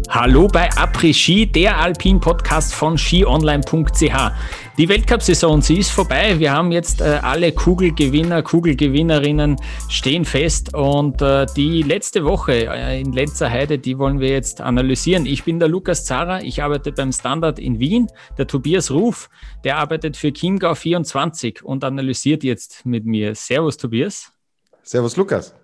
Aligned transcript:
Hallo 0.09 0.47
bei 0.47 0.71
Après-Ski, 0.71 1.45
der 1.45 1.77
Alpin-Podcast 1.77 2.73
von 2.73 2.97
skionline.ch. 2.97 4.31
Die 4.79 4.89
Weltcup-Saison, 4.89 5.61
sie 5.61 5.79
ist 5.79 5.91
vorbei. 5.91 6.39
Wir 6.39 6.53
haben 6.53 6.71
jetzt 6.71 7.01
äh, 7.01 7.19
alle 7.21 7.51
Kugelgewinner, 7.51 8.43
Kugelgewinnerinnen 8.43 9.57
stehen 9.89 10.25
fest 10.25 10.73
und 10.75 11.21
äh, 11.21 11.47
die 11.57 11.83
letzte 11.83 12.25
Woche 12.25 12.69
äh, 12.73 13.01
in 13.01 13.13
Lenzerheide, 13.13 13.77
die 13.77 13.99
wollen 13.99 14.21
wir 14.21 14.29
jetzt 14.29 14.61
analysieren. 14.61 15.27
Ich 15.27 15.43
bin 15.43 15.59
der 15.59 15.69
Lukas 15.69 16.05
Zara, 16.05 16.43
ich 16.43 16.63
arbeite 16.63 16.93
beim 16.93 17.11
Standard 17.11 17.59
in 17.59 17.81
Wien. 17.81 18.07
Der 18.39 18.47
Tobias 18.47 18.93
Ruf, 18.93 19.31
der 19.65 19.79
arbeitet 19.79 20.17
für 20.17 20.33
Chiemgau 20.33 20.77
24 20.77 21.65
und 21.65 21.83
analysiert 21.83 22.45
jetzt 22.45 22.87
mit 22.87 23.05
mir. 23.05 23.35
Servus 23.35 23.77
Tobias. 23.79 24.38
Servus 24.89 25.17
Lukas. 25.17 25.55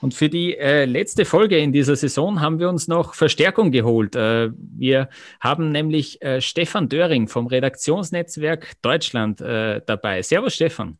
Und 0.00 0.14
für 0.14 0.28
die 0.28 0.56
äh, 0.56 0.84
letzte 0.84 1.24
Folge 1.24 1.58
in 1.58 1.72
dieser 1.72 1.96
Saison 1.96 2.40
haben 2.40 2.60
wir 2.60 2.68
uns 2.68 2.86
noch 2.86 3.14
Verstärkung 3.14 3.72
geholt. 3.72 4.14
Äh, 4.14 4.50
wir 4.54 5.08
haben 5.40 5.72
nämlich 5.72 6.22
äh, 6.22 6.40
Stefan 6.40 6.88
Döring 6.88 7.26
vom 7.26 7.48
Redaktionsnetzwerk 7.48 8.80
Deutschland 8.80 9.40
äh, 9.40 9.80
dabei. 9.84 10.22
Servus, 10.22 10.54
Stefan. 10.54 10.96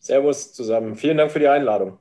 Servus 0.00 0.52
zusammen. 0.52 0.96
Vielen 0.96 1.16
Dank 1.16 1.32
für 1.32 1.38
die 1.38 1.48
Einladung. 1.48 1.98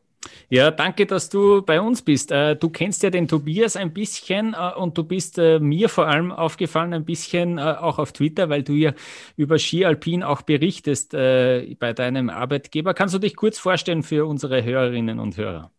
Ja, 0.50 0.72
danke, 0.72 1.06
dass 1.06 1.30
du 1.30 1.62
bei 1.62 1.82
uns 1.82 2.02
bist. 2.02 2.32
Äh, 2.32 2.56
du 2.56 2.70
kennst 2.70 3.04
ja 3.04 3.10
den 3.10 3.28
Tobias 3.28 3.76
ein 3.76 3.94
bisschen 3.94 4.54
äh, 4.54 4.78
und 4.78 4.98
du 4.98 5.04
bist 5.04 5.38
mir 5.38 5.90
vor 5.90 6.08
allem 6.08 6.32
aufgefallen 6.32 6.94
ein 6.94 7.06
bisschen 7.06 7.60
auch 7.60 8.00
auf 8.00 8.12
Twitter, 8.14 8.50
weil 8.50 8.64
du 8.64 8.74
ja 8.74 8.94
über 9.36 9.58
Ski 9.58 9.86
Alpin 9.86 10.24
auch 10.24 10.42
berichtest 10.42 11.12
bei 11.12 11.94
deinem 11.96 12.30
Arbeitgeber. 12.30 12.94
Kannst 12.94 13.16
du 13.16 13.20
dich 13.20 13.36
kurz 13.36 13.58
vorstellen 13.58 14.04
für 14.04 14.26
unsere 14.26 14.64
Hörerinnen 14.64 15.20
und 15.20 15.38
Hörer? 15.38 15.72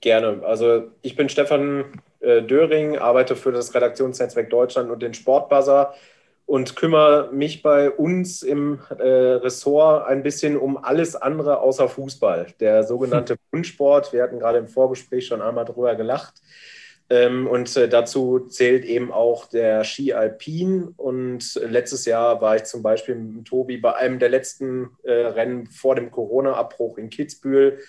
Gerne. 0.00 0.42
Also 0.44 0.84
ich 1.02 1.16
bin 1.16 1.28
Stefan 1.28 1.84
äh, 2.20 2.42
Döring, 2.42 2.98
arbeite 2.98 3.36
für 3.36 3.52
das 3.52 3.74
Redaktionsnetzwerk 3.74 4.50
Deutschland 4.50 4.90
und 4.90 5.02
den 5.02 5.14
Sportbuzzer 5.14 5.94
und 6.46 6.76
kümmere 6.76 7.32
mich 7.32 7.62
bei 7.62 7.90
uns 7.90 8.42
im 8.42 8.78
äh, 8.98 9.02
Ressort 9.02 10.06
ein 10.06 10.22
bisschen 10.22 10.56
um 10.56 10.76
alles 10.76 11.16
andere 11.16 11.58
außer 11.58 11.88
Fußball. 11.88 12.46
Der 12.60 12.84
sogenannte 12.84 13.36
Bundsport, 13.50 14.12
wir 14.12 14.22
hatten 14.22 14.38
gerade 14.38 14.58
im 14.58 14.68
Vorgespräch 14.68 15.26
schon 15.26 15.42
einmal 15.42 15.64
drüber 15.64 15.96
gelacht. 15.96 16.34
Ähm, 17.10 17.48
und 17.48 17.76
äh, 17.76 17.88
dazu 17.88 18.40
zählt 18.48 18.84
eben 18.84 19.12
auch 19.12 19.46
der 19.46 19.82
Ski 19.82 20.12
Alpin. 20.12 20.94
Und 20.96 21.60
letztes 21.68 22.04
Jahr 22.04 22.40
war 22.40 22.54
ich 22.54 22.64
zum 22.64 22.82
Beispiel 22.82 23.16
mit 23.16 23.46
Tobi 23.46 23.78
bei 23.78 23.94
einem 23.96 24.20
der 24.20 24.28
letzten 24.28 24.90
äh, 25.02 25.12
Rennen 25.12 25.66
vor 25.66 25.96
dem 25.96 26.12
Corona-Abbruch 26.12 26.98
in 26.98 27.10
Kitzbühel 27.10 27.80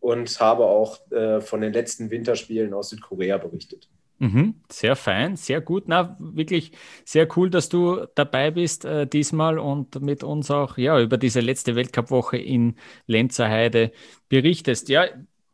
und 0.00 0.40
habe 0.40 0.64
auch 0.64 0.98
äh, 1.12 1.40
von 1.42 1.60
den 1.60 1.74
letzten 1.74 2.10
Winterspielen 2.10 2.72
aus 2.72 2.90
Südkorea 2.90 3.36
berichtet. 3.36 3.88
Mhm, 4.20 4.56
sehr 4.68 4.96
fein, 4.96 5.36
sehr 5.36 5.60
gut. 5.60 5.84
Na, 5.86 6.16
wirklich 6.18 6.72
sehr 7.04 7.28
cool, 7.36 7.50
dass 7.50 7.68
du 7.68 8.04
dabei 8.16 8.50
bist 8.50 8.84
äh, 8.84 9.06
diesmal 9.06 9.60
und 9.60 10.00
mit 10.02 10.24
uns 10.24 10.50
auch 10.50 10.76
ja, 10.76 11.00
über 11.00 11.16
diese 11.18 11.38
letzte 11.40 11.76
Weltcup-Woche 11.76 12.36
in 12.36 12.74
Lenzerheide 13.06 13.92
berichtest. 14.28 14.88
Ja, 14.88 15.06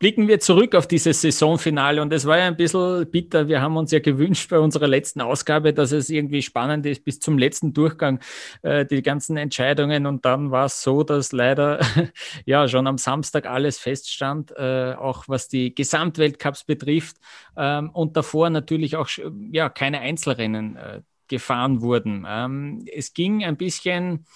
blicken 0.04 0.28
wir 0.28 0.38
zurück 0.38 0.74
auf 0.74 0.86
dieses 0.86 1.22
Saisonfinale 1.22 2.02
und 2.02 2.12
es 2.12 2.26
war 2.26 2.36
ja 2.36 2.44
ein 2.44 2.58
bisschen 2.58 3.10
bitter. 3.10 3.48
Wir 3.48 3.62
haben 3.62 3.78
uns 3.78 3.90
ja 3.90 4.00
gewünscht 4.00 4.50
bei 4.50 4.58
unserer 4.58 4.86
letzten 4.86 5.22
Ausgabe, 5.22 5.72
dass 5.72 5.92
es 5.92 6.10
irgendwie 6.10 6.42
spannend 6.42 6.84
ist 6.84 7.06
bis 7.06 7.20
zum 7.20 7.38
letzten 7.38 7.72
Durchgang, 7.72 8.20
äh, 8.60 8.84
die 8.84 9.00
ganzen 9.00 9.38
Entscheidungen 9.38 10.04
und 10.04 10.26
dann 10.26 10.50
war 10.50 10.66
es 10.66 10.82
so, 10.82 11.04
dass 11.04 11.32
leider 11.32 11.80
ja 12.44 12.68
schon 12.68 12.86
am 12.86 12.98
Samstag 12.98 13.46
alles 13.46 13.78
feststand, 13.78 14.52
äh, 14.58 14.92
auch 14.92 15.24
was 15.26 15.48
die 15.48 15.74
Gesamtweltcups 15.74 16.64
betrifft 16.64 17.16
ähm, 17.56 17.88
und 17.88 18.14
davor 18.14 18.50
natürlich 18.50 18.96
auch 18.96 19.08
ja 19.52 19.70
keine 19.70 20.00
Einzelrennen 20.00 20.76
äh, 20.76 21.00
gefahren 21.28 21.80
wurden. 21.80 22.26
Ähm, 22.28 22.84
es 22.94 23.14
ging 23.14 23.42
ein 23.42 23.56
bisschen 23.56 24.26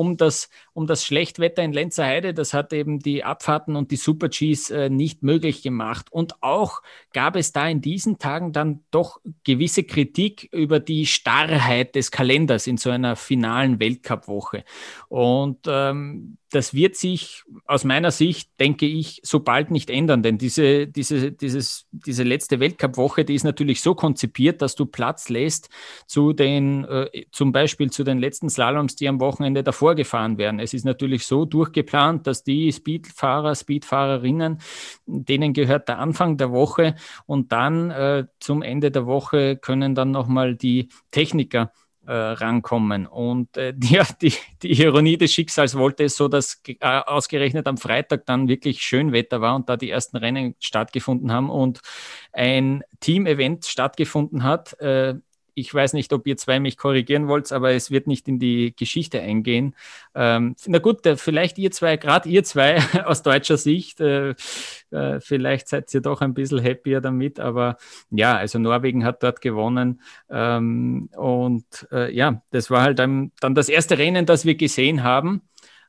um 0.00 0.16
das, 0.16 0.48
um 0.72 0.86
das 0.86 1.04
Schlechtwetter 1.04 1.62
in 1.62 1.74
Lenzerheide. 1.74 2.32
Das 2.32 2.54
hat 2.54 2.72
eben 2.72 3.00
die 3.00 3.22
Abfahrten 3.22 3.76
und 3.76 3.90
die 3.90 3.96
Super-Gs 3.96 4.70
äh, 4.70 4.88
nicht 4.88 5.22
möglich 5.22 5.62
gemacht. 5.62 6.06
Und 6.10 6.42
auch 6.42 6.80
gab 7.12 7.36
es 7.36 7.52
da 7.52 7.68
in 7.68 7.82
diesen 7.82 8.16
Tagen 8.16 8.54
dann 8.54 8.82
doch 8.90 9.20
gewisse 9.44 9.84
Kritik 9.84 10.48
über 10.52 10.80
die 10.80 11.04
Starrheit 11.04 11.96
des 11.96 12.10
Kalenders 12.10 12.66
in 12.66 12.78
so 12.78 12.88
einer 12.88 13.14
finalen 13.14 13.78
Weltcup-Woche. 13.78 14.64
Und 15.08 15.58
ähm, 15.66 16.38
das 16.50 16.74
wird 16.74 16.96
sich 16.96 17.44
aus 17.64 17.84
meiner 17.84 18.10
Sicht, 18.10 18.50
denke 18.58 18.84
ich, 18.86 19.20
so 19.22 19.40
bald 19.40 19.70
nicht 19.70 19.88
ändern, 19.88 20.22
denn 20.22 20.36
diese, 20.36 20.88
diese, 20.88 21.30
dieses, 21.30 21.86
diese 21.92 22.24
letzte 22.24 22.58
Weltcup-Woche, 22.58 23.24
die 23.24 23.34
ist 23.34 23.44
natürlich 23.44 23.80
so 23.80 23.94
konzipiert, 23.94 24.60
dass 24.60 24.74
du 24.74 24.86
Platz 24.86 25.28
lässt 25.28 25.70
zu 26.06 26.32
den, 26.32 26.84
äh, 26.84 27.24
zum 27.30 27.52
Beispiel 27.52 27.90
zu 27.90 28.02
den 28.02 28.18
letzten 28.18 28.50
Slaloms, 28.50 28.96
die 28.96 29.08
am 29.08 29.20
Wochenende 29.20 29.62
davor 29.62 29.94
gefahren 29.94 30.38
werden. 30.38 30.58
Es 30.58 30.74
ist 30.74 30.84
natürlich 30.84 31.24
so 31.24 31.44
durchgeplant, 31.44 32.26
dass 32.26 32.42
die 32.42 32.72
Speedfahrer, 32.72 33.54
Speedfahrerinnen, 33.54 34.58
denen 35.06 35.52
gehört 35.52 35.88
der 35.88 35.98
Anfang 35.98 36.36
der 36.36 36.50
Woche 36.50 36.96
und 37.26 37.52
dann 37.52 37.90
äh, 37.90 38.26
zum 38.40 38.62
Ende 38.62 38.90
der 38.90 39.06
Woche 39.06 39.56
können 39.56 39.94
dann 39.94 40.10
nochmal 40.10 40.56
die 40.56 40.88
Techniker 41.12 41.72
äh, 42.06 42.12
rankommen. 42.12 43.06
Und 43.06 43.56
äh, 43.56 43.74
ja, 43.82 44.06
die, 44.20 44.32
die 44.62 44.80
Ironie 44.82 45.16
des 45.16 45.32
Schicksals 45.32 45.76
wollte 45.76 46.04
es 46.04 46.16
so, 46.16 46.28
dass 46.28 46.62
äh, 46.66 46.76
ausgerechnet 46.80 47.66
am 47.66 47.76
Freitag 47.76 48.26
dann 48.26 48.48
wirklich 48.48 48.82
schön 48.82 49.12
Wetter 49.12 49.40
war 49.40 49.56
und 49.56 49.68
da 49.68 49.76
die 49.76 49.90
ersten 49.90 50.16
Rennen 50.16 50.54
stattgefunden 50.60 51.32
haben 51.32 51.50
und 51.50 51.80
ein 52.32 52.82
Team-Event 53.00 53.66
stattgefunden 53.66 54.44
hat. 54.44 54.76
Ich 55.60 55.72
weiß 55.72 55.92
nicht, 55.92 56.12
ob 56.12 56.26
ihr 56.26 56.36
zwei 56.36 56.58
mich 56.58 56.76
korrigieren 56.76 57.28
wollt, 57.28 57.52
aber 57.52 57.72
es 57.72 57.90
wird 57.90 58.06
nicht 58.06 58.26
in 58.28 58.38
die 58.38 58.74
Geschichte 58.74 59.20
eingehen. 59.20 59.74
Ähm, 60.14 60.56
na 60.66 60.78
gut, 60.78 61.04
äh, 61.06 61.16
vielleicht 61.16 61.58
ihr 61.58 61.70
zwei, 61.70 61.96
gerade 61.96 62.28
ihr 62.28 62.42
zwei 62.44 62.78
aus 63.04 63.22
deutscher 63.22 63.56
Sicht, 63.56 64.00
äh, 64.00 64.34
äh, 64.90 65.20
vielleicht 65.20 65.68
seid 65.68 65.92
ihr 65.94 66.00
doch 66.00 66.20
ein 66.20 66.34
bisschen 66.34 66.62
happier 66.62 67.00
damit, 67.00 67.38
aber 67.38 67.76
ja, 68.10 68.36
also 68.36 68.58
Norwegen 68.58 69.04
hat 69.04 69.22
dort 69.22 69.40
gewonnen 69.40 70.00
ähm, 70.30 71.08
und 71.16 71.88
äh, 71.92 72.12
ja, 72.14 72.42
das 72.50 72.70
war 72.70 72.82
halt 72.82 72.98
dann, 72.98 73.32
dann 73.40 73.54
das 73.54 73.68
erste 73.68 73.98
Rennen, 73.98 74.26
das 74.26 74.44
wir 74.44 74.54
gesehen 74.54 75.02
haben 75.02 75.42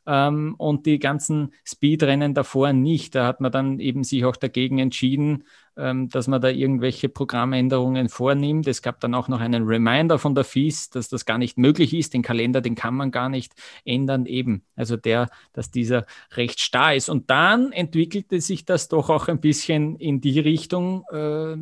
ähm, 0.06 0.56
und 0.58 0.86
die 0.86 1.00
ganzen 1.00 1.54
Speedrennen 1.64 2.34
davor 2.34 2.74
nicht. 2.74 3.16
Da 3.16 3.26
hat 3.26 3.42
man 3.42 3.52
dann 3.52 3.80
eben 3.80 4.04
sich 4.04 4.26
auch 4.26 4.36
dagegen 4.36 4.80
entschieden, 4.80 5.44
ähm, 5.78 6.10
dass 6.10 6.28
man 6.28 6.42
da 6.42 6.50
irgendwelche 6.50 7.10
Programmänderungen 7.10 8.10
vornimmt. 8.10 8.68
Es 8.68 8.82
gab 8.82 9.00
dann 9.00 9.16
auch 9.16 9.28
noch 9.28 9.40
einen 9.40 9.64
Reminder 9.64 10.20
von 10.20 10.36
der 10.36 10.44
FIS, 10.44 10.90
dass 10.90 11.10
das 11.10 11.26
gar 11.26 11.38
nicht 11.38 11.58
möglich 11.58 11.94
ist. 11.94 12.14
Den 12.14 12.24
Kalender, 12.24 12.62
den 12.62 12.76
kann 12.76 12.96
man 12.96 13.12
gar 13.12 13.30
nicht 13.30 13.54
ändern, 13.86 14.26
eben. 14.26 14.64
Also 14.76 14.98
der, 14.98 15.30
dass 15.54 15.72
dieser 15.72 16.06
recht 16.32 16.60
starr 16.60 16.96
ist. 16.96 17.10
Und 17.10 17.30
dann 17.30 17.72
entwickelte 17.72 18.42
sich 18.42 18.66
das 18.66 18.90
doch 18.90 19.10
auch 19.10 19.28
ein 19.28 19.40
bisschen 19.40 19.96
in 19.96 20.20
die 20.20 20.40
Richtung, 20.40 21.04
äh, 21.12 21.56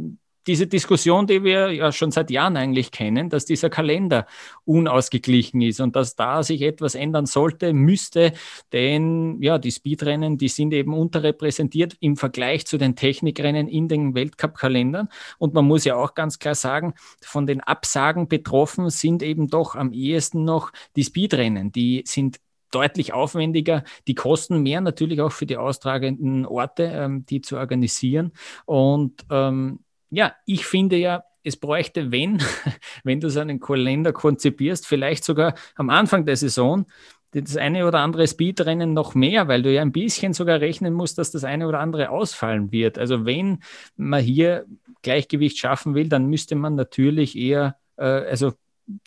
diese 0.48 0.68
Diskussion, 0.68 1.28
die 1.28 1.44
wir 1.44 1.72
ja 1.72 1.92
schon 1.92 2.12
seit 2.12 2.32
Jahren 2.32 2.58
eigentlich 2.58 2.92
kennen, 2.92 3.30
dass 3.30 3.46
dieser 3.46 3.70
Kalender 3.70 4.26
unausgeglichen 4.66 5.62
ist 5.62 5.80
und 5.80 5.96
dass 5.96 6.16
da 6.16 6.44
sich 6.44 6.62
etwas 6.62 6.96
ändern 6.96 7.26
sollte, 7.26 7.74
müsste, 7.74 8.34
denn 8.74 9.42
ja, 9.42 9.58
die 9.58 9.72
Speedrennen, 9.72 10.38
die 10.38 10.48
sind 10.48 10.74
eben 10.74 10.94
unterrepräsentiert 10.94 11.98
im 12.00 12.18
Vergleich 12.18 12.66
zu 12.66 12.78
den 12.78 12.96
Technikrennen 12.96 13.68
in 13.68 13.88
den 13.88 14.16
Weltcup-Kalendern. 14.16 15.10
Und 15.38 15.54
man 15.54 15.66
muss 15.66 15.86
ja 15.86 15.96
auch 15.96 16.16
ganz 16.16 16.40
klar 16.40 16.56
sagen, 16.56 16.94
von 17.22 17.46
den 17.46 17.62
Absagen 17.62 18.28
betroffen 18.28 18.90
sind 18.90 19.24
eben 19.24 19.48
doch 19.48 19.76
am 19.76 19.94
ehesten 19.94 20.44
noch 20.46 20.72
die 20.96 21.04
Speedrennen. 21.04 21.72
Die 21.72 22.04
sind 22.06 22.40
deutlich 22.72 23.14
aufwendiger. 23.14 23.84
Die 24.08 24.16
kosten 24.16 24.62
mehr 24.62 24.82
natürlich 24.82 25.22
auch 25.22 25.32
für 25.32 25.46
die 25.46 25.58
austragenden 25.58 26.46
Orte, 26.46 26.84
ähm, 26.84 27.26
die 27.26 27.42
zu 27.42 27.58
organisieren. 27.58 28.32
Und 28.66 29.26
ähm, 29.30 29.80
ja, 30.10 30.34
ich 30.46 30.66
finde 30.66 30.98
ja, 30.98 31.24
es 31.44 31.58
bräuchte, 31.58 32.12
wenn, 32.12 32.42
wenn 33.04 33.20
du 33.20 33.30
so 33.30 33.40
einen 33.40 33.60
Kalender 33.60 34.14
konzipierst, 34.14 34.86
vielleicht 34.86 35.24
sogar 35.24 35.56
am 35.76 35.90
Anfang 35.90 36.26
der 36.26 36.36
Saison, 36.36 36.86
das 37.32 37.58
eine 37.58 37.86
oder 37.88 38.00
andere 38.00 38.28
Speedrennen 38.28 38.94
noch 38.94 39.14
mehr, 39.14 39.48
weil 39.48 39.62
du 39.62 39.72
ja 39.72 39.82
ein 39.84 39.92
bisschen 39.92 40.34
sogar 40.34 40.62
rechnen 40.62 40.94
musst, 40.94 41.18
dass 41.20 41.32
das 41.32 41.44
eine 41.44 41.68
oder 41.68 41.80
andere 41.80 42.10
ausfallen 42.10 42.72
wird. 42.72 42.98
Also 42.98 43.26
wenn 43.26 43.60
man 43.96 44.22
hier 44.22 44.66
Gleichgewicht 45.04 45.58
schaffen 45.58 45.94
will, 45.94 46.10
dann 46.10 46.26
müsste 46.26 46.56
man 46.56 46.76
natürlich 46.76 47.38
eher, 47.38 47.78
äh, 47.98 48.04
also 48.04 48.54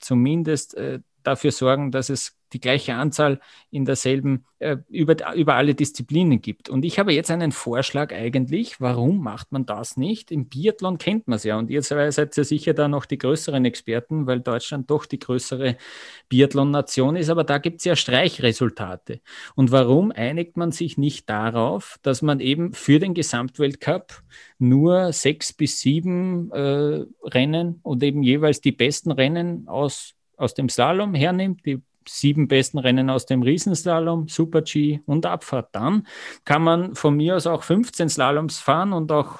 zumindest 0.00 0.74
äh, 0.74 1.00
dafür 1.24 1.50
sorgen, 1.50 1.90
dass 1.90 2.10
es 2.10 2.36
die 2.52 2.60
gleiche 2.60 2.94
Anzahl 2.94 3.40
in 3.70 3.84
derselben, 3.84 4.44
äh, 4.58 4.76
über, 4.88 5.34
über 5.34 5.54
alle 5.54 5.74
Disziplinen 5.74 6.40
gibt. 6.40 6.68
Und 6.68 6.84
ich 6.84 6.98
habe 6.98 7.12
jetzt 7.12 7.30
einen 7.30 7.52
Vorschlag 7.52 8.12
eigentlich, 8.12 8.80
warum 8.80 9.22
macht 9.22 9.52
man 9.52 9.66
das 9.66 9.96
nicht? 9.96 10.30
Im 10.30 10.48
Biathlon 10.48 10.98
kennt 10.98 11.28
man 11.28 11.36
es 11.36 11.44
ja 11.44 11.58
und 11.58 11.70
ihr 11.70 11.82
seid 11.82 12.36
ja 12.36 12.44
sicher 12.44 12.74
da 12.74 12.88
noch 12.88 13.06
die 13.06 13.18
größeren 13.18 13.64
Experten, 13.64 14.26
weil 14.26 14.40
Deutschland 14.40 14.90
doch 14.90 15.06
die 15.06 15.18
größere 15.18 15.76
Biathlon-Nation 16.28 17.16
ist, 17.16 17.30
aber 17.30 17.44
da 17.44 17.58
gibt 17.58 17.78
es 17.78 17.84
ja 17.84 17.96
Streichresultate. 17.96 19.20
Und 19.54 19.72
warum 19.72 20.12
einigt 20.12 20.56
man 20.56 20.72
sich 20.72 20.98
nicht 20.98 21.28
darauf, 21.28 21.98
dass 22.02 22.22
man 22.22 22.40
eben 22.40 22.72
für 22.72 22.98
den 22.98 23.14
Gesamtweltcup 23.14 24.22
nur 24.58 25.12
sechs 25.12 25.52
bis 25.52 25.80
sieben 25.80 26.50
äh, 26.52 27.04
Rennen 27.24 27.80
und 27.82 28.02
eben 28.02 28.22
jeweils 28.22 28.60
die 28.60 28.72
besten 28.72 29.10
Rennen 29.10 29.68
aus, 29.68 30.14
aus 30.36 30.54
dem 30.54 30.68
Slalom 30.68 31.14
hernimmt, 31.14 31.66
die 31.66 31.82
sieben 32.08 32.48
besten 32.48 32.78
Rennen 32.78 33.10
aus 33.10 33.26
dem 33.26 33.42
Riesenslalom, 33.42 34.28
Super 34.28 34.62
G 34.62 35.00
und 35.06 35.26
Abfahrt. 35.26 35.68
Dann 35.72 36.06
kann 36.44 36.62
man 36.62 36.94
von 36.94 37.16
mir 37.16 37.36
aus 37.36 37.46
auch 37.46 37.62
15 37.62 38.08
Slaloms 38.08 38.58
fahren 38.58 38.92
und 38.92 39.12
auch 39.12 39.38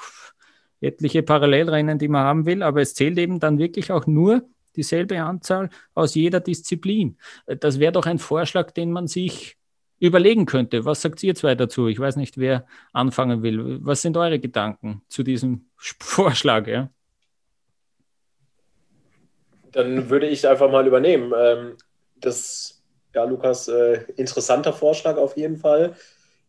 etliche 0.80 1.22
Parallelrennen, 1.22 1.98
die 1.98 2.08
man 2.08 2.24
haben 2.24 2.46
will, 2.46 2.62
aber 2.62 2.80
es 2.80 2.94
zählt 2.94 3.18
eben 3.18 3.40
dann 3.40 3.58
wirklich 3.58 3.92
auch 3.92 4.06
nur 4.06 4.42
dieselbe 4.76 5.22
Anzahl 5.22 5.70
aus 5.94 6.14
jeder 6.14 6.40
Disziplin. 6.40 7.18
Das 7.46 7.78
wäre 7.78 7.92
doch 7.92 8.06
ein 8.06 8.18
Vorschlag, 8.18 8.72
den 8.72 8.90
man 8.90 9.06
sich 9.06 9.56
überlegen 10.00 10.46
könnte. 10.46 10.84
Was 10.84 11.02
sagt 11.02 11.22
ihr 11.22 11.34
zwei 11.34 11.54
dazu? 11.54 11.86
Ich 11.86 12.00
weiß 12.00 12.16
nicht, 12.16 12.36
wer 12.36 12.66
anfangen 12.92 13.42
will. 13.42 13.78
Was 13.82 14.02
sind 14.02 14.16
eure 14.16 14.40
Gedanken 14.40 15.02
zu 15.08 15.22
diesem 15.22 15.66
Vorschlag? 15.76 16.66
Ja? 16.66 16.90
Dann 19.70 20.10
würde 20.10 20.26
ich 20.26 20.48
einfach 20.48 20.70
mal 20.70 20.86
übernehmen. 20.86 21.32
Das, 22.22 22.82
ja, 23.14 23.24
Lukas, 23.24 23.68
äh, 23.68 24.04
interessanter 24.16 24.72
Vorschlag 24.72 25.16
auf 25.16 25.36
jeden 25.36 25.58
Fall. 25.58 25.94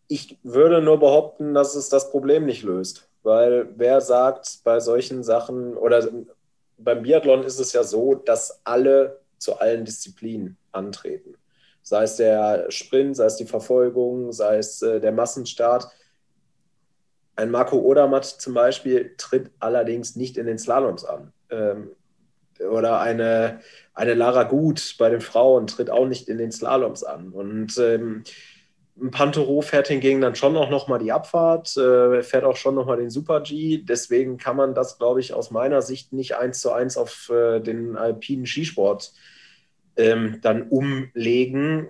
Ich 0.07 0.37
würde 0.43 0.81
nur 0.81 0.99
behaupten, 0.99 1.53
dass 1.53 1.75
es 1.75 1.89
das 1.89 2.09
Problem 2.11 2.45
nicht 2.45 2.63
löst. 2.63 3.09
Weil 3.23 3.69
wer 3.75 4.01
sagt 4.01 4.59
bei 4.63 4.79
solchen 4.79 5.23
Sachen 5.23 5.77
oder 5.77 6.07
beim 6.77 7.03
Biathlon 7.03 7.43
ist 7.43 7.59
es 7.59 7.73
ja 7.73 7.83
so, 7.83 8.15
dass 8.15 8.61
alle 8.65 9.21
zu 9.37 9.59
allen 9.59 9.85
Disziplinen 9.85 10.57
antreten. 10.71 11.35
Sei 11.81 12.03
es 12.03 12.15
der 12.17 12.69
Sprint, 12.69 13.15
sei 13.15 13.25
es 13.25 13.35
die 13.35 13.45
Verfolgung, 13.45 14.31
sei 14.31 14.57
es 14.57 14.81
äh, 14.81 14.99
der 14.99 15.11
Massenstart. 15.11 15.87
Ein 17.35 17.51
Marco 17.51 17.77
Odermatt 17.77 18.25
zum 18.25 18.53
Beispiel 18.53 19.15
tritt 19.17 19.51
allerdings 19.59 20.15
nicht 20.15 20.37
in 20.37 20.45
den 20.45 20.59
Slaloms 20.59 21.03
an. 21.03 21.33
Ähm, 21.49 21.91
oder 22.59 22.99
eine, 22.99 23.59
eine 23.93 24.13
Lara 24.13 24.43
Gut 24.43 24.95
bei 24.97 25.09
den 25.09 25.21
Frauen 25.21 25.67
tritt 25.67 25.89
auch 25.89 26.07
nicht 26.07 26.27
in 26.29 26.37
den 26.37 26.51
Slaloms 26.51 27.03
an. 27.03 27.29
Und 27.29 27.77
ähm, 27.77 28.23
ein 29.01 29.11
Pantero 29.11 29.61
fährt 29.61 29.87
hingegen 29.87 30.21
dann 30.21 30.35
schon 30.35 30.55
auch 30.55 30.69
nochmal 30.69 30.99
die 30.99 31.11
Abfahrt, 31.11 31.75
äh, 31.77 32.21
fährt 32.21 32.43
auch 32.43 32.55
schon 32.55 32.75
nochmal 32.75 32.97
den 32.97 33.09
Super 33.09 33.41
G. 33.41 33.79
Deswegen 33.83 34.37
kann 34.37 34.55
man 34.55 34.75
das, 34.75 34.97
glaube 34.97 35.19
ich, 35.19 35.33
aus 35.33 35.51
meiner 35.51 35.81
Sicht 35.81 36.13
nicht 36.13 36.35
eins 36.35 36.61
zu 36.61 36.71
eins 36.71 36.97
auf 36.97 37.29
äh, 37.29 37.59
den 37.59 37.97
alpinen 37.97 38.45
Skisport 38.45 39.13
ähm, 39.97 40.39
dann 40.41 40.63
umlegen. 40.63 41.89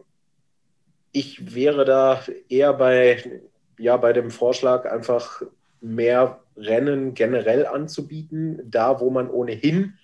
Ich 1.11 1.53
wäre 1.53 1.85
da 1.85 2.23
eher 2.47 2.73
bei, 2.73 3.41
ja, 3.77 3.97
bei 3.97 4.13
dem 4.13 4.31
Vorschlag, 4.31 4.85
einfach 4.85 5.41
mehr 5.81 6.39
Rennen 6.55 7.13
generell 7.13 7.65
anzubieten, 7.65 8.61
da 8.65 8.99
wo 8.99 9.09
man 9.09 9.29
ohnehin 9.29 9.95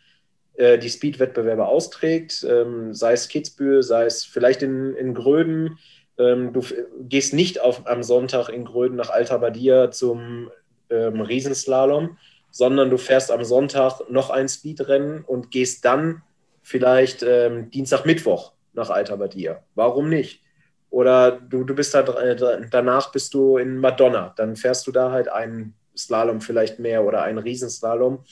die 0.59 0.89
Speed-Wettbewerbe 0.89 1.65
austrägt, 1.65 2.45
ähm, 2.47 2.93
sei 2.93 3.13
es 3.13 3.29
Kitzbühel, 3.29 3.81
sei 3.81 4.05
es 4.05 4.25
vielleicht 4.25 4.61
in, 4.61 4.93
in 4.95 5.13
Gröden. 5.13 5.79
Ähm, 6.17 6.51
du 6.51 6.61
gehst 6.99 7.33
nicht 7.33 7.61
auf, 7.61 7.87
am 7.87 8.03
Sonntag 8.03 8.49
in 8.49 8.65
Gröden 8.65 8.97
nach 8.97 9.09
Alta 9.09 9.37
Badia 9.37 9.89
zum 9.89 10.51
ähm, 10.89 11.21
Riesenslalom, 11.21 12.17
sondern 12.51 12.89
du 12.89 12.97
fährst 12.97 13.31
am 13.31 13.43
Sonntag 13.43 14.01
noch 14.09 14.29
ein 14.29 14.49
Speedrennen 14.49 15.23
und 15.23 15.51
gehst 15.51 15.85
dann 15.85 16.23
vielleicht 16.61 17.23
ähm, 17.23 17.69
Dienstag, 17.71 18.05
Mittwoch 18.05 18.51
nach 18.73 18.89
Alta 18.89 19.15
Badia. 19.15 19.63
Warum 19.75 20.09
nicht? 20.09 20.41
Oder 20.89 21.31
du, 21.31 21.63
du 21.63 21.75
bist 21.75 21.95
äh, 21.95 22.35
danach 22.69 23.11
bist 23.11 23.33
du 23.33 23.57
in 23.57 23.77
Madonna, 23.77 24.33
dann 24.35 24.55
fährst 24.55 24.87
du 24.87 24.91
da 24.91 25.11
halt 25.11 25.29
einen 25.29 25.75
Slalom 25.95 26.41
vielleicht 26.41 26.79
mehr 26.79 27.05
oder 27.05 27.23
einen 27.23 27.37
Riesenslalom 27.37 28.23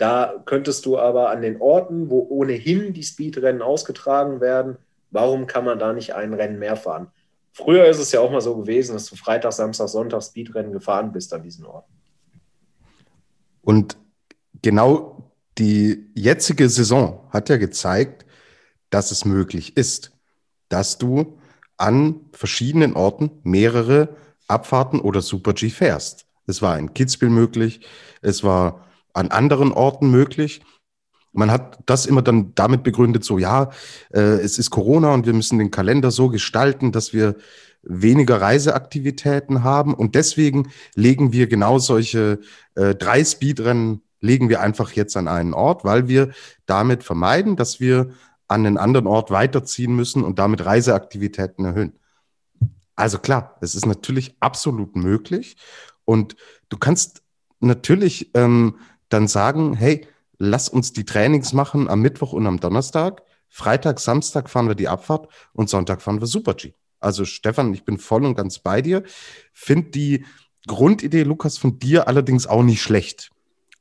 da 0.00 0.42
könntest 0.46 0.86
du 0.86 0.98
aber 0.98 1.28
an 1.28 1.42
den 1.42 1.60
Orten, 1.60 2.08
wo 2.08 2.26
ohnehin 2.30 2.94
die 2.94 3.02
Speedrennen 3.02 3.60
ausgetragen 3.60 4.40
werden, 4.40 4.78
warum 5.10 5.46
kann 5.46 5.66
man 5.66 5.78
da 5.78 5.92
nicht 5.92 6.14
ein 6.14 6.32
Rennen 6.32 6.58
mehr 6.58 6.76
fahren? 6.76 7.08
Früher 7.52 7.84
ist 7.86 7.98
es 7.98 8.10
ja 8.10 8.20
auch 8.20 8.30
mal 8.30 8.40
so 8.40 8.56
gewesen, 8.56 8.94
dass 8.94 9.06
du 9.06 9.16
Freitag, 9.16 9.52
Samstag, 9.52 9.88
Sonntag 9.88 10.22
Speedrennen 10.22 10.72
gefahren 10.72 11.12
bist 11.12 11.34
an 11.34 11.42
diesen 11.42 11.66
Orten. 11.66 11.92
Und 13.60 13.98
genau 14.62 15.30
die 15.58 16.10
jetzige 16.14 16.70
Saison 16.70 17.28
hat 17.30 17.50
ja 17.50 17.58
gezeigt, 17.58 18.24
dass 18.88 19.10
es 19.10 19.26
möglich 19.26 19.76
ist, 19.76 20.12
dass 20.70 20.96
du 20.96 21.38
an 21.76 22.20
verschiedenen 22.32 22.94
Orten 22.94 23.30
mehrere 23.42 24.16
Abfahrten 24.48 25.00
oder 25.00 25.20
Super 25.20 25.52
G 25.52 25.68
fährst. 25.68 26.24
Es 26.46 26.62
war 26.62 26.78
in 26.78 26.94
Kitzbühel 26.94 27.30
möglich, 27.30 27.86
es 28.22 28.42
war 28.42 28.86
an 29.12 29.28
anderen 29.28 29.72
Orten 29.72 30.10
möglich. 30.10 30.60
Man 31.32 31.50
hat 31.50 31.78
das 31.86 32.06
immer 32.06 32.22
dann 32.22 32.54
damit 32.54 32.82
begründet, 32.82 33.24
so 33.24 33.38
ja, 33.38 33.70
äh, 34.12 34.20
es 34.20 34.58
ist 34.58 34.70
Corona 34.70 35.14
und 35.14 35.26
wir 35.26 35.32
müssen 35.32 35.58
den 35.58 35.70
Kalender 35.70 36.10
so 36.10 36.28
gestalten, 36.28 36.90
dass 36.92 37.12
wir 37.12 37.36
weniger 37.82 38.40
Reiseaktivitäten 38.40 39.62
haben 39.62 39.94
und 39.94 40.14
deswegen 40.14 40.70
legen 40.94 41.32
wir 41.32 41.46
genau 41.46 41.78
solche 41.78 42.40
äh, 42.74 42.94
drei 42.94 43.24
Speedrennen 43.24 44.02
legen 44.20 44.48
wir 44.48 44.60
einfach 44.60 44.92
jetzt 44.92 45.16
an 45.16 45.28
einen 45.28 45.54
Ort, 45.54 45.84
weil 45.84 46.08
wir 46.08 46.30
damit 46.66 47.02
vermeiden, 47.02 47.56
dass 47.56 47.80
wir 47.80 48.10
an 48.48 48.66
einen 48.66 48.78
anderen 48.78 49.06
Ort 49.06 49.30
weiterziehen 49.30 49.94
müssen 49.94 50.24
und 50.24 50.38
damit 50.38 50.64
Reiseaktivitäten 50.64 51.64
erhöhen. 51.64 51.98
Also 52.96 53.18
klar, 53.18 53.56
es 53.60 53.74
ist 53.74 53.86
natürlich 53.86 54.36
absolut 54.40 54.94
möglich 54.96 55.56
und 56.04 56.36
du 56.68 56.76
kannst 56.76 57.22
natürlich 57.60 58.30
ähm, 58.34 58.76
dann 59.10 59.28
sagen, 59.28 59.74
hey, 59.74 60.06
lass 60.38 60.68
uns 60.68 60.92
die 60.92 61.04
Trainings 61.04 61.52
machen 61.52 61.88
am 61.88 62.00
Mittwoch 62.00 62.32
und 62.32 62.46
am 62.46 62.58
Donnerstag. 62.58 63.22
Freitag, 63.48 64.00
Samstag 64.00 64.48
fahren 64.48 64.68
wir 64.68 64.74
die 64.74 64.88
Abfahrt 64.88 65.28
und 65.52 65.68
Sonntag 65.68 66.00
fahren 66.00 66.20
wir 66.20 66.26
Super 66.26 66.54
G. 66.54 66.72
Also 67.00 67.24
Stefan, 67.24 67.74
ich 67.74 67.84
bin 67.84 67.98
voll 67.98 68.24
und 68.24 68.34
ganz 68.34 68.58
bei 68.58 68.82
dir. 68.82 69.02
Find 69.52 69.94
die 69.94 70.24
Grundidee, 70.66 71.22
Lukas, 71.22 71.58
von 71.58 71.78
dir 71.78 72.08
allerdings 72.08 72.46
auch 72.46 72.62
nicht 72.62 72.82
schlecht. 72.82 73.30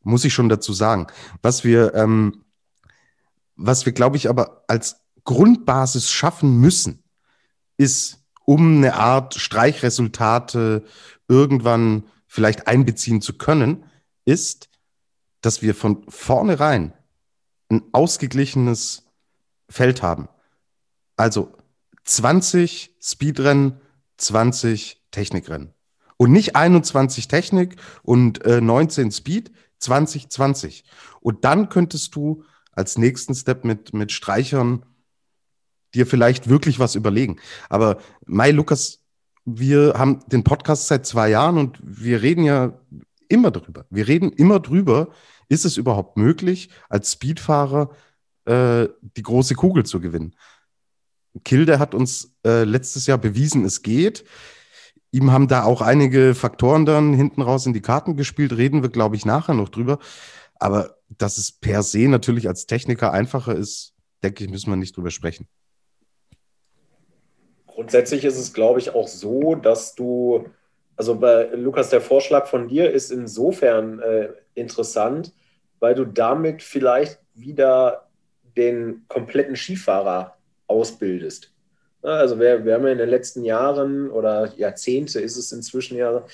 Muss 0.01 0.25
ich 0.25 0.33
schon 0.33 0.50
dazu 0.50 0.74
sagen. 0.74 1.07
Was 1.41 1.63
wir, 1.63 1.93
ähm, 1.93 2.45
was 3.55 3.86
wir, 3.86 3.93
glaube 3.93 4.17
ich, 4.17 4.29
aber 4.29 4.63
als 4.67 5.01
Grundbasis 5.25 6.09
schaffen 6.09 6.59
müssen, 6.59 7.03
ist, 7.77 8.24
um 8.45 8.77
eine 8.77 8.95
Art 8.95 9.36
Streichresultate 9.36 10.83
irgendwann 11.27 12.05
vielleicht 12.25 12.67
einbeziehen 12.67 13.21
zu 13.21 13.38
können, 13.38 13.86
ist, 14.25 14.69
dass 15.41 15.62
wir 15.62 15.75
von 15.75 16.03
vornherein 16.10 16.93
ein 17.69 17.84
ausgeglichenes 17.91 19.05
Feld 19.69 20.01
haben. 20.01 20.27
Also 21.15 21.53
20 22.05 22.96
Speedrennen, 23.01 23.79
20 24.17 25.01
Technikrennen. 25.12 25.74
Und 26.17 26.31
nicht 26.31 26.55
21 26.55 27.27
Technik 27.27 27.75
und 28.03 28.43
äh, 28.46 28.60
19 28.60 29.12
Speed, 29.12 29.51
20, 29.79 30.29
20. 30.29 30.84
Und 31.22 31.46
dann 31.46 31.69
könntest 31.69 32.15
du 32.15 32.43
als 32.72 32.98
nächsten 32.98 33.36
Step 33.36 33.63
mit, 33.63 33.93
mit 33.93 34.12
Streichern 34.12 34.86
dir 35.93 36.05
vielleicht 36.05 36.50
wirklich 36.50 36.79
was 36.79 36.96
überlegen. 36.96 37.38
Aber 37.69 38.00
Mai 38.25 38.51
Lukas, 38.51 39.00
wir 39.46 39.93
haben 39.98 40.19
den 40.27 40.43
Podcast 40.43 40.88
seit 40.88 41.05
zwei 41.05 41.29
Jahren 41.29 41.58
und 41.58 41.79
wir 41.81 42.22
reden 42.22 42.43
ja 42.43 42.79
immer 43.29 43.51
drüber. 43.51 43.86
Wir 43.89 44.07
reden 44.07 44.31
immer 44.31 44.59
drüber, 44.59 45.09
ist 45.48 45.65
es 45.65 45.77
überhaupt 45.77 46.17
möglich, 46.17 46.69
als 46.89 47.13
Speedfahrer 47.13 47.91
äh, 48.45 48.88
die 49.01 49.24
große 49.24 49.55
Kugel 49.55 49.86
zu 49.86 50.01
gewinnen? 50.01 50.36
Kilde 51.43 51.79
hat 51.79 51.95
uns 51.95 52.36
äh, 52.45 52.63
letztes 52.63 53.07
Jahr 53.07 53.17
bewiesen, 53.17 53.63
es 53.63 53.81
geht. 53.81 54.25
Ihm 55.12 55.31
haben 55.31 55.48
da 55.48 55.63
auch 55.63 55.81
einige 55.81 56.36
Faktoren 56.36 56.86
dann 56.86 57.13
hinten 57.13 57.41
raus 57.41 57.65
in 57.65 57.74
die 57.74 57.81
Karten 57.81 58.15
gespielt, 58.15 58.55
reden 58.57 58.81
wir, 58.81 58.89
glaube 58.89 59.15
ich, 59.15 59.25
nachher 59.25 59.53
noch 59.55 59.69
drüber. 59.69 60.00
Aber 60.55 60.98
dass 61.07 61.38
es 61.38 61.51
per 61.51 61.83
se 61.83 62.07
natürlich 62.07 62.48
als 62.48 62.65
Techniker 62.65 63.12
einfacher 63.12 63.55
ist, 63.55 63.93
denke 64.24 64.43
ich, 64.43 64.50
müssen 64.50 64.69
wir 64.69 64.75
nicht 64.75 64.95
drüber 64.95 65.12
sprechen. 65.12 65.48
Grundsätzlich 67.65 68.25
ist 68.25 68.38
es, 68.38 68.53
glaube 68.53 68.79
ich, 68.79 68.93
auch 68.93 69.07
so, 69.07 69.55
dass 69.55 69.95
du 69.95 70.45
also 71.00 71.15
bei 71.15 71.46
Lukas, 71.53 71.89
der 71.91 72.01
Vorschlag 72.01 72.48
von 72.48 72.68
dir 72.68 72.91
ist 72.91 73.10
insofern 73.10 74.00
äh, 74.00 74.34
interessant, 74.53 75.32
weil 75.79 75.96
du 75.96 76.03
damit 76.03 76.62
vielleicht 76.62 77.20
wieder 77.36 78.10
den 78.58 79.06
kompletten 79.08 79.56
Skifahrer 79.56 80.36
ausbildest. 80.68 81.53
Also 82.01 82.38
wir, 82.38 82.65
wir 82.65 82.74
haben 82.74 82.86
ja 82.86 82.91
in 82.91 82.98
den 82.98 83.08
letzten 83.08 83.46
Jahren 83.46 84.12
oder 84.12 84.53
Jahrzehnte 84.58 85.22
ist 85.22 85.38
es 85.38 85.53
inzwischen 85.53 85.98
ja 85.98 86.25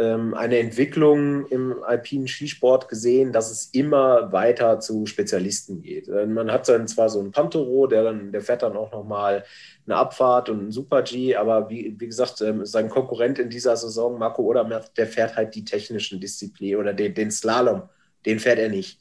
eine 0.00 0.58
Entwicklung 0.58 1.46
im 1.46 1.82
alpinen 1.82 2.28
Skisport 2.28 2.88
gesehen, 2.88 3.32
dass 3.32 3.50
es 3.50 3.66
immer 3.72 4.32
weiter 4.32 4.80
zu 4.80 5.06
Spezialisten 5.06 5.82
geht. 5.82 6.08
Man 6.08 6.50
hat 6.50 6.68
dann 6.68 6.88
zwar 6.88 7.08
so 7.08 7.20
einen 7.20 7.32
Pantoro, 7.32 7.86
der 7.86 8.04
dann, 8.04 8.32
der 8.32 8.40
fährt 8.40 8.62
dann 8.62 8.76
auch 8.76 8.92
nochmal 8.92 9.44
eine 9.86 9.96
Abfahrt 9.96 10.48
und 10.48 10.60
einen 10.60 10.72
Super-G, 10.72 11.36
aber 11.36 11.68
wie, 11.68 11.94
wie 11.98 12.06
gesagt, 12.06 12.40
ähm, 12.40 12.64
sein 12.64 12.88
Konkurrent 12.88 13.38
in 13.38 13.50
dieser 13.50 13.76
Saison, 13.76 14.18
Marco 14.18 14.42
Odermatt, 14.42 14.96
der 14.96 15.06
fährt 15.06 15.36
halt 15.36 15.54
die 15.54 15.64
technischen 15.64 16.20
Disziplinen 16.20 16.80
oder 16.80 16.92
den, 16.92 17.14
den 17.14 17.30
Slalom, 17.30 17.82
den 18.24 18.38
fährt 18.38 18.58
er 18.58 18.68
nicht. 18.68 19.00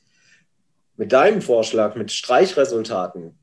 Mit 0.97 1.13
deinem 1.13 1.41
Vorschlag, 1.41 1.95
mit 1.95 2.11
Streichresultaten, 2.11 3.37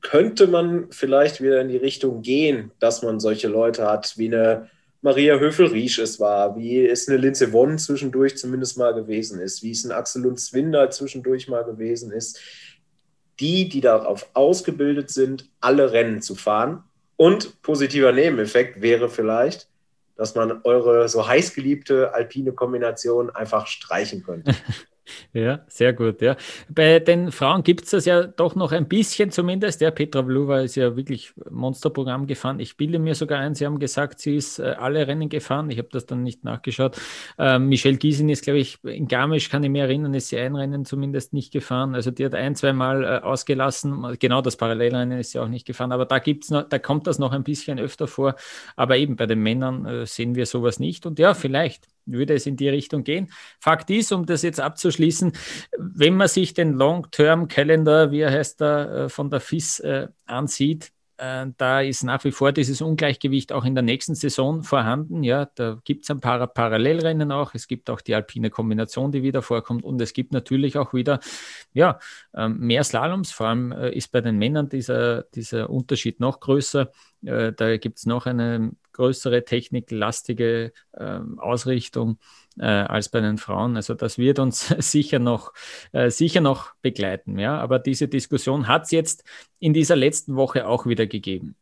könnte 0.00 0.46
man 0.46 0.90
vielleicht 0.90 1.42
wieder 1.42 1.60
in 1.60 1.68
die 1.68 1.76
Richtung 1.76 2.22
gehen, 2.22 2.70
dass 2.78 3.02
man 3.02 3.20
solche 3.20 3.48
Leute 3.48 3.86
hat 3.86 4.16
wie 4.16 4.26
eine 4.26 4.70
Maria 5.04 5.38
Höfel-Riesch 5.38 5.98
es 5.98 6.18
war, 6.18 6.56
wie 6.56 6.86
es 6.86 7.06
eine 7.10 7.18
Linze 7.18 7.52
Wonn 7.52 7.78
zwischendurch 7.78 8.38
zumindest 8.38 8.78
mal 8.78 8.94
gewesen 8.94 9.38
ist, 9.38 9.62
wie 9.62 9.70
es 9.70 9.84
ein 9.84 9.92
Axel 9.92 10.22
Lund 10.22 10.40
Zwinder 10.40 10.88
zwischendurch 10.88 11.46
mal 11.46 11.62
gewesen 11.62 12.10
ist. 12.10 12.40
Die, 13.38 13.68
die 13.68 13.82
darauf 13.82 14.30
ausgebildet 14.32 15.10
sind, 15.10 15.50
alle 15.60 15.92
Rennen 15.92 16.22
zu 16.22 16.34
fahren. 16.34 16.84
Und 17.16 17.60
positiver 17.60 18.12
Nebeneffekt 18.12 18.80
wäre 18.80 19.10
vielleicht, 19.10 19.68
dass 20.16 20.34
man 20.36 20.62
eure 20.64 21.06
so 21.10 21.28
heißgeliebte 21.28 22.14
alpine 22.14 22.52
Kombination 22.52 23.28
einfach 23.28 23.66
streichen 23.66 24.22
könnte. 24.22 24.54
Ja, 25.32 25.64
sehr 25.68 25.92
gut. 25.92 26.20
Ja. 26.22 26.36
Bei 26.68 26.98
den 26.98 27.32
Frauen 27.32 27.62
gibt 27.62 27.84
es 27.84 27.90
das 27.90 28.04
ja 28.04 28.24
doch 28.24 28.54
noch 28.54 28.72
ein 28.72 28.88
bisschen 28.88 29.30
zumindest. 29.30 29.80
Der 29.80 29.90
Petra 29.90 30.22
Vlova 30.22 30.60
ist 30.60 30.76
ja 30.76 30.96
wirklich 30.96 31.32
Monsterprogramm 31.50 32.26
gefahren. 32.26 32.60
Ich 32.60 32.76
bilde 32.76 32.98
mir 32.98 33.14
sogar 33.14 33.40
ein, 33.40 33.54
Sie 33.54 33.66
haben 33.66 33.78
gesagt, 33.78 34.20
sie 34.20 34.36
ist 34.36 34.58
äh, 34.58 34.74
alle 34.78 35.06
Rennen 35.06 35.28
gefahren. 35.28 35.70
Ich 35.70 35.78
habe 35.78 35.88
das 35.90 36.06
dann 36.06 36.22
nicht 36.22 36.44
nachgeschaut. 36.44 36.96
Ähm, 37.38 37.68
Michelle 37.68 37.96
Giesin 37.96 38.28
ist, 38.28 38.44
glaube 38.44 38.58
ich, 38.58 38.82
in 38.84 39.08
Garmisch, 39.08 39.50
kann 39.50 39.64
ich 39.64 39.70
mich 39.70 39.82
erinnern, 39.82 40.14
ist 40.14 40.28
sie 40.28 40.38
ein 40.38 40.54
Rennen 40.54 40.84
zumindest 40.84 41.32
nicht 41.32 41.52
gefahren. 41.52 41.94
Also 41.94 42.10
die 42.10 42.24
hat 42.24 42.34
ein, 42.34 42.54
zwei 42.54 42.72
Mal 42.72 43.04
äh, 43.04 43.20
ausgelassen. 43.24 44.16
Genau 44.18 44.40
das 44.40 44.56
Parallelrennen 44.56 45.18
ist 45.18 45.32
sie 45.32 45.38
auch 45.38 45.48
nicht 45.48 45.66
gefahren. 45.66 45.92
Aber 45.92 46.06
da 46.06 46.18
gibt's 46.18 46.50
noch, 46.50 46.68
da 46.68 46.78
kommt 46.78 47.06
das 47.06 47.18
noch 47.18 47.32
ein 47.32 47.44
bisschen 47.44 47.78
öfter 47.78 48.06
vor. 48.06 48.36
Aber 48.76 48.96
eben 48.96 49.16
bei 49.16 49.26
den 49.26 49.40
Männern 49.40 49.86
äh, 49.86 50.06
sehen 50.06 50.34
wir 50.34 50.46
sowas 50.46 50.78
nicht. 50.78 51.06
Und 51.06 51.18
ja, 51.18 51.34
vielleicht 51.34 51.88
würde 52.06 52.34
es 52.34 52.46
in 52.46 52.56
die 52.56 52.68
Richtung 52.68 53.04
gehen. 53.04 53.30
Fakt 53.60 53.90
ist, 53.90 54.12
um 54.12 54.26
das 54.26 54.42
jetzt 54.42 54.60
abzuschließen, 54.60 55.32
wenn 55.78 56.16
man 56.16 56.28
sich 56.28 56.54
den 56.54 56.74
Long-Term-Calendar, 56.74 58.10
wie 58.10 58.20
er 58.20 58.32
heißt 58.32 58.60
da, 58.60 59.04
äh, 59.04 59.08
von 59.08 59.30
der 59.30 59.40
FIS 59.40 59.80
äh, 59.80 60.08
ansieht, 60.26 60.92
äh, 61.16 61.46
da 61.56 61.80
ist 61.80 62.02
nach 62.02 62.24
wie 62.24 62.32
vor 62.32 62.50
dieses 62.52 62.80
Ungleichgewicht 62.80 63.52
auch 63.52 63.64
in 63.64 63.74
der 63.74 63.82
nächsten 63.82 64.14
Saison 64.16 64.62
vorhanden. 64.64 65.22
Ja, 65.22 65.46
da 65.54 65.78
gibt 65.84 66.04
es 66.04 66.10
ein 66.10 66.20
paar 66.20 66.44
Parallelrennen 66.46 67.30
auch. 67.30 67.54
Es 67.54 67.68
gibt 67.68 67.88
auch 67.88 68.00
die 68.00 68.14
alpine 68.14 68.50
Kombination, 68.50 69.12
die 69.12 69.22
wieder 69.22 69.40
vorkommt. 69.42 69.84
Und 69.84 70.00
es 70.00 70.12
gibt 70.12 70.32
natürlich 70.32 70.76
auch 70.76 70.92
wieder 70.92 71.20
ja, 71.72 72.00
ähm, 72.34 72.58
mehr 72.58 72.82
Slaloms. 72.82 73.30
Vor 73.30 73.46
allem 73.46 73.72
ist 73.72 74.10
bei 74.10 74.20
den 74.22 74.38
Männern 74.38 74.68
dieser, 74.68 75.22
dieser 75.22 75.70
Unterschied 75.70 76.18
noch 76.18 76.40
größer. 76.40 76.90
Da 77.20 77.76
gibt 77.78 77.98
es 77.98 78.06
noch 78.06 78.26
eine 78.26 78.72
größere 78.94 79.44
techniklastige 79.44 80.72
äh, 80.92 81.20
Ausrichtung 81.36 82.18
äh, 82.58 82.64
als 82.64 83.10
bei 83.10 83.20
den 83.20 83.36
Frauen. 83.36 83.76
Also 83.76 83.94
das 83.94 84.16
wird 84.16 84.38
uns 84.38 84.68
sicher 84.78 85.18
noch, 85.18 85.52
äh, 85.92 86.10
sicher 86.10 86.40
noch 86.40 86.74
begleiten. 86.80 87.38
Ja? 87.38 87.58
Aber 87.58 87.78
diese 87.78 88.08
Diskussion 88.08 88.66
hat 88.66 88.84
es 88.84 88.90
jetzt 88.90 89.24
in 89.58 89.74
dieser 89.74 89.96
letzten 89.96 90.36
Woche 90.36 90.66
auch 90.66 90.86
wieder 90.86 91.06
gegeben. 91.06 91.56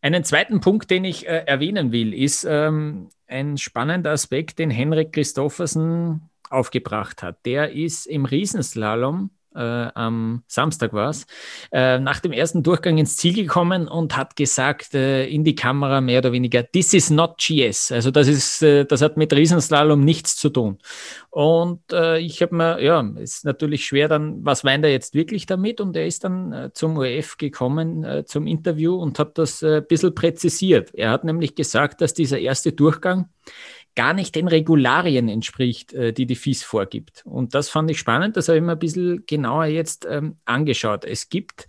Einen 0.00 0.24
zweiten 0.24 0.60
Punkt, 0.60 0.90
den 0.90 1.04
ich 1.04 1.28
äh, 1.28 1.44
erwähnen 1.46 1.92
will, 1.92 2.12
ist 2.12 2.44
ähm, 2.48 3.08
ein 3.28 3.56
spannender 3.56 4.10
Aspekt, 4.10 4.58
den 4.58 4.70
Henrik 4.70 5.12
Christoffersen 5.12 6.28
aufgebracht 6.50 7.22
hat. 7.22 7.44
Der 7.46 7.72
ist 7.72 8.06
im 8.06 8.24
Riesenslalom 8.24 9.30
äh, 9.54 9.88
am 9.94 10.42
Samstag 10.46 10.92
war 10.92 11.10
es, 11.10 11.26
äh, 11.72 11.98
nach 11.98 12.20
dem 12.20 12.32
ersten 12.32 12.62
Durchgang 12.62 12.98
ins 12.98 13.16
Ziel 13.16 13.34
gekommen 13.34 13.88
und 13.88 14.16
hat 14.16 14.36
gesagt 14.36 14.94
äh, 14.94 15.26
in 15.26 15.44
die 15.44 15.54
Kamera 15.54 16.00
mehr 16.00 16.18
oder 16.18 16.32
weniger, 16.32 16.62
this 16.70 16.94
is 16.94 17.10
not 17.10 17.38
GS. 17.38 17.92
Also 17.92 18.10
das 18.10 18.28
ist, 18.28 18.62
äh, 18.62 18.84
das 18.84 19.02
hat 19.02 19.16
mit 19.16 19.32
Riesenslalom 19.32 20.04
nichts 20.04 20.36
zu 20.36 20.50
tun. 20.50 20.78
Und 21.30 21.80
äh, 21.92 22.18
ich 22.18 22.42
habe 22.42 22.54
mir, 22.54 22.82
ja, 22.82 23.00
ist 23.16 23.44
natürlich 23.44 23.84
schwer 23.84 24.08
dann, 24.08 24.44
was 24.44 24.64
meint 24.64 24.84
er 24.84 24.90
jetzt 24.90 25.14
wirklich 25.14 25.46
damit? 25.46 25.80
Und 25.80 25.96
er 25.96 26.06
ist 26.06 26.24
dann 26.24 26.52
äh, 26.52 26.72
zum 26.72 26.96
ORF 26.96 27.36
gekommen, 27.38 28.24
zum 28.26 28.46
Interview 28.46 28.94
und 28.96 29.18
hat 29.18 29.38
das 29.38 29.62
ein 29.62 29.86
bisschen 29.86 30.14
präzisiert. 30.14 30.94
Er 30.94 31.10
hat 31.10 31.24
nämlich 31.24 31.54
gesagt, 31.54 32.00
dass 32.00 32.14
dieser 32.14 32.38
erste 32.38 32.72
Durchgang 32.72 33.28
gar 33.94 34.14
nicht 34.14 34.34
den 34.34 34.48
Regularien 34.48 35.28
entspricht, 35.28 35.92
äh, 35.92 36.12
die 36.12 36.26
die 36.26 36.34
FIS 36.34 36.62
vorgibt. 36.62 37.22
Und 37.24 37.54
das 37.54 37.68
fand 37.68 37.90
ich 37.90 37.98
spannend, 37.98 38.36
das 38.36 38.48
habe 38.48 38.58
ich 38.58 38.64
mir 38.64 38.72
ein 38.72 38.78
bisschen 38.78 39.24
genauer 39.26 39.66
jetzt 39.66 40.06
ähm, 40.08 40.36
angeschaut. 40.44 41.04
Es 41.04 41.28
gibt 41.28 41.66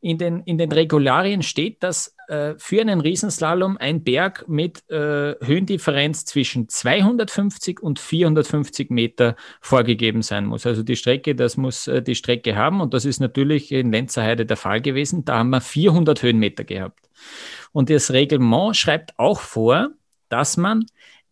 in 0.00 0.18
den, 0.18 0.40
in 0.40 0.58
den 0.58 0.70
Regularien 0.70 1.42
steht, 1.42 1.82
dass 1.82 2.14
äh, 2.28 2.54
für 2.58 2.80
einen 2.80 3.00
Riesenslalom 3.00 3.78
ein 3.78 4.04
Berg 4.04 4.46
mit 4.46 4.88
äh, 4.90 5.34
Höhendifferenz 5.40 6.26
zwischen 6.26 6.68
250 6.68 7.82
und 7.82 7.98
450 7.98 8.90
Meter 8.90 9.34
vorgegeben 9.60 10.22
sein 10.22 10.44
muss. 10.44 10.66
Also 10.66 10.82
die 10.82 10.96
Strecke, 10.96 11.34
das 11.34 11.56
muss 11.56 11.90
die 12.06 12.14
Strecke 12.14 12.54
haben 12.54 12.82
und 12.82 12.92
das 12.92 13.06
ist 13.06 13.18
natürlich 13.18 13.72
in 13.72 13.92
Lenzerheide 13.92 14.44
der 14.44 14.58
Fall 14.58 14.82
gewesen. 14.82 15.24
Da 15.24 15.38
haben 15.38 15.50
wir 15.50 15.62
400 15.62 16.22
Höhenmeter 16.22 16.64
gehabt. 16.64 17.08
Und 17.72 17.88
das 17.88 18.12
Reglement 18.12 18.76
schreibt 18.76 19.18
auch 19.18 19.40
vor, 19.40 19.90
dass 20.28 20.56
man 20.56 20.84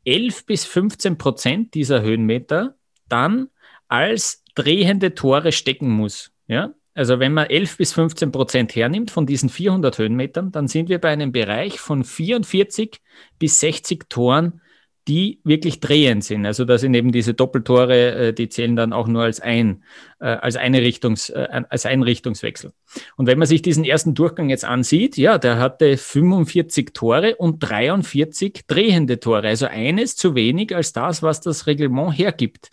11 0.04 0.46
bis 0.46 0.64
15 0.64 1.18
Prozent 1.18 1.74
dieser 1.74 2.02
Höhenmeter 2.02 2.76
dann 3.08 3.48
als 3.88 4.42
drehende 4.54 5.14
Tore 5.14 5.52
stecken 5.52 5.90
muss. 5.90 6.32
Ja? 6.46 6.74
Also 6.94 7.18
wenn 7.18 7.32
man 7.32 7.48
11 7.48 7.76
bis 7.76 7.92
15 7.94 8.32
Prozent 8.32 8.74
hernimmt 8.74 9.10
von 9.10 9.26
diesen 9.26 9.48
400 9.48 9.98
Höhenmetern, 9.98 10.52
dann 10.52 10.68
sind 10.68 10.88
wir 10.88 10.98
bei 10.98 11.08
einem 11.08 11.32
Bereich 11.32 11.80
von 11.80 12.04
44 12.04 13.00
bis 13.38 13.60
60 13.60 14.08
Toren 14.08 14.60
die 15.08 15.40
wirklich 15.42 15.80
drehend 15.80 16.22
sind. 16.24 16.46
Also 16.46 16.64
da 16.64 16.78
sind 16.78 16.94
eben 16.94 17.10
diese 17.10 17.34
Doppeltore, 17.34 18.28
äh, 18.28 18.32
die 18.32 18.48
zählen 18.48 18.76
dann 18.76 18.92
auch 18.92 19.08
nur 19.08 19.24
als 19.24 19.40
ein, 19.40 19.82
äh, 20.20 20.26
als 20.26 20.56
eine 20.56 20.80
Richtungs, 20.80 21.28
äh, 21.30 21.62
als 21.68 21.86
ein 21.86 22.02
Richtungswechsel. 22.02 22.72
Und 23.16 23.26
wenn 23.26 23.38
man 23.38 23.48
sich 23.48 23.62
diesen 23.62 23.84
ersten 23.84 24.14
Durchgang 24.14 24.48
jetzt 24.48 24.64
ansieht, 24.64 25.16
ja, 25.16 25.38
der 25.38 25.58
hatte 25.58 25.96
45 25.96 26.92
Tore 26.94 27.34
und 27.36 27.58
43 27.58 28.66
drehende 28.66 29.18
Tore. 29.18 29.48
Also 29.48 29.66
eines 29.66 30.14
zu 30.14 30.36
wenig 30.36 30.74
als 30.74 30.92
das, 30.92 31.22
was 31.22 31.40
das 31.40 31.66
Reglement 31.66 32.16
hergibt. 32.16 32.70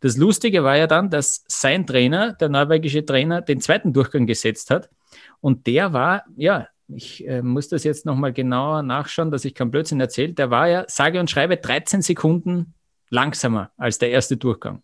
Das 0.00 0.16
Lustige 0.16 0.64
war 0.64 0.76
ja 0.78 0.86
dann, 0.86 1.10
dass 1.10 1.44
sein 1.46 1.86
Trainer, 1.86 2.32
der 2.32 2.48
norwegische 2.48 3.04
Trainer, 3.04 3.42
den 3.42 3.60
zweiten 3.60 3.92
Durchgang 3.92 4.26
gesetzt 4.26 4.70
hat. 4.70 4.88
Und 5.40 5.66
der 5.66 5.92
war, 5.92 6.24
ja, 6.36 6.68
ich 6.88 7.26
äh, 7.26 7.42
muss 7.42 7.68
das 7.68 7.84
jetzt 7.84 8.06
nochmal 8.06 8.32
genauer 8.32 8.82
nachschauen, 8.82 9.30
dass 9.30 9.44
ich 9.44 9.54
kein 9.54 9.70
Blödsinn 9.70 10.00
erzähle. 10.00 10.34
Der 10.34 10.50
war 10.50 10.68
ja, 10.68 10.84
sage 10.88 11.20
und 11.20 11.30
schreibe, 11.30 11.56
13 11.56 12.02
Sekunden 12.02 12.74
langsamer 13.10 13.70
als 13.76 13.98
der 13.98 14.10
erste 14.10 14.36
Durchgang. 14.36 14.82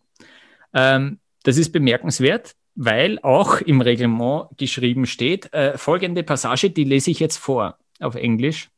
Ähm, 0.73 1.19
das 1.43 1.57
ist 1.57 1.71
bemerkenswert, 1.71 2.55
weil 2.75 3.19
auch 3.19 3.61
im 3.61 3.81
Reglement 3.81 4.49
geschrieben 4.57 5.05
steht, 5.05 5.53
äh, 5.53 5.77
folgende 5.77 6.23
Passage, 6.23 6.69
die 6.69 6.83
lese 6.83 7.11
ich 7.11 7.19
jetzt 7.19 7.37
vor 7.37 7.77
auf 7.99 8.15
Englisch. 8.15 8.69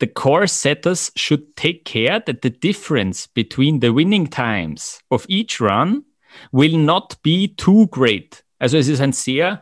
The 0.00 0.06
course 0.06 0.54
setters 0.54 1.12
should 1.16 1.56
take 1.56 1.82
care 1.84 2.22
that 2.24 2.38
the 2.42 2.50
difference 2.50 3.26
between 3.26 3.80
the 3.80 3.94
winning 3.94 4.28
times 4.28 5.00
of 5.08 5.24
each 5.28 5.60
run 5.60 6.04
will 6.50 6.76
not 6.76 7.16
be 7.22 7.54
too 7.56 7.86
great. 7.88 8.44
Also 8.58 8.76
es 8.76 8.88
ist 8.88 9.00
ein 9.00 9.12
sehr 9.12 9.60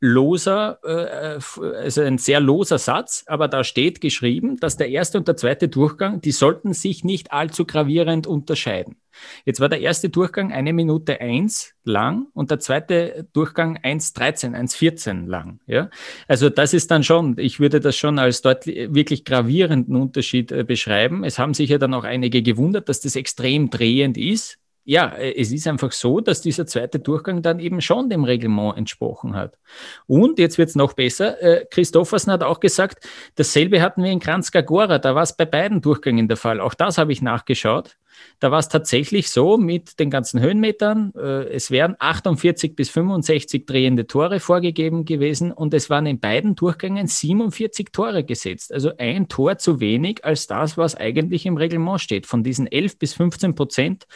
loser, 0.00 0.78
äh, 0.84 1.38
also 1.76 2.02
ein 2.02 2.18
sehr 2.18 2.40
loser 2.40 2.78
Satz, 2.78 3.24
aber 3.26 3.48
da 3.48 3.64
steht 3.64 4.00
geschrieben, 4.00 4.56
dass 4.58 4.76
der 4.76 4.88
erste 4.90 5.18
und 5.18 5.28
der 5.28 5.36
zweite 5.36 5.68
Durchgang, 5.68 6.20
die 6.20 6.32
sollten 6.32 6.72
sich 6.72 7.04
nicht 7.04 7.32
allzu 7.32 7.64
gravierend 7.64 8.26
unterscheiden. 8.26 8.96
Jetzt 9.44 9.58
war 9.58 9.68
der 9.68 9.80
erste 9.80 10.10
Durchgang 10.10 10.52
eine 10.52 10.72
Minute 10.72 11.20
eins 11.20 11.74
lang 11.82 12.26
und 12.34 12.52
der 12.52 12.60
zweite 12.60 13.26
Durchgang 13.32 13.76
1,13, 13.78 14.54
1,14 14.54 15.26
lang. 15.26 15.60
Ja? 15.66 15.90
Also 16.28 16.50
das 16.50 16.72
ist 16.72 16.90
dann 16.92 17.02
schon, 17.02 17.36
ich 17.38 17.58
würde 17.58 17.80
das 17.80 17.96
schon 17.96 18.20
als 18.20 18.42
deutlich, 18.42 18.94
wirklich 18.94 19.24
gravierenden 19.24 19.96
Unterschied 19.96 20.52
äh, 20.52 20.62
beschreiben. 20.62 21.24
Es 21.24 21.38
haben 21.38 21.54
sich 21.54 21.70
ja 21.70 21.78
dann 21.78 21.94
auch 21.94 22.04
einige 22.04 22.42
gewundert, 22.42 22.88
dass 22.88 23.00
das 23.00 23.16
extrem 23.16 23.70
drehend 23.70 24.16
ist 24.16 24.58
ja, 24.88 25.08
äh, 25.08 25.38
es 25.38 25.52
ist 25.52 25.68
einfach 25.68 25.92
so, 25.92 26.20
dass 26.20 26.40
dieser 26.40 26.66
zweite 26.66 26.98
Durchgang 26.98 27.42
dann 27.42 27.60
eben 27.60 27.82
schon 27.82 28.08
dem 28.08 28.24
Reglement 28.24 28.78
entsprochen 28.78 29.36
hat. 29.36 29.58
Und 30.06 30.38
jetzt 30.38 30.56
wird 30.56 30.70
es 30.70 30.76
noch 30.76 30.94
besser. 30.94 31.40
Äh, 31.42 31.66
Christoffersen 31.70 32.32
hat 32.32 32.42
auch 32.42 32.58
gesagt, 32.58 33.06
dasselbe 33.34 33.82
hatten 33.82 34.02
wir 34.02 34.10
in 34.10 34.18
Kranzka 34.18 34.62
Gora, 34.62 34.98
da 34.98 35.14
war 35.14 35.24
es 35.24 35.36
bei 35.36 35.44
beiden 35.44 35.82
Durchgängen 35.82 36.26
der 36.26 36.38
Fall. 36.38 36.58
Auch 36.58 36.72
das 36.72 36.96
habe 36.96 37.12
ich 37.12 37.20
nachgeschaut. 37.20 37.98
Da 38.40 38.50
war 38.50 38.60
es 38.60 38.68
tatsächlich 38.68 39.30
so 39.30 39.58
mit 39.58 39.98
den 39.98 40.10
ganzen 40.10 40.40
Höhenmetern, 40.40 41.12
äh, 41.16 41.48
es 41.48 41.70
wären 41.70 41.96
48 41.98 42.76
bis 42.76 42.88
65 42.90 43.66
drehende 43.66 44.06
Tore 44.06 44.38
vorgegeben 44.38 45.04
gewesen 45.04 45.50
und 45.50 45.74
es 45.74 45.90
waren 45.90 46.06
in 46.06 46.20
beiden 46.20 46.54
Durchgängen 46.54 47.08
47 47.08 47.88
Tore 47.92 48.22
gesetzt. 48.22 48.72
Also 48.72 48.92
ein 48.96 49.28
Tor 49.28 49.58
zu 49.58 49.80
wenig 49.80 50.24
als 50.24 50.46
das, 50.46 50.78
was 50.78 50.94
eigentlich 50.94 51.46
im 51.46 51.56
Reglement 51.56 52.00
steht. 52.00 52.26
Von 52.26 52.44
diesen 52.44 52.66
11 52.66 52.98
bis 52.98 53.14
15 53.14 53.54
Prozent 53.54 54.06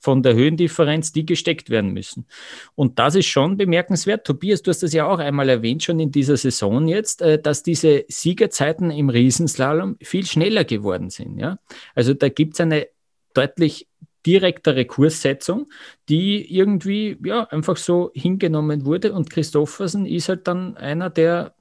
von 0.00 0.22
der 0.22 0.34
Höhendifferenz, 0.34 1.12
die 1.12 1.24
gesteckt 1.24 1.70
werden 1.70 1.92
müssen. 1.92 2.26
Und 2.74 2.98
das 2.98 3.14
ist 3.14 3.26
schon 3.26 3.56
bemerkenswert. 3.56 4.26
Tobias, 4.26 4.62
du 4.62 4.70
hast 4.70 4.82
das 4.82 4.92
ja 4.92 5.06
auch 5.06 5.18
einmal 5.18 5.48
erwähnt, 5.48 5.84
schon 5.84 6.00
in 6.00 6.10
dieser 6.10 6.36
Saison 6.36 6.88
jetzt, 6.88 7.22
äh, 7.22 7.40
dass 7.40 7.62
diese 7.62 8.04
Siegerzeiten 8.08 8.90
im 8.90 9.08
Riesenslalom 9.08 9.96
viel 10.02 10.26
schneller 10.26 10.64
geworden 10.64 11.10
sind. 11.10 11.38
Ja? 11.38 11.58
Also 11.94 12.14
da 12.14 12.28
gibt 12.28 12.54
es 12.54 12.60
eine 12.60 12.88
deutlich 13.34 13.88
direktere 14.26 14.84
Kurssetzung, 14.84 15.70
die 16.08 16.54
irgendwie 16.54 17.18
ja 17.24 17.44
einfach 17.44 17.76
so 17.76 18.10
hingenommen 18.14 18.84
wurde. 18.84 19.12
Und 19.12 19.30
Christoffersen 19.30 20.06
ist 20.06 20.28
halt 20.28 20.46
dann 20.48 20.76
einer, 20.76 21.08
der, 21.10 21.54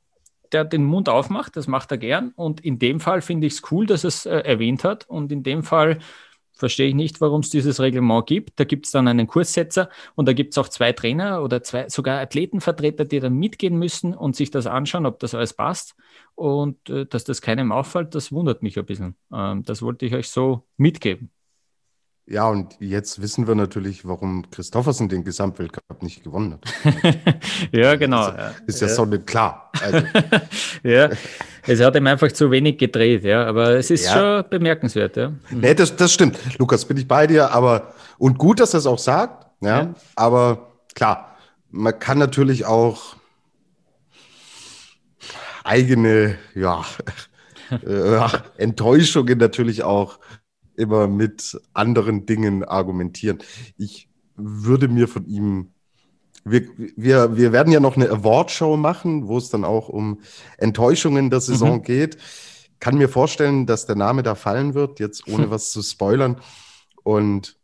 der 0.51 0.65
den 0.65 0.83
Mund 0.83 1.09
aufmacht, 1.09 1.55
das 1.55 1.67
macht 1.67 1.91
er 1.91 1.97
gern. 1.97 2.33
Und 2.35 2.61
in 2.61 2.79
dem 2.79 2.99
Fall 2.99 3.21
finde 3.21 3.47
ich 3.47 3.53
es 3.53 3.71
cool, 3.71 3.85
dass 3.85 4.03
er 4.03 4.09
es 4.09 4.25
äh, 4.25 4.39
erwähnt 4.39 4.83
hat. 4.83 5.07
Und 5.07 5.31
in 5.31 5.43
dem 5.43 5.63
Fall 5.63 5.99
verstehe 6.57 6.89
ich 6.89 6.95
nicht, 6.95 7.21
warum 7.21 7.41
es 7.41 7.49
dieses 7.49 7.79
Reglement 7.79 8.25
gibt. 8.25 8.59
Da 8.59 8.63
gibt 8.63 8.85
es 8.87 8.91
dann 8.91 9.07
einen 9.07 9.27
Kurssetzer 9.27 9.89
und 10.15 10.27
da 10.27 10.33
gibt 10.33 10.53
es 10.53 10.57
auch 10.57 10.67
zwei 10.67 10.91
Trainer 10.91 11.43
oder 11.43 11.63
zwei, 11.63 11.87
sogar 11.87 12.19
Athletenvertreter, 12.19 13.05
die 13.05 13.19
dann 13.19 13.35
mitgehen 13.35 13.77
müssen 13.77 14.13
und 14.13 14.35
sich 14.35 14.51
das 14.51 14.65
anschauen, 14.65 15.05
ob 15.05 15.19
das 15.19 15.35
alles 15.35 15.53
passt. 15.53 15.95
Und 16.35 16.89
äh, 16.89 17.05
dass 17.05 17.23
das 17.23 17.41
keinem 17.41 17.71
auffällt, 17.71 18.15
das 18.15 18.31
wundert 18.31 18.63
mich 18.63 18.77
ein 18.77 18.85
bisschen. 18.85 19.15
Ähm, 19.31 19.63
das 19.63 19.81
wollte 19.81 20.05
ich 20.05 20.13
euch 20.15 20.29
so 20.29 20.67
mitgeben. 20.77 21.31
Ja, 22.29 22.49
und 22.49 22.75
jetzt 22.81 23.21
wissen 23.21 23.47
wir 23.47 23.55
natürlich, 23.55 24.05
warum 24.05 24.49
Christoffersen 24.51 25.07
den 25.07 25.23
Gesamtweltcup 25.23 26.03
nicht 26.03 26.25
gewonnen 26.25 26.59
hat. 26.59 26.93
ja, 27.71 27.95
genau. 27.95 28.31
Das 28.31 28.55
ist 28.65 28.81
ja, 28.81 28.87
ja. 28.87 28.93
so 28.93 29.05
nicht 29.05 29.25
klar. 29.25 29.71
Also. 29.81 30.05
ja, 30.83 31.09
es 31.65 31.81
hat 31.81 31.95
ihm 31.95 32.05
einfach 32.05 32.29
zu 32.33 32.51
wenig 32.51 32.79
gedreht, 32.79 33.23
ja, 33.23 33.45
aber 33.45 33.77
es 33.77 33.89
ist 33.91 34.07
ja. 34.07 34.41
schon 34.41 34.49
bemerkenswert, 34.49 35.15
ja. 35.15 35.29
Mhm. 35.29 35.59
Nee, 35.61 35.73
das, 35.73 35.95
das 35.95 36.11
stimmt. 36.11 36.37
Lukas, 36.59 36.83
bin 36.83 36.97
ich 36.97 37.07
bei 37.07 37.27
dir, 37.27 37.51
aber 37.51 37.93
und 38.17 38.37
gut, 38.37 38.59
dass 38.59 38.73
er 38.73 38.79
es 38.79 38.87
auch 38.87 38.99
sagt, 38.99 39.47
ja, 39.61 39.83
ja, 39.83 39.93
aber 40.17 40.73
klar, 40.95 41.37
man 41.71 41.97
kann 41.97 42.17
natürlich 42.17 42.65
auch 42.65 43.15
eigene, 45.63 46.37
ja, 46.55 46.83
äh, 47.71 48.27
Enttäuschungen 48.57 49.37
natürlich 49.37 49.83
auch 49.83 50.19
immer 50.77 51.07
mit 51.07 51.59
anderen 51.73 52.25
Dingen 52.25 52.63
argumentieren. 52.63 53.39
Ich 53.77 54.09
würde 54.35 54.87
mir 54.87 55.07
von 55.07 55.25
ihm, 55.25 55.71
wir, 56.45 56.67
wir, 56.95 57.35
wir 57.35 57.51
werden 57.51 57.73
ja 57.73 57.79
noch 57.79 57.97
eine 57.97 58.09
Awardshow 58.09 58.77
machen, 58.77 59.27
wo 59.27 59.37
es 59.37 59.49
dann 59.49 59.65
auch 59.65 59.89
um 59.89 60.21
Enttäuschungen 60.57 61.29
der 61.29 61.41
Saison 61.41 61.77
mhm. 61.77 61.83
geht. 61.83 62.17
Kann 62.79 62.97
mir 62.97 63.09
vorstellen, 63.09 63.65
dass 63.65 63.87
der 63.87 63.95
Name 63.95 64.23
da 64.23 64.35
fallen 64.35 64.73
wird, 64.73 64.99
jetzt 64.99 65.27
ohne 65.27 65.49
was 65.49 65.71
zu 65.71 65.81
spoilern. 65.81 66.39
Und 67.03 67.57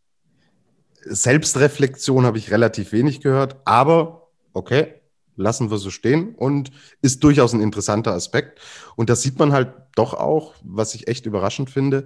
Selbstreflexion 1.06 2.26
habe 2.26 2.38
ich 2.38 2.52
relativ 2.52 2.92
wenig 2.92 3.22
gehört, 3.22 3.58
aber 3.66 4.30
okay, 4.54 4.96
lassen 5.36 5.72
wir 5.72 5.78
so 5.78 5.90
stehen 5.90 6.36
und 6.36 6.72
ist 7.02 7.24
durchaus 7.24 7.54
ein 7.54 7.62
interessanter 7.62 8.14
Aspekt. 8.14 8.60
Und 8.96 9.10
das 9.10 9.22
sieht 9.22 9.40
man 9.40 9.52
halt 9.52 9.74
doch 9.96 10.14
auch, 10.14 10.54
was 10.64 10.96
ich 10.96 11.08
echt 11.08 11.26
überraschend 11.26 11.70
finde, 11.70 12.06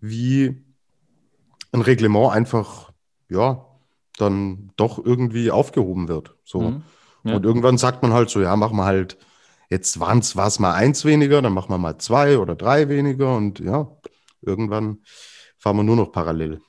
wie 0.00 0.62
ein 1.72 1.80
Reglement 1.80 2.32
einfach, 2.32 2.92
ja, 3.28 3.66
dann 4.18 4.72
doch 4.76 5.02
irgendwie 5.04 5.50
aufgehoben 5.50 6.08
wird. 6.08 6.36
So. 6.44 6.60
Mhm, 6.60 6.82
ja. 7.24 7.36
Und 7.36 7.44
irgendwann 7.44 7.78
sagt 7.78 8.02
man 8.02 8.12
halt 8.12 8.30
so, 8.30 8.40
ja, 8.40 8.54
machen 8.56 8.76
wir 8.76 8.84
halt, 8.84 9.18
jetzt 9.68 10.00
war 10.00 10.16
es 10.16 10.58
mal 10.58 10.72
eins 10.72 11.04
weniger, 11.04 11.42
dann 11.42 11.52
machen 11.52 11.70
wir 11.70 11.78
mal 11.78 11.98
zwei 11.98 12.38
oder 12.38 12.54
drei 12.54 12.88
weniger 12.88 13.36
und 13.36 13.60
ja, 13.60 13.88
irgendwann 14.42 14.98
fahren 15.58 15.76
wir 15.76 15.82
nur 15.84 15.96
noch 15.96 16.12
parallel. 16.12 16.60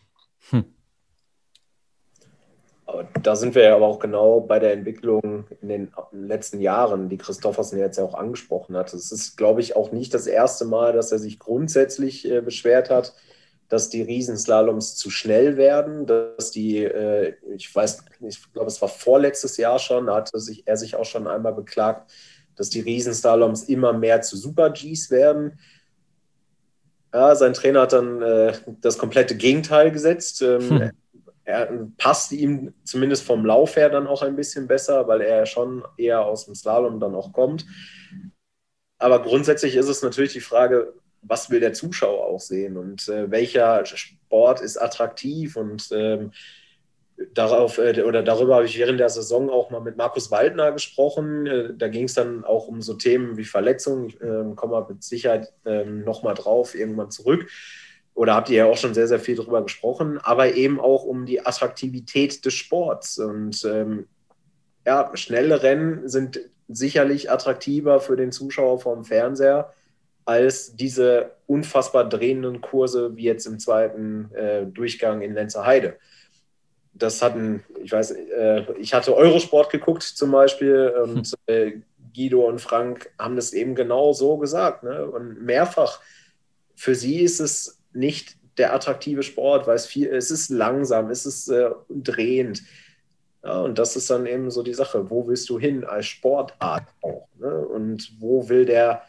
Da 3.24 3.36
sind 3.36 3.56
wir 3.56 3.64
ja 3.64 3.76
aber 3.76 3.88
auch 3.88 4.00
genau 4.00 4.40
bei 4.42 4.60
der 4.60 4.74
Entwicklung 4.74 5.46
in 5.62 5.70
den 5.70 5.92
letzten 6.12 6.62
Jahren, 6.62 7.10
die 7.10 7.18
Christoffersen 7.18 7.80
jetzt 7.80 7.98
ja 7.98 8.04
auch 8.04 8.16
angesprochen 8.16 8.76
hat. 8.76 8.94
Es 8.94 9.12
ist, 9.12 9.38
glaube 9.38 9.62
ich, 9.62 9.76
auch 9.76 9.92
nicht 9.92 10.14
das 10.14 10.28
erste 10.28 10.66
Mal, 10.66 10.94
dass 10.94 11.12
er 11.12 11.20
sich 11.20 11.40
grundsätzlich 11.40 12.30
äh, 12.30 12.42
beschwert 12.42 12.90
hat, 12.90 13.14
dass 13.70 13.90
die 13.90 14.02
Riesenslaloms 14.02 14.96
zu 14.96 15.10
schnell 15.10 15.56
werden, 15.58 16.06
dass 16.06 16.52
die, 16.52 16.84
äh, 16.84 17.36
ich 17.56 17.74
weiß, 17.74 18.04
ich 18.28 18.54
glaube, 18.54 18.68
es 18.68 18.82
war 18.82 18.90
vorletztes 18.90 19.58
Jahr 19.58 19.80
schon, 19.80 20.08
da 20.08 20.16
hatte 20.16 20.40
sich, 20.40 20.68
er 20.68 20.78
sich 20.78 20.96
auch 20.96 21.06
schon 21.06 21.28
einmal 21.28 21.54
beklagt, 21.54 22.12
dass 22.56 22.70
die 22.70 22.82
Riesenslaloms 22.82 23.64
immer 23.64 23.94
mehr 23.94 24.22
zu 24.22 24.36
Super-Gs 24.36 25.10
werden. 25.10 25.60
Ja, 27.14 27.36
sein 27.36 27.54
Trainer 27.54 27.82
hat 27.82 27.94
dann 27.94 28.22
äh, 28.22 28.54
das 28.82 28.98
komplette 28.98 29.36
Gegenteil 29.36 29.92
gesetzt. 29.92 30.42
Ähm, 30.42 30.70
hm. 30.70 30.92
Er 31.44 31.88
passt 31.98 32.32
ihm 32.32 32.74
zumindest 32.84 33.24
vom 33.24 33.46
Lauf 33.46 33.76
her 33.76 33.90
dann 33.90 34.08
auch 34.08 34.22
ein 34.22 34.36
bisschen 34.36 34.68
besser, 34.68 35.08
weil 35.08 35.22
er 35.22 35.46
schon 35.46 35.84
eher 35.98 36.24
aus 36.26 36.46
dem 36.46 36.56
Slalom 36.56 37.00
dann 37.00 37.16
auch 37.16 37.34
kommt. 37.34 37.66
Aber 39.00 39.22
grundsätzlich 39.24 39.76
ist 39.76 39.88
es 39.88 40.04
natürlich 40.04 40.34
die 40.34 40.42
Frage, 40.42 40.94
was 41.24 41.50
will 41.50 41.60
der 41.60 41.74
Zuschauer 41.74 42.26
auch 42.26 42.40
sehen 42.40 42.78
und 42.78 43.08
äh, 43.08 43.30
welcher 43.30 43.86
Sport 43.86 44.62
ist 44.62 44.78
attraktiv 44.78 45.56
und 45.56 45.90
ähm, 45.92 46.32
darauf 47.34 47.78
äh, 47.78 48.02
oder 48.02 48.24
darüber 48.24 48.56
habe 48.56 48.66
ich 48.66 48.78
während 48.78 49.00
der 49.00 49.10
Saison 49.10 49.50
auch 49.50 49.70
mal 49.70 49.82
mit 49.82 49.98
Markus 49.98 50.32
Waldner 50.32 50.72
gesprochen. 50.72 51.46
Äh, 51.46 51.74
da 51.76 51.88
ging 51.88 52.06
es 52.06 52.14
dann 52.14 52.44
auch 52.44 52.68
um 52.68 52.82
so 52.82 52.94
Themen 52.94 53.38
wie 53.38 53.46
Verletzungen. 53.46 54.08
Ich 54.08 54.22
ähm, 54.22 54.56
komme 54.56 54.86
mit 54.88 55.04
Sicherheit 55.04 55.52
ähm, 55.66 56.04
nochmal 56.04 56.34
drauf, 56.34 56.76
irgendwann 56.76 57.12
zurück. 57.12 57.50
Oder 58.14 58.36
habt 58.36 58.50
ihr 58.50 58.58
ja 58.58 58.66
auch 58.66 58.78
schon 58.78 58.94
sehr, 58.94 59.08
sehr 59.08 59.20
viel 59.20 59.36
darüber 59.36 59.64
gesprochen, 59.64 60.20
aber 60.20 60.54
eben 60.54 60.80
auch 60.80 61.04
um 61.04 61.26
die 61.26 61.46
Attraktivität 61.46 62.44
des 62.46 62.54
Sports. 62.54 63.18
Und 63.18 63.64
ähm, 63.66 64.08
ja, 64.86 65.12
schnelle 65.16 65.64
Rennen 65.64 66.08
sind 66.08 66.40
sicherlich 66.68 67.32
attraktiver 67.32 68.00
für 68.00 68.16
den 68.16 68.32
Zuschauer 68.32 68.80
vom 68.80 69.06
Fernseher 69.06 69.74
als 70.26 70.76
diese 70.76 71.32
unfassbar 71.48 72.08
drehenden 72.08 72.62
Kurse 72.62 73.16
wie 73.16 73.24
jetzt 73.24 73.46
im 73.46 73.60
zweiten 73.60 74.32
äh, 74.34 74.66
Durchgang 74.66 75.22
in 75.22 75.34
Lenzerheide. 75.34 75.98
Das 76.94 77.22
hatten, 77.22 77.64
ich 77.84 77.92
weiß, 77.92 78.12
äh, 78.12 78.66
ich 78.80 78.94
hatte 78.94 79.16
Eurosport 79.16 79.72
geguckt 79.72 80.04
zum 80.04 80.32
Beispiel 80.32 80.94
und 81.04 81.28
hm. 81.28 81.34
äh, 81.48 81.72
Guido 82.14 82.46
und 82.48 82.60
Frank 82.60 83.12
haben 83.18 83.36
das 83.36 83.54
eben 83.54 83.74
genau 83.74 84.14
so 84.14 84.38
gesagt. 84.38 84.84
Ne? 84.84 85.06
Und 85.06 85.42
mehrfach, 85.42 86.00
für 86.76 86.96
sie 86.96 87.22
ist 87.22 87.40
es 87.40 87.81
nicht 87.94 88.38
der 88.58 88.74
attraktive 88.74 89.24
Sport, 89.24 89.68
weil 89.68 89.76
es 89.76 89.86
viel, 89.86 90.08
es 90.08 90.32
ist 90.32 90.50
langsam, 90.50 91.10
es 91.10 91.26
ist 91.26 91.50
äh, 91.50 91.70
drehend. 91.90 92.64
Ja, 93.44 93.62
und 93.62 93.80
das 93.80 93.96
ist 93.96 94.10
dann 94.10 94.26
eben 94.26 94.52
so 94.52 94.62
die 94.62 94.74
Sache, 94.74 95.10
wo 95.10 95.28
willst 95.28 95.50
du 95.50 95.58
hin 95.60 95.84
als 95.84 96.06
Sportart 96.06 96.84
auch? 97.02 97.28
Ne? 97.40 97.58
Und 97.68 98.14
wo 98.20 98.48
will 98.50 98.66
der 98.66 99.04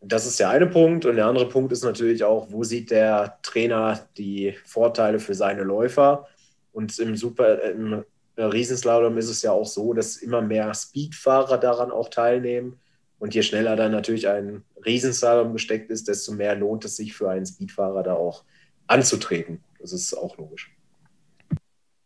das 0.00 0.26
ist 0.26 0.38
der 0.40 0.50
eine 0.50 0.66
Punkt. 0.66 1.04
Und 1.04 1.16
der 1.16 1.26
andere 1.26 1.48
Punkt 1.48 1.72
ist 1.72 1.84
natürlich 1.84 2.24
auch, 2.24 2.46
wo 2.50 2.64
sieht 2.64 2.90
der 2.90 3.38
Trainer 3.42 4.06
die 4.16 4.54
Vorteile 4.64 5.18
für 5.18 5.34
seine 5.34 5.62
Läufer? 5.62 6.28
Und 6.72 6.98
im 6.98 7.16
Super, 7.16 7.62
im 7.62 8.04
Riesenslalom 8.36 9.18
ist 9.18 9.28
es 9.28 9.42
ja 9.42 9.52
auch 9.52 9.66
so, 9.66 9.92
dass 9.92 10.16
immer 10.16 10.40
mehr 10.40 10.72
Speedfahrer 10.72 11.58
daran 11.58 11.90
auch 11.90 12.08
teilnehmen. 12.08 12.78
Und 13.22 13.36
je 13.36 13.42
schneller 13.42 13.76
dann 13.76 13.92
natürlich 13.92 14.26
ein 14.26 14.64
Riesenslalom 14.84 15.52
gesteckt 15.52 15.92
ist, 15.92 16.08
desto 16.08 16.32
mehr 16.32 16.56
lohnt 16.56 16.84
es 16.84 16.96
sich 16.96 17.14
für 17.14 17.30
einen 17.30 17.46
Speedfahrer 17.46 18.02
da 18.02 18.14
auch 18.14 18.42
anzutreten. 18.88 19.62
Das 19.78 19.92
ist 19.92 20.12
auch 20.12 20.36
logisch. 20.38 20.74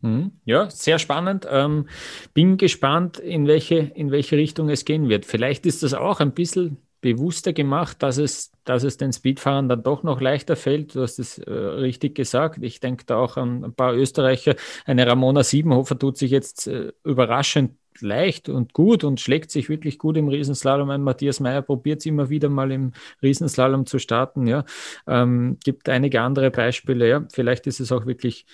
Mhm. 0.03 0.33
Ja, 0.45 0.69
sehr 0.69 0.99
spannend. 0.99 1.49
Ähm, 1.51 1.89
bin 2.35 2.59
gespannt, 2.59 3.19
in 3.19 3.47
welche, 3.47 3.77
in 3.77 4.11
welche 4.11 4.37
Richtung 4.37 4.69
es 4.69 4.85
gehen 4.85 5.09
wird. 5.09 5.25
Vielleicht 5.25 5.65
ist 5.65 5.83
das 5.83 5.95
auch 5.95 6.21
ein 6.21 6.35
bisschen 6.35 6.77
bewusster 7.01 7.55
gemacht, 7.55 8.03
dass 8.03 8.19
es, 8.19 8.53
dass 8.65 8.83
es 8.83 8.99
den 8.99 9.15
Speedfahrern 9.15 9.71
dann 9.71 9.83
doch 9.83 10.03
noch 10.03 10.21
leichter 10.21 10.55
fällt. 10.55 10.95
Du 10.95 11.01
hast 11.01 11.19
es 11.19 11.39
äh, 11.39 11.51
richtig 11.51 12.15
gesagt. 12.15 12.59
Ich 12.63 12.81
denke 12.81 13.07
da 13.07 13.17
auch 13.17 13.39
an 13.39 13.65
ein 13.65 13.73
paar 13.73 13.95
Österreicher. 13.95 14.55
Eine 14.85 15.07
Ramona 15.07 15.43
Siebenhofer 15.45 15.99
tut 15.99 16.19
sich 16.19 16.31
jetzt 16.31 16.67
äh, 16.67 16.93
überraschend 17.05 17.79
leicht 18.01 18.49
und 18.49 18.73
gut 18.73 19.05
und 19.05 19.21
schlägt 19.21 19.51
sich 19.51 19.69
wirklich 19.69 19.99
gut 19.99 20.17
im 20.17 20.29
Riesenslalom 20.29 20.91
ein. 20.91 21.03
Matthias 21.03 21.41
Meyer 21.41 21.63
probiert 21.63 22.01
es 22.01 22.07
immer 22.07 22.31
wieder 22.31 22.49
mal 22.49 22.73
im 22.73 22.93
Riesenslalom 23.23 23.87
zu 23.87 23.99
starten. 23.99 24.47
Ja, 24.47 24.65
ähm, 25.07 25.59
gibt 25.65 25.89
einige 25.89 26.21
andere 26.21 26.51
Beispiele. 26.51 27.09
Ja, 27.09 27.25
vielleicht 27.33 27.67
ist 27.67 27.81
es 27.81 27.93
auch 27.93 28.07
wirklich 28.07 28.47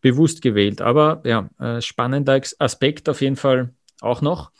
bewusst 0.00 0.42
gewählt. 0.42 0.82
Aber 0.82 1.22
ja, 1.24 1.48
äh, 1.58 1.80
spannender 1.80 2.40
Aspekt 2.58 3.08
auf 3.08 3.20
jeden 3.20 3.36
Fall 3.36 3.70
auch 4.00 4.20
noch. 4.20 4.50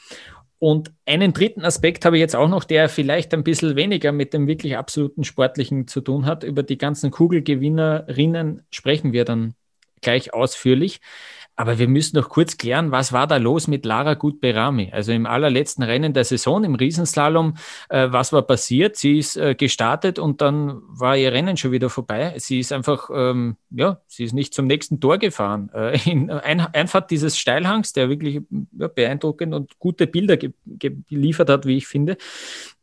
Und 0.59 0.93
einen 1.05 1.35
dritten 1.35 1.63
Aspekt 1.63 2.07
habe 2.07 2.17
ich 2.17 2.21
jetzt 2.21 2.35
auch 2.35 2.49
noch, 2.49 2.65
der 2.65 2.89
vielleicht 2.89 3.35
ein 3.35 3.45
bisschen 3.45 3.77
weniger 3.77 4.13
mit 4.13 4.33
dem 4.33 4.47
wirklich 4.47 4.79
absoluten 4.79 5.25
Sportlichen 5.25 5.87
zu 5.87 6.01
tun 6.01 6.25
hat. 6.25 6.43
Über 6.45 6.63
die 6.63 6.79
ganzen 6.79 7.11
Kugelgewinnerinnen 7.11 8.63
sprechen 8.71 9.13
wir 9.13 9.27
dann 9.27 9.53
gleich 10.01 10.33
ausführlich. 10.33 11.01
Aber 11.57 11.79
wir 11.79 11.87
müssen 11.87 12.17
noch 12.17 12.29
kurz 12.29 12.57
klären, 12.57 12.91
was 12.91 13.13
war 13.13 13.27
da 13.27 13.37
los 13.37 13.69
mit 13.69 13.85
Lara 13.85 14.15
Gutberami? 14.15 14.91
Also 14.93 15.13
im 15.13 15.25
allerletzten 15.25 15.85
Rennen 15.85 16.13
der 16.13 16.25
Saison, 16.25 16.65
im 16.65 16.75
Riesenslalom, 16.75 17.55
äh, 17.91 18.09
was 18.11 18.33
war 18.33 18.43
passiert? 18.43 18.97
Sie 18.97 19.19
ist 19.19 19.37
äh, 19.37 19.55
gestartet 19.55 20.19
und 20.19 20.41
dann 20.41 20.81
war 20.89 21.17
ihr 21.17 21.33
Rennen 21.33 21.57
schon 21.57 21.71
wieder 21.71 21.91
vorbei. 21.91 22.35
Sie 22.39 22.59
ist 22.59 22.73
einfach, 22.73 23.09
ähm, 23.15 23.57
ja, 23.71 24.01
sie 24.09 24.25
ist 24.25 24.33
nicht 24.33 24.53
zum 24.53 24.67
nächsten 24.67 25.01
Tor 25.01 25.19
gefahren. 25.19 25.71
Äh, 25.73 25.99
in 26.11 26.31
ein, 26.31 26.61
Einfahrt 26.61 27.11
dieses 27.11 27.39
Steilhangs, 27.39 27.93
der 27.93 28.09
wirklich 28.09 28.41
ja, 28.77 28.89
beeindruckend 28.89 29.55
und 29.55 29.79
gute 29.79 30.07
Bilder 30.07 30.37
ge 30.37 30.53
geliefert 30.67 31.51
hat, 31.51 31.67
wie 31.67 31.77
ich 31.77 31.87
finde, 31.87 32.17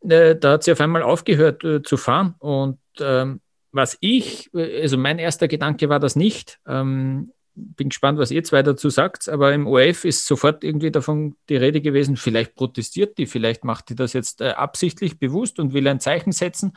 äh, 0.08 0.34
da 0.34 0.52
hat 0.52 0.64
sie 0.64 0.72
auf 0.72 0.80
einmal 0.80 1.02
aufgehört 1.02 1.62
äh, 1.62 1.82
zu 1.82 1.98
fahren. 1.98 2.36
Und 2.38 2.78
ähm, 3.00 3.40
was 3.70 3.96
ich, 4.00 4.50
also 4.54 4.96
mein 4.98 5.18
erster 5.18 5.48
Gedanke 5.48 5.88
war 5.88 5.98
das 5.98 6.16
nicht. 6.16 6.58
Ähm, 6.66 7.32
bin 7.54 7.90
gespannt, 7.90 8.18
was 8.18 8.30
ihr 8.30 8.44
zwei 8.44 8.62
dazu 8.62 8.90
sagt, 8.90 9.28
aber 9.28 9.52
im 9.52 9.66
ORF 9.66 10.04
ist 10.04 10.26
sofort 10.26 10.64
irgendwie 10.64 10.90
davon 10.90 11.36
die 11.48 11.56
Rede 11.56 11.80
gewesen, 11.80 12.16
vielleicht 12.16 12.54
protestiert 12.54 13.18
die, 13.18 13.26
vielleicht 13.26 13.64
macht 13.64 13.90
die 13.90 13.94
das 13.94 14.12
jetzt 14.12 14.40
äh, 14.40 14.50
absichtlich 14.50 15.18
bewusst 15.18 15.58
und 15.58 15.74
will 15.74 15.86
ein 15.86 16.00
Zeichen 16.00 16.32
setzen. 16.32 16.76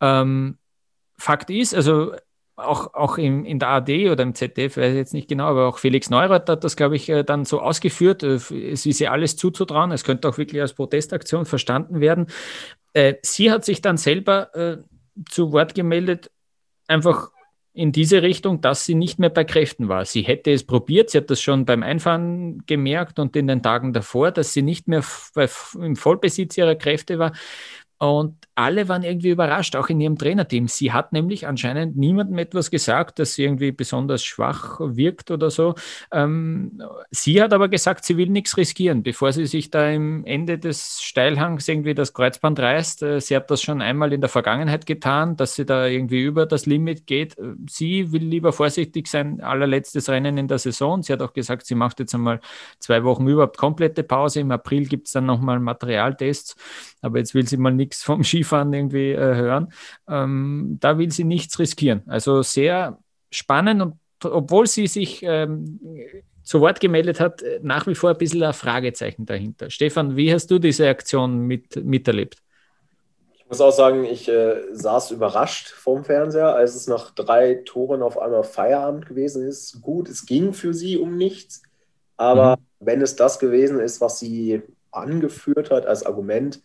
Ähm, 0.00 0.58
Fakt 1.16 1.50
ist, 1.50 1.74
also 1.74 2.14
auch, 2.56 2.94
auch 2.94 3.18
in, 3.18 3.44
in 3.44 3.58
der 3.58 3.68
AD 3.68 4.10
oder 4.10 4.22
im 4.22 4.34
ZDF, 4.34 4.76
weiß 4.76 4.90
ich 4.90 4.96
jetzt 4.96 5.14
nicht 5.14 5.28
genau, 5.28 5.46
aber 5.46 5.68
auch 5.68 5.78
Felix 5.78 6.10
Neurath 6.10 6.48
hat 6.48 6.64
das, 6.64 6.76
glaube 6.76 6.96
ich, 6.96 7.08
äh, 7.08 7.24
dann 7.24 7.44
so 7.44 7.60
ausgeführt. 7.60 8.22
Äh, 8.22 8.34
es 8.34 8.86
ist 8.86 9.00
ihr 9.00 9.12
alles 9.12 9.36
zuzutrauen. 9.36 9.92
Es 9.92 10.04
könnte 10.04 10.28
auch 10.28 10.38
wirklich 10.38 10.60
als 10.60 10.74
Protestaktion 10.74 11.46
verstanden 11.46 12.00
werden. 12.00 12.26
Äh, 12.92 13.14
sie 13.22 13.50
hat 13.50 13.64
sich 13.64 13.80
dann 13.80 13.96
selber 13.96 14.54
äh, 14.54 14.78
zu 15.28 15.52
Wort 15.52 15.74
gemeldet, 15.74 16.30
einfach 16.86 17.30
in 17.72 17.92
diese 17.92 18.22
Richtung, 18.22 18.60
dass 18.60 18.84
sie 18.84 18.94
nicht 18.94 19.18
mehr 19.18 19.30
bei 19.30 19.44
Kräften 19.44 19.88
war. 19.88 20.04
Sie 20.04 20.22
hätte 20.22 20.50
es 20.50 20.64
probiert, 20.64 21.10
sie 21.10 21.18
hat 21.18 21.30
das 21.30 21.40
schon 21.40 21.64
beim 21.64 21.82
Einfahren 21.82 22.64
gemerkt 22.66 23.18
und 23.20 23.36
in 23.36 23.46
den 23.46 23.62
Tagen 23.62 23.92
davor, 23.92 24.32
dass 24.32 24.52
sie 24.52 24.62
nicht 24.62 24.88
mehr 24.88 25.04
im 25.74 25.96
Vollbesitz 25.96 26.58
ihrer 26.58 26.74
Kräfte 26.74 27.18
war. 27.18 27.32
Und 28.00 28.40
alle 28.54 28.88
waren 28.88 29.02
irgendwie 29.02 29.28
überrascht, 29.28 29.76
auch 29.76 29.90
in 29.90 30.00
ihrem 30.00 30.16
Trainerteam. 30.16 30.68
Sie 30.68 30.90
hat 30.90 31.12
nämlich 31.12 31.46
anscheinend 31.46 31.98
niemandem 31.98 32.38
etwas 32.38 32.70
gesagt, 32.70 33.18
dass 33.18 33.34
sie 33.34 33.44
irgendwie 33.44 33.72
besonders 33.72 34.24
schwach 34.24 34.80
wirkt 34.80 35.30
oder 35.30 35.50
so. 35.50 35.74
Ähm, 36.10 36.82
sie 37.10 37.42
hat 37.42 37.52
aber 37.52 37.68
gesagt, 37.68 38.06
sie 38.06 38.16
will 38.16 38.30
nichts 38.30 38.56
riskieren, 38.56 39.02
bevor 39.02 39.32
sie 39.32 39.44
sich 39.44 39.70
da 39.70 39.90
im 39.90 40.24
Ende 40.24 40.58
des 40.58 41.02
Steilhangs 41.02 41.68
irgendwie 41.68 41.94
das 41.94 42.14
Kreuzband 42.14 42.58
reißt. 42.58 43.02
Äh, 43.02 43.20
sie 43.20 43.36
hat 43.36 43.50
das 43.50 43.60
schon 43.60 43.82
einmal 43.82 44.14
in 44.14 44.22
der 44.22 44.30
Vergangenheit 44.30 44.86
getan, 44.86 45.36
dass 45.36 45.54
sie 45.54 45.66
da 45.66 45.86
irgendwie 45.86 46.22
über 46.22 46.46
das 46.46 46.64
Limit 46.64 47.06
geht. 47.06 47.36
Äh, 47.38 47.52
sie 47.68 48.12
will 48.12 48.24
lieber 48.24 48.54
vorsichtig 48.54 49.08
sein, 49.08 49.42
allerletztes 49.42 50.08
Rennen 50.08 50.38
in 50.38 50.48
der 50.48 50.58
Saison. 50.58 51.02
Sie 51.02 51.12
hat 51.12 51.20
auch 51.20 51.34
gesagt, 51.34 51.66
sie 51.66 51.74
macht 51.74 52.00
jetzt 52.00 52.14
einmal 52.14 52.40
zwei 52.78 53.04
Wochen 53.04 53.28
überhaupt 53.28 53.58
komplette 53.58 54.04
Pause. 54.04 54.40
Im 54.40 54.52
April 54.52 54.86
gibt 54.86 55.06
es 55.06 55.12
dann 55.12 55.26
nochmal 55.26 55.60
Materialtests, 55.60 56.56
aber 57.02 57.18
jetzt 57.18 57.34
will 57.34 57.46
sie 57.46 57.58
mal 57.58 57.72
nichts 57.72 57.89
nichts 57.90 58.02
vom 58.02 58.24
Skifahren 58.24 58.72
irgendwie 58.72 59.12
äh, 59.12 59.34
hören. 59.34 59.72
Ähm, 60.08 60.78
da 60.80 60.98
will 60.98 61.10
sie 61.10 61.24
nichts 61.24 61.58
riskieren. 61.58 62.02
Also 62.06 62.42
sehr 62.42 62.98
spannend 63.30 63.82
und 63.82 63.94
obwohl 64.22 64.66
sie 64.66 64.86
sich 64.86 65.22
ähm, 65.22 65.80
zu 66.42 66.60
Wort 66.60 66.80
gemeldet 66.80 67.20
hat, 67.20 67.42
äh, 67.42 67.60
nach 67.62 67.86
wie 67.86 67.94
vor 67.94 68.10
ein 68.10 68.18
bisschen 68.18 68.42
ein 68.42 68.52
Fragezeichen 68.52 69.26
dahinter. 69.26 69.70
Stefan, 69.70 70.16
wie 70.16 70.32
hast 70.32 70.50
du 70.50 70.58
diese 70.58 70.88
Aktion 70.88 71.40
mit, 71.40 71.76
miterlebt? 71.84 72.36
Ich 73.34 73.46
muss 73.48 73.60
auch 73.60 73.72
sagen, 73.72 74.04
ich 74.04 74.28
äh, 74.28 74.62
saß 74.72 75.10
überrascht 75.10 75.70
vorm 75.70 76.04
Fernseher, 76.04 76.54
als 76.54 76.76
es 76.76 76.86
nach 76.86 77.10
drei 77.10 77.62
Toren 77.64 78.02
auf 78.02 78.16
einmal 78.16 78.44
Feierabend 78.44 79.06
gewesen 79.06 79.44
ist. 79.44 79.80
Gut, 79.82 80.08
es 80.08 80.26
ging 80.26 80.52
für 80.52 80.72
sie 80.72 80.98
um 80.98 81.16
nichts, 81.16 81.62
aber 82.16 82.56
mhm. 82.56 82.62
wenn 82.78 83.02
es 83.02 83.16
das 83.16 83.40
gewesen 83.40 83.80
ist, 83.80 84.00
was 84.00 84.20
sie 84.20 84.62
angeführt 84.92 85.70
hat 85.70 85.86
als 85.86 86.06
Argument, 86.06 86.60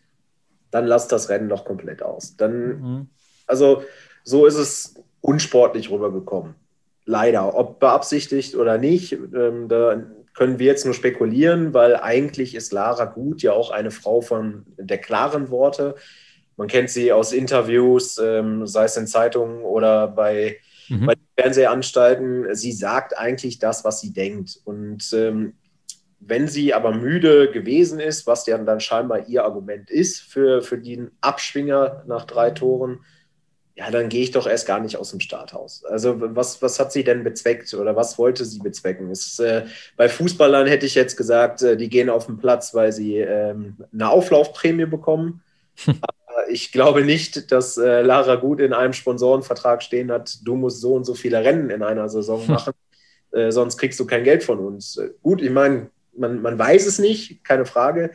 dann 0.75 0.87
lasst 0.87 1.13
das 1.13 1.29
Rennen 1.29 1.47
doch 1.47 1.63
komplett 1.63 2.03
aus. 2.03 2.35
Dann, 2.35 2.67
mhm. 2.67 3.07
also 3.47 3.85
so 4.25 4.45
ist 4.45 4.57
es 4.57 4.95
unsportlich 5.21 5.89
rübergekommen. 5.89 6.55
Leider. 7.05 7.55
Ob 7.55 7.79
beabsichtigt 7.79 8.55
oder 8.55 8.77
nicht, 8.77 9.13
ähm, 9.13 9.69
da 9.69 10.03
können 10.33 10.59
wir 10.59 10.65
jetzt 10.65 10.83
nur 10.83 10.93
spekulieren, 10.93 11.73
weil 11.73 11.95
eigentlich 11.95 12.55
ist 12.55 12.73
Lara 12.73 13.05
Gut 13.05 13.41
ja 13.41 13.53
auch 13.53 13.71
eine 13.71 13.89
Frau 13.89 14.19
von 14.19 14.65
der 14.77 14.97
klaren 14.97 15.49
Worte. 15.49 15.95
Man 16.57 16.67
kennt 16.67 16.89
sie 16.89 17.13
aus 17.13 17.31
Interviews, 17.31 18.17
ähm, 18.17 18.67
sei 18.67 18.83
es 18.83 18.97
in 18.97 19.07
Zeitungen 19.07 19.61
oder 19.61 20.09
bei, 20.09 20.57
mhm. 20.89 21.05
bei 21.05 21.13
Fernsehanstalten. 21.37 22.53
Sie 22.53 22.73
sagt 22.73 23.17
eigentlich 23.17 23.59
das, 23.59 23.85
was 23.85 24.01
sie 24.01 24.11
denkt. 24.11 24.59
Und 24.65 25.13
ähm, 25.13 25.53
wenn 26.27 26.47
sie 26.47 26.73
aber 26.73 26.91
müde 26.91 27.51
gewesen 27.51 27.99
ist, 27.99 28.25
was 28.25 28.45
ja 28.47 28.57
dann 28.57 28.79
scheinbar 28.79 29.27
ihr 29.27 29.43
Argument 29.45 29.89
ist 29.89 30.21
für, 30.21 30.61
für 30.61 30.77
den 30.77 31.11
Abschwinger 31.21 32.03
nach 32.07 32.25
drei 32.25 32.51
Toren, 32.51 32.99
ja, 33.75 33.91
dann 33.91 34.07
gehe 34.07 34.23
ich 34.23 34.31
doch 34.31 34.47
erst 34.47 34.67
gar 34.67 34.79
nicht 34.79 34.95
aus 34.97 35.11
dem 35.11 35.19
Starthaus. 35.19 35.83
Also 35.83 36.15
was, 36.17 36.61
was 36.61 36.79
hat 36.79 36.93
sie 36.93 37.03
denn 37.03 37.25
bezweckt 37.25 37.73
oder 37.73 37.95
was 37.95 38.17
wollte 38.17 38.45
sie 38.45 38.59
bezwecken? 38.59 39.11
Ist, 39.11 39.39
äh, 39.39 39.65
bei 39.97 40.07
Fußballern 40.07 40.65
hätte 40.65 40.85
ich 40.85 40.95
jetzt 40.95 41.17
gesagt, 41.17 41.61
äh, 41.61 41.75
die 41.75 41.89
gehen 41.89 42.09
auf 42.09 42.27
den 42.27 42.37
Platz, 42.37 42.73
weil 42.73 42.93
sie 42.93 43.17
ähm, 43.17 43.75
eine 43.93 44.09
Auflaufprämie 44.09 44.85
bekommen. 44.85 45.43
Aber 45.87 46.49
ich 46.49 46.71
glaube 46.71 47.03
nicht, 47.03 47.51
dass 47.51 47.77
äh, 47.77 48.01
Lara 48.01 48.35
Gut 48.35 48.61
in 48.61 48.71
einem 48.71 48.93
Sponsorenvertrag 48.93 49.83
stehen 49.83 50.09
hat, 50.09 50.39
du 50.45 50.55
musst 50.55 50.79
so 50.79 50.93
und 50.93 51.03
so 51.03 51.13
viele 51.13 51.43
Rennen 51.43 51.69
in 51.69 51.83
einer 51.83 52.07
Saison 52.07 52.47
machen, 52.47 52.73
äh, 53.31 53.51
sonst 53.51 53.77
kriegst 53.77 53.99
du 53.99 54.05
kein 54.05 54.23
Geld 54.23 54.45
von 54.45 54.59
uns. 54.59 54.95
Äh, 54.95 55.09
gut, 55.21 55.41
ich 55.41 55.51
meine, 55.51 55.89
man, 56.17 56.41
man 56.41 56.57
weiß 56.57 56.85
es 56.85 56.99
nicht, 56.99 57.43
keine 57.43 57.65
Frage. 57.65 58.11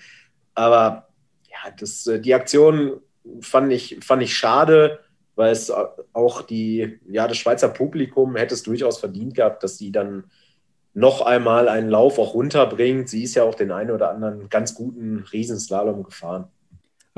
Aber 0.54 1.08
ja, 1.48 1.70
das, 1.78 2.06
äh, 2.06 2.20
die 2.20 2.34
Aktion 2.34 3.00
fand 3.40 3.72
ich, 3.72 3.98
fand 4.02 4.22
ich 4.22 4.36
schade, 4.36 5.00
weil 5.36 5.52
es 5.52 5.72
auch 6.12 6.42
die, 6.42 7.00
ja, 7.08 7.26
das 7.28 7.38
Schweizer 7.38 7.68
Publikum 7.68 8.36
hätte 8.36 8.54
es 8.54 8.62
durchaus 8.62 8.98
verdient 8.98 9.34
gehabt, 9.34 9.62
dass 9.62 9.78
sie 9.78 9.92
dann 9.92 10.24
noch 10.92 11.22
einmal 11.22 11.68
einen 11.68 11.88
Lauf 11.88 12.18
auch 12.18 12.34
runterbringt. 12.34 13.08
Sie 13.08 13.22
ist 13.22 13.36
ja 13.36 13.44
auch 13.44 13.54
den 13.54 13.70
einen 13.70 13.90
oder 13.90 14.10
anderen 14.10 14.48
ganz 14.48 14.74
guten 14.74 15.24
Riesenslalom 15.32 16.02
gefahren. 16.02 16.48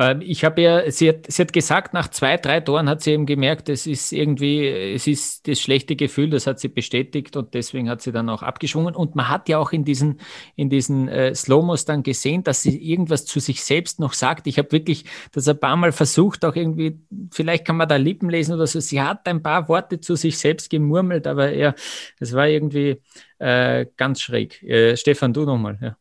Ähm, 0.02 0.20
ich 0.20 0.44
habe 0.44 0.60
ja, 0.60 0.90
sie 0.90 1.10
hat, 1.10 1.30
sie 1.30 1.42
hat 1.42 1.52
gesagt, 1.52 1.94
nach 1.94 2.08
zwei, 2.08 2.36
drei 2.36 2.60
Toren 2.60 2.88
hat 2.88 3.02
sie 3.02 3.12
eben 3.12 3.26
gemerkt, 3.26 3.68
es 3.68 3.86
ist 3.86 4.12
irgendwie, 4.12 4.66
es 4.66 5.06
ist 5.06 5.46
das 5.46 5.60
schlechte 5.60 5.94
Gefühl, 5.94 6.30
das 6.30 6.46
hat 6.46 6.58
sie 6.58 6.68
bestätigt 6.68 7.36
und 7.36 7.54
deswegen 7.54 7.88
hat 7.88 8.02
sie 8.02 8.10
dann 8.10 8.28
auch 8.28 8.42
abgeschwungen. 8.42 8.96
Und 8.96 9.14
man 9.14 9.28
hat 9.28 9.48
ja 9.48 9.58
auch 9.58 9.72
in 9.72 9.84
diesen, 9.84 10.20
in 10.56 10.70
diesen 10.70 11.08
äh, 11.08 11.34
Slow-Mos 11.34 11.84
dann 11.84 12.02
gesehen, 12.02 12.42
dass 12.42 12.62
sie 12.62 12.76
irgendwas 12.78 13.24
zu 13.26 13.38
sich 13.38 13.62
selbst 13.62 14.00
noch 14.00 14.12
sagt. 14.12 14.46
Ich 14.46 14.58
habe 14.58 14.72
wirklich 14.72 15.04
das 15.32 15.46
ein 15.46 15.60
paar 15.60 15.76
Mal 15.76 15.92
versucht, 15.92 16.44
auch 16.44 16.56
irgendwie, 16.56 16.98
vielleicht 17.30 17.64
kann 17.64 17.76
man 17.76 17.88
da 17.88 17.96
Lippen 17.96 18.28
lesen 18.28 18.54
oder 18.54 18.66
so. 18.66 18.80
Sie 18.80 19.00
hat 19.00 19.28
ein 19.28 19.42
paar 19.42 19.68
Worte 19.68 20.00
zu 20.00 20.16
sich 20.16 20.36
selbst 20.36 20.68
gemurmelt, 20.68 21.26
aber 21.28 21.52
ja, 21.52 21.74
es 22.18 22.32
war 22.32 22.48
irgendwie 22.48 23.00
äh, 23.38 23.86
ganz 23.96 24.20
schräg. 24.20 24.62
Äh, 24.64 24.96
Stefan, 24.96 25.32
du 25.32 25.44
nochmal. 25.44 25.78
Ja. 25.80 25.96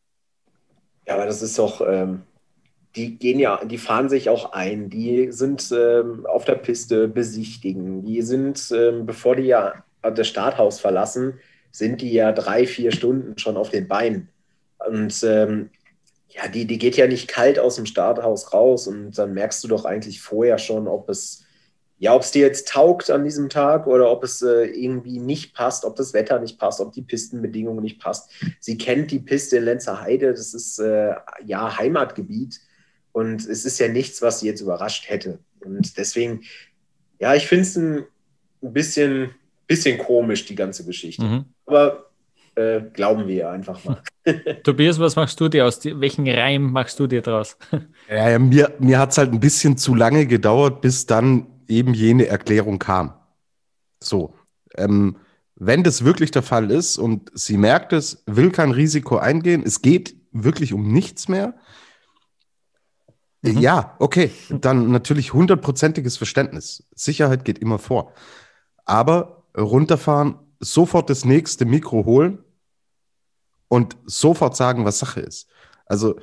ja, 1.07 1.13
aber 1.13 1.25
das 1.27 1.41
ist 1.43 1.59
doch. 1.59 1.81
Ähm 1.87 2.23
die 2.95 3.17
gehen 3.17 3.39
ja, 3.39 3.63
die 3.63 3.77
fahren 3.77 4.09
sich 4.09 4.29
auch 4.29 4.51
ein, 4.53 4.89
die 4.89 5.31
sind 5.31 5.71
ähm, 5.71 6.25
auf 6.25 6.45
der 6.45 6.55
Piste 6.55 7.07
besichtigen, 7.07 8.03
die 8.03 8.21
sind, 8.21 8.71
ähm, 8.71 9.05
bevor 9.05 9.35
die 9.35 9.43
ja 9.43 9.83
das 10.01 10.27
Starthaus 10.27 10.79
verlassen, 10.79 11.39
sind 11.71 12.01
die 12.01 12.11
ja 12.11 12.31
drei, 12.31 12.67
vier 12.67 12.91
Stunden 12.91 13.37
schon 13.37 13.55
auf 13.55 13.69
den 13.69 13.87
Beinen. 13.87 14.29
Und 14.85 15.23
ähm, 15.23 15.69
ja, 16.29 16.47
die, 16.47 16.65
die 16.65 16.77
geht 16.77 16.97
ja 16.97 17.07
nicht 17.07 17.27
kalt 17.27 17.59
aus 17.59 17.75
dem 17.75 17.85
Starthaus 17.85 18.53
raus. 18.53 18.87
Und 18.87 19.17
dann 19.17 19.33
merkst 19.33 19.63
du 19.63 19.67
doch 19.67 19.85
eigentlich 19.85 20.21
vorher 20.21 20.57
schon, 20.57 20.87
ob 20.87 21.07
es, 21.09 21.43
ja, 21.97 22.13
ob 22.13 22.23
es 22.23 22.31
dir 22.31 22.45
jetzt 22.45 22.67
taugt 22.67 23.09
an 23.09 23.23
diesem 23.23 23.47
Tag 23.47 23.87
oder 23.87 24.11
ob 24.11 24.23
es 24.23 24.41
äh, 24.41 24.65
irgendwie 24.65 25.19
nicht 25.19 25.53
passt, 25.53 25.85
ob 25.85 25.95
das 25.95 26.13
Wetter 26.13 26.39
nicht 26.39 26.59
passt, 26.59 26.81
ob 26.81 26.91
die 26.91 27.03
Pistenbedingungen 27.03 27.83
nicht 27.83 28.01
passt. 28.01 28.31
Sie 28.59 28.77
kennt 28.77 29.11
die 29.11 29.19
Piste 29.19 29.57
in 29.57 29.65
Lenzer 29.65 30.01
Heide, 30.01 30.31
das 30.31 30.53
ist 30.53 30.79
äh, 30.79 31.13
ja 31.45 31.77
Heimatgebiet 31.77 32.59
und 33.11 33.45
es 33.45 33.65
ist 33.65 33.79
ja 33.79 33.87
nichts, 33.87 34.21
was 34.21 34.39
sie 34.39 34.47
jetzt 34.47 34.61
überrascht 34.61 35.09
hätte. 35.09 35.39
Und 35.63 35.97
deswegen, 35.97 36.43
ja, 37.19 37.35
ich 37.35 37.47
finde 37.47 37.63
es 37.63 37.77
ein 37.77 38.05
bisschen, 38.61 39.31
bisschen 39.67 39.97
komisch, 39.97 40.45
die 40.45 40.55
ganze 40.55 40.85
Geschichte. 40.85 41.23
Mhm. 41.23 41.45
Aber 41.65 42.11
äh, 42.55 42.81
glauben 42.93 43.27
wir 43.27 43.49
einfach 43.49 43.83
mal. 43.83 44.01
Tobias, 44.63 44.99
was 44.99 45.15
machst 45.15 45.39
du 45.39 45.49
dir 45.49 45.65
aus? 45.65 45.83
Welchen 45.83 46.27
Reim 46.27 46.71
machst 46.71 46.99
du 46.99 47.07
dir 47.07 47.21
draus? 47.21 47.57
ja, 48.09 48.29
ja, 48.29 48.39
mir, 48.39 48.73
mir 48.79 48.99
hat 48.99 49.11
es 49.11 49.17
halt 49.17 49.31
ein 49.31 49.39
bisschen 49.39 49.77
zu 49.77 49.95
lange 49.95 50.27
gedauert, 50.27 50.81
bis 50.81 51.05
dann 51.05 51.47
eben 51.67 51.93
jene 51.93 52.27
Erklärung 52.27 52.79
kam. 52.79 53.13
So, 54.03 54.35
ähm, 54.75 55.17
wenn 55.55 55.83
das 55.83 56.03
wirklich 56.03 56.31
der 56.31 56.41
Fall 56.41 56.71
ist 56.71 56.97
und 56.97 57.31
sie 57.33 57.57
merkt 57.57 57.93
es, 57.93 58.23
will 58.25 58.51
kein 58.51 58.71
Risiko 58.71 59.17
eingehen, 59.17 59.63
es 59.65 59.81
geht 59.81 60.15
wirklich 60.31 60.73
um 60.73 60.91
nichts 60.91 61.27
mehr, 61.27 61.55
Mhm. 63.41 63.57
Ja, 63.59 63.95
okay. 63.99 64.31
Dann 64.49 64.91
natürlich 64.91 65.33
hundertprozentiges 65.33 66.17
Verständnis. 66.17 66.83
Sicherheit 66.95 67.45
geht 67.45 67.59
immer 67.59 67.79
vor. 67.79 68.13
Aber 68.85 69.43
runterfahren, 69.57 70.35
sofort 70.59 71.09
das 71.09 71.25
nächste 71.25 71.65
Mikro 71.65 72.05
holen 72.05 72.43
und 73.67 73.97
sofort 74.05 74.55
sagen, 74.55 74.85
was 74.85 74.99
Sache 74.99 75.21
ist. 75.21 75.49
Also, 75.85 76.15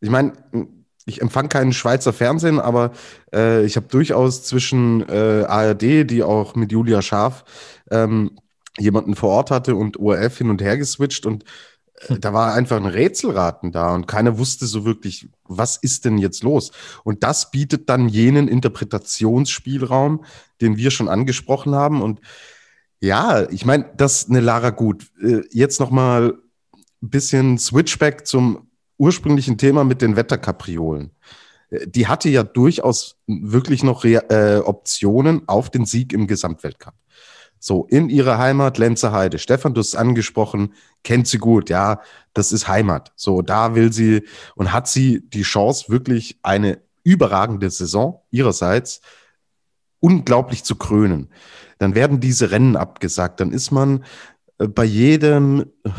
ich 0.00 0.10
meine, 0.10 0.32
ich 1.06 1.22
empfange 1.22 1.48
keinen 1.48 1.72
Schweizer 1.72 2.12
Fernsehen, 2.12 2.58
aber 2.58 2.92
äh, 3.32 3.64
ich 3.64 3.76
habe 3.76 3.86
durchaus 3.86 4.42
zwischen 4.42 5.08
äh, 5.08 5.44
ARD, 5.46 6.10
die 6.10 6.22
auch 6.22 6.56
mit 6.56 6.72
Julia 6.72 7.00
Scharf 7.00 7.44
ähm, 7.90 8.38
jemanden 8.78 9.14
vor 9.14 9.30
Ort 9.30 9.50
hatte 9.50 9.76
und 9.76 9.98
ORF 9.98 10.38
hin 10.38 10.50
und 10.50 10.60
her 10.60 10.76
geswitcht 10.76 11.24
und 11.24 11.44
äh, 11.44 11.46
da 12.20 12.32
war 12.32 12.54
einfach 12.54 12.76
ein 12.76 12.86
Rätselraten 12.86 13.72
da 13.72 13.94
und 13.94 14.06
keiner 14.06 14.38
wusste 14.38 14.66
so 14.66 14.84
wirklich, 14.84 15.28
was 15.44 15.76
ist 15.76 16.04
denn 16.04 16.18
jetzt 16.18 16.42
los? 16.42 16.72
Und 17.04 17.22
das 17.22 17.50
bietet 17.50 17.88
dann 17.88 18.08
jenen 18.08 18.48
Interpretationsspielraum, 18.48 20.24
den 20.60 20.76
wir 20.76 20.90
schon 20.90 21.08
angesprochen 21.08 21.74
haben. 21.74 22.02
Und 22.02 22.20
ja, 23.00 23.48
ich 23.50 23.64
meine, 23.64 23.90
das 23.96 24.28
eine 24.28 24.40
Lara 24.40 24.70
gut. 24.70 25.10
Äh, 25.22 25.42
jetzt 25.50 25.80
noch 25.80 25.90
mal 25.90 26.34
ein 27.02 27.10
bisschen 27.10 27.58
Switchback 27.58 28.26
zum 28.26 28.70
ursprünglichen 28.98 29.58
Thema 29.58 29.84
mit 29.84 30.02
den 30.02 30.16
Wetterkapriolen. 30.16 31.12
Äh, 31.70 31.86
die 31.86 32.08
hatte 32.08 32.28
ja 32.28 32.42
durchaus 32.42 33.16
wirklich 33.26 33.82
noch 33.82 34.04
Re 34.04 34.64
Optionen 34.66 35.48
auf 35.48 35.70
den 35.70 35.86
Sieg 35.86 36.12
im 36.12 36.26
Gesamtweltcup. 36.26 36.94
So, 37.58 37.86
in 37.86 38.10
ihrer 38.10 38.38
Heimat 38.38 38.78
Lenzerheide. 38.78 39.38
Stefan, 39.38 39.74
du 39.74 39.80
hast 39.80 39.96
angesprochen, 39.96 40.74
kennt 41.06 41.28
sie 41.28 41.38
gut, 41.38 41.70
ja, 41.70 42.00
das 42.34 42.50
ist 42.50 42.66
Heimat. 42.66 43.12
So, 43.14 43.40
da 43.40 43.76
will 43.76 43.92
sie 43.92 44.24
und 44.56 44.72
hat 44.72 44.88
sie 44.88 45.22
die 45.30 45.42
Chance, 45.42 45.84
wirklich 45.88 46.40
eine 46.42 46.80
überragende 47.04 47.70
Saison 47.70 48.22
ihrerseits 48.32 49.00
unglaublich 50.00 50.64
zu 50.64 50.74
krönen. 50.74 51.30
Dann 51.78 51.94
werden 51.94 52.18
diese 52.18 52.50
Rennen 52.50 52.74
abgesagt, 52.74 53.38
dann 53.38 53.52
ist 53.52 53.70
man 53.70 54.04
äh, 54.58 54.66
bei 54.66 54.84
jedem 54.84 55.66
äh, 55.84 55.90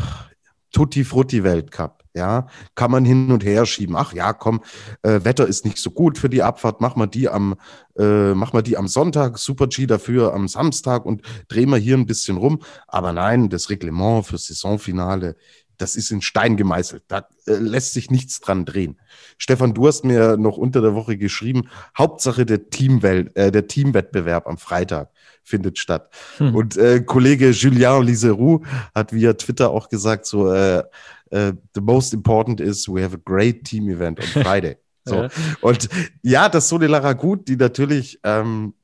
Tutti 0.72 1.04
Frutti 1.04 1.42
Weltcup 1.42 1.97
ja, 2.18 2.48
kann 2.74 2.90
man 2.90 3.04
hin 3.04 3.30
und 3.30 3.44
her 3.44 3.64
schieben. 3.64 3.96
Ach 3.96 4.12
ja, 4.12 4.32
komm, 4.32 4.60
äh, 5.02 5.20
Wetter 5.22 5.46
ist 5.46 5.64
nicht 5.64 5.78
so 5.78 5.90
gut 5.90 6.18
für 6.18 6.28
die 6.28 6.42
Abfahrt, 6.42 6.80
mach 6.80 6.96
mal 6.96 7.06
die 7.06 7.28
am, 7.28 7.54
äh, 7.96 8.34
mach 8.34 8.52
mal 8.52 8.62
die 8.62 8.76
am 8.76 8.88
Sonntag, 8.88 9.38
Super 9.38 9.68
G 9.68 9.86
dafür 9.86 10.34
am 10.34 10.48
Samstag 10.48 11.06
und 11.06 11.22
drehen 11.48 11.70
wir 11.70 11.78
hier 11.78 11.96
ein 11.96 12.06
bisschen 12.06 12.36
rum. 12.36 12.60
Aber 12.86 13.12
nein, 13.12 13.48
das 13.48 13.70
Reglement 13.70 14.26
für 14.26 14.36
Saisonfinale, 14.36 15.36
das 15.78 15.94
ist 15.94 16.10
in 16.10 16.20
Stein 16.20 16.56
gemeißelt. 16.56 17.04
Da 17.08 17.28
äh, 17.46 17.54
lässt 17.54 17.94
sich 17.94 18.10
nichts 18.10 18.40
dran 18.40 18.64
drehen. 18.64 18.98
Stefan, 19.38 19.74
du 19.74 19.86
hast 19.86 20.04
mir 20.04 20.36
noch 20.36 20.56
unter 20.56 20.82
der 20.82 20.94
Woche 20.94 21.16
geschrieben, 21.16 21.68
Hauptsache 21.96 22.44
der 22.44 22.68
Teamwelt, 22.68 23.34
äh, 23.36 23.50
der 23.50 23.68
Teamwettbewerb 23.68 24.46
am 24.46 24.58
Freitag 24.58 25.10
findet 25.44 25.78
statt. 25.78 26.10
Hm. 26.38 26.54
Und 26.54 26.76
äh, 26.76 27.00
Kollege 27.00 27.50
Julien 27.50 28.02
Liseroux 28.02 28.64
hat 28.94 29.12
via 29.12 29.32
Twitter 29.32 29.70
auch 29.70 29.88
gesagt, 29.88 30.26
so 30.26 30.52
äh, 30.52 30.82
uh, 31.32 31.52
the 31.74 31.80
most 31.80 32.12
important 32.14 32.60
is 32.60 32.88
we 32.88 33.02
have 33.02 33.14
a 33.14 33.20
great 33.24 33.64
team 33.64 33.88
event 33.88 34.20
on 34.20 34.42
Friday. 34.42 34.76
So. 35.08 35.22
ja. 35.22 35.28
Und 35.62 35.88
ja, 36.22 36.50
das 36.50 36.68
Sole 36.68 36.86
Laragut, 36.86 37.48
die 37.48 37.56
natürlich 37.56 38.20
ähm, 38.24 38.74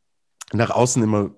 nach 0.54 0.70
außen 0.70 1.02
immer 1.02 1.32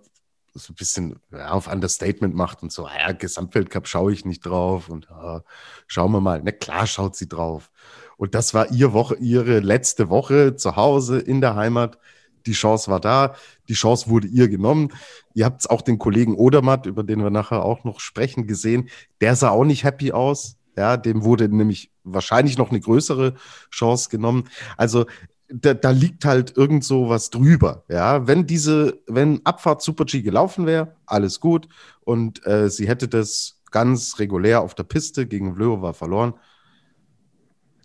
so 0.54 0.72
ein 0.72 0.76
bisschen 0.76 1.18
ja, 1.32 1.50
auf 1.50 1.66
Understatement 1.66 2.34
macht 2.34 2.62
und 2.62 2.72
so, 2.72 2.86
ja, 2.86 3.12
Gesamtweltcup 3.12 3.88
schaue 3.88 4.12
ich 4.12 4.24
nicht 4.24 4.46
drauf 4.46 4.88
und 4.88 5.08
ja, 5.10 5.42
schauen 5.86 6.12
wir 6.12 6.20
mal. 6.20 6.40
Na 6.44 6.52
klar 6.52 6.86
schaut 6.86 7.16
sie 7.16 7.28
drauf. 7.28 7.70
Und 8.16 8.34
das 8.34 8.54
war 8.54 8.70
ihr 8.70 8.92
Woche, 8.92 9.16
ihre 9.16 9.60
letzte 9.60 10.08
Woche 10.08 10.56
zu 10.56 10.76
Hause 10.76 11.18
in 11.18 11.40
der 11.40 11.54
Heimat. 11.54 11.98
Die 12.46 12.52
Chance 12.52 12.90
war 12.90 13.00
da, 13.00 13.34
die 13.68 13.74
Chance 13.74 14.08
wurde 14.08 14.28
ihr 14.28 14.48
genommen. 14.48 14.92
Ihr 15.34 15.44
habt 15.44 15.68
auch 15.68 15.82
den 15.82 15.98
Kollegen 15.98 16.34
Odermatt, 16.36 16.86
über 16.86 17.02
den 17.02 17.22
wir 17.22 17.30
nachher 17.30 17.64
auch 17.64 17.84
noch 17.84 18.00
sprechen, 18.00 18.46
gesehen. 18.46 18.88
Der 19.20 19.36
sah 19.36 19.50
auch 19.50 19.64
nicht 19.64 19.84
happy 19.84 20.12
aus. 20.12 20.55
Ja, 20.76 20.96
dem 20.96 21.24
wurde 21.24 21.48
nämlich 21.48 21.90
wahrscheinlich 22.04 22.58
noch 22.58 22.70
eine 22.70 22.80
größere 22.80 23.34
Chance 23.70 24.10
genommen. 24.10 24.44
Also 24.76 25.06
da, 25.48 25.74
da 25.74 25.90
liegt 25.90 26.24
halt 26.24 26.56
irgend 26.56 26.84
so 26.84 27.08
was 27.08 27.30
drüber. 27.30 27.84
Ja, 27.88 28.26
wenn 28.26 28.46
diese, 28.46 29.00
wenn 29.06 29.44
Abfahrt 29.44 29.82
Super 29.82 30.04
G 30.04 30.22
gelaufen 30.22 30.66
wäre, 30.66 30.96
alles 31.06 31.40
gut 31.40 31.68
und 32.04 32.44
äh, 32.46 32.68
sie 32.68 32.88
hätte 32.88 33.08
das 33.08 33.60
ganz 33.70 34.18
regulär 34.18 34.60
auf 34.62 34.74
der 34.74 34.84
Piste 34.84 35.26
gegen 35.26 35.54
Vlhova 35.54 35.92
verloren, 35.92 36.34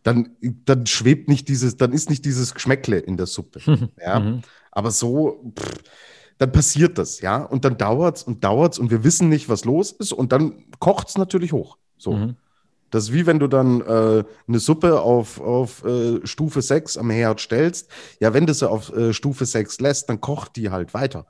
dann, 0.04 0.36
dann 0.65 0.88
schwebt 0.88 1.30
nicht 1.30 1.47
dieses, 1.47 1.77
dann 1.77 1.93
ist 1.93 2.10
nicht 2.10 2.25
dieses 2.25 2.54
Geschmäckle 2.54 2.97
in 2.97 3.17
der 3.17 3.27
Suppe. 3.27 3.62
ja, 4.01 4.19
mhm. 4.19 4.41
aber 4.71 4.91
so, 4.91 5.54
pff, 5.58 5.84
dann 6.39 6.51
passiert 6.51 6.97
das, 6.97 7.21
ja, 7.21 7.43
und 7.43 7.65
dann 7.65 7.77
dauert's 7.77 8.23
und 8.23 8.43
dauert's 8.43 8.80
und 8.80 8.89
wir 8.89 9.04
wissen 9.04 9.30
nicht, 9.30 9.47
was 9.47 9.63
los 9.63 9.91
ist 9.91 10.12
und 10.12 10.32
dann 10.32 10.65
kocht's 10.80 11.17
natürlich 11.17 11.54
hoch. 11.54 11.77
So. 11.97 12.13
Mhm. 12.13 12.36
Das 12.91 13.06
ist 13.06 13.13
wie 13.13 13.25
wenn 13.25 13.39
du 13.39 13.47
dann 13.47 13.82
äh, 13.82 14.23
eine 14.47 14.60
Suppe 14.60 15.01
auf, 15.01 15.39
auf 15.39 15.84
äh, 15.84 16.25
Stufe 16.25 16.62
6 16.62 16.97
am 16.97 17.10
Herd 17.10 17.39
stellst. 17.39 17.89
Ja, 18.19 18.34
wenn 18.34 18.45
du 18.45 18.54
sie 18.54 18.69
auf 18.69 18.93
äh, 18.95 19.13
Stufe 19.13 19.45
6 19.45 19.80
lässt, 19.80 20.10
dann 20.10 20.21
kocht 20.21 20.56
die 20.58 20.69
halt 20.69 20.93
weiter. 20.93 21.25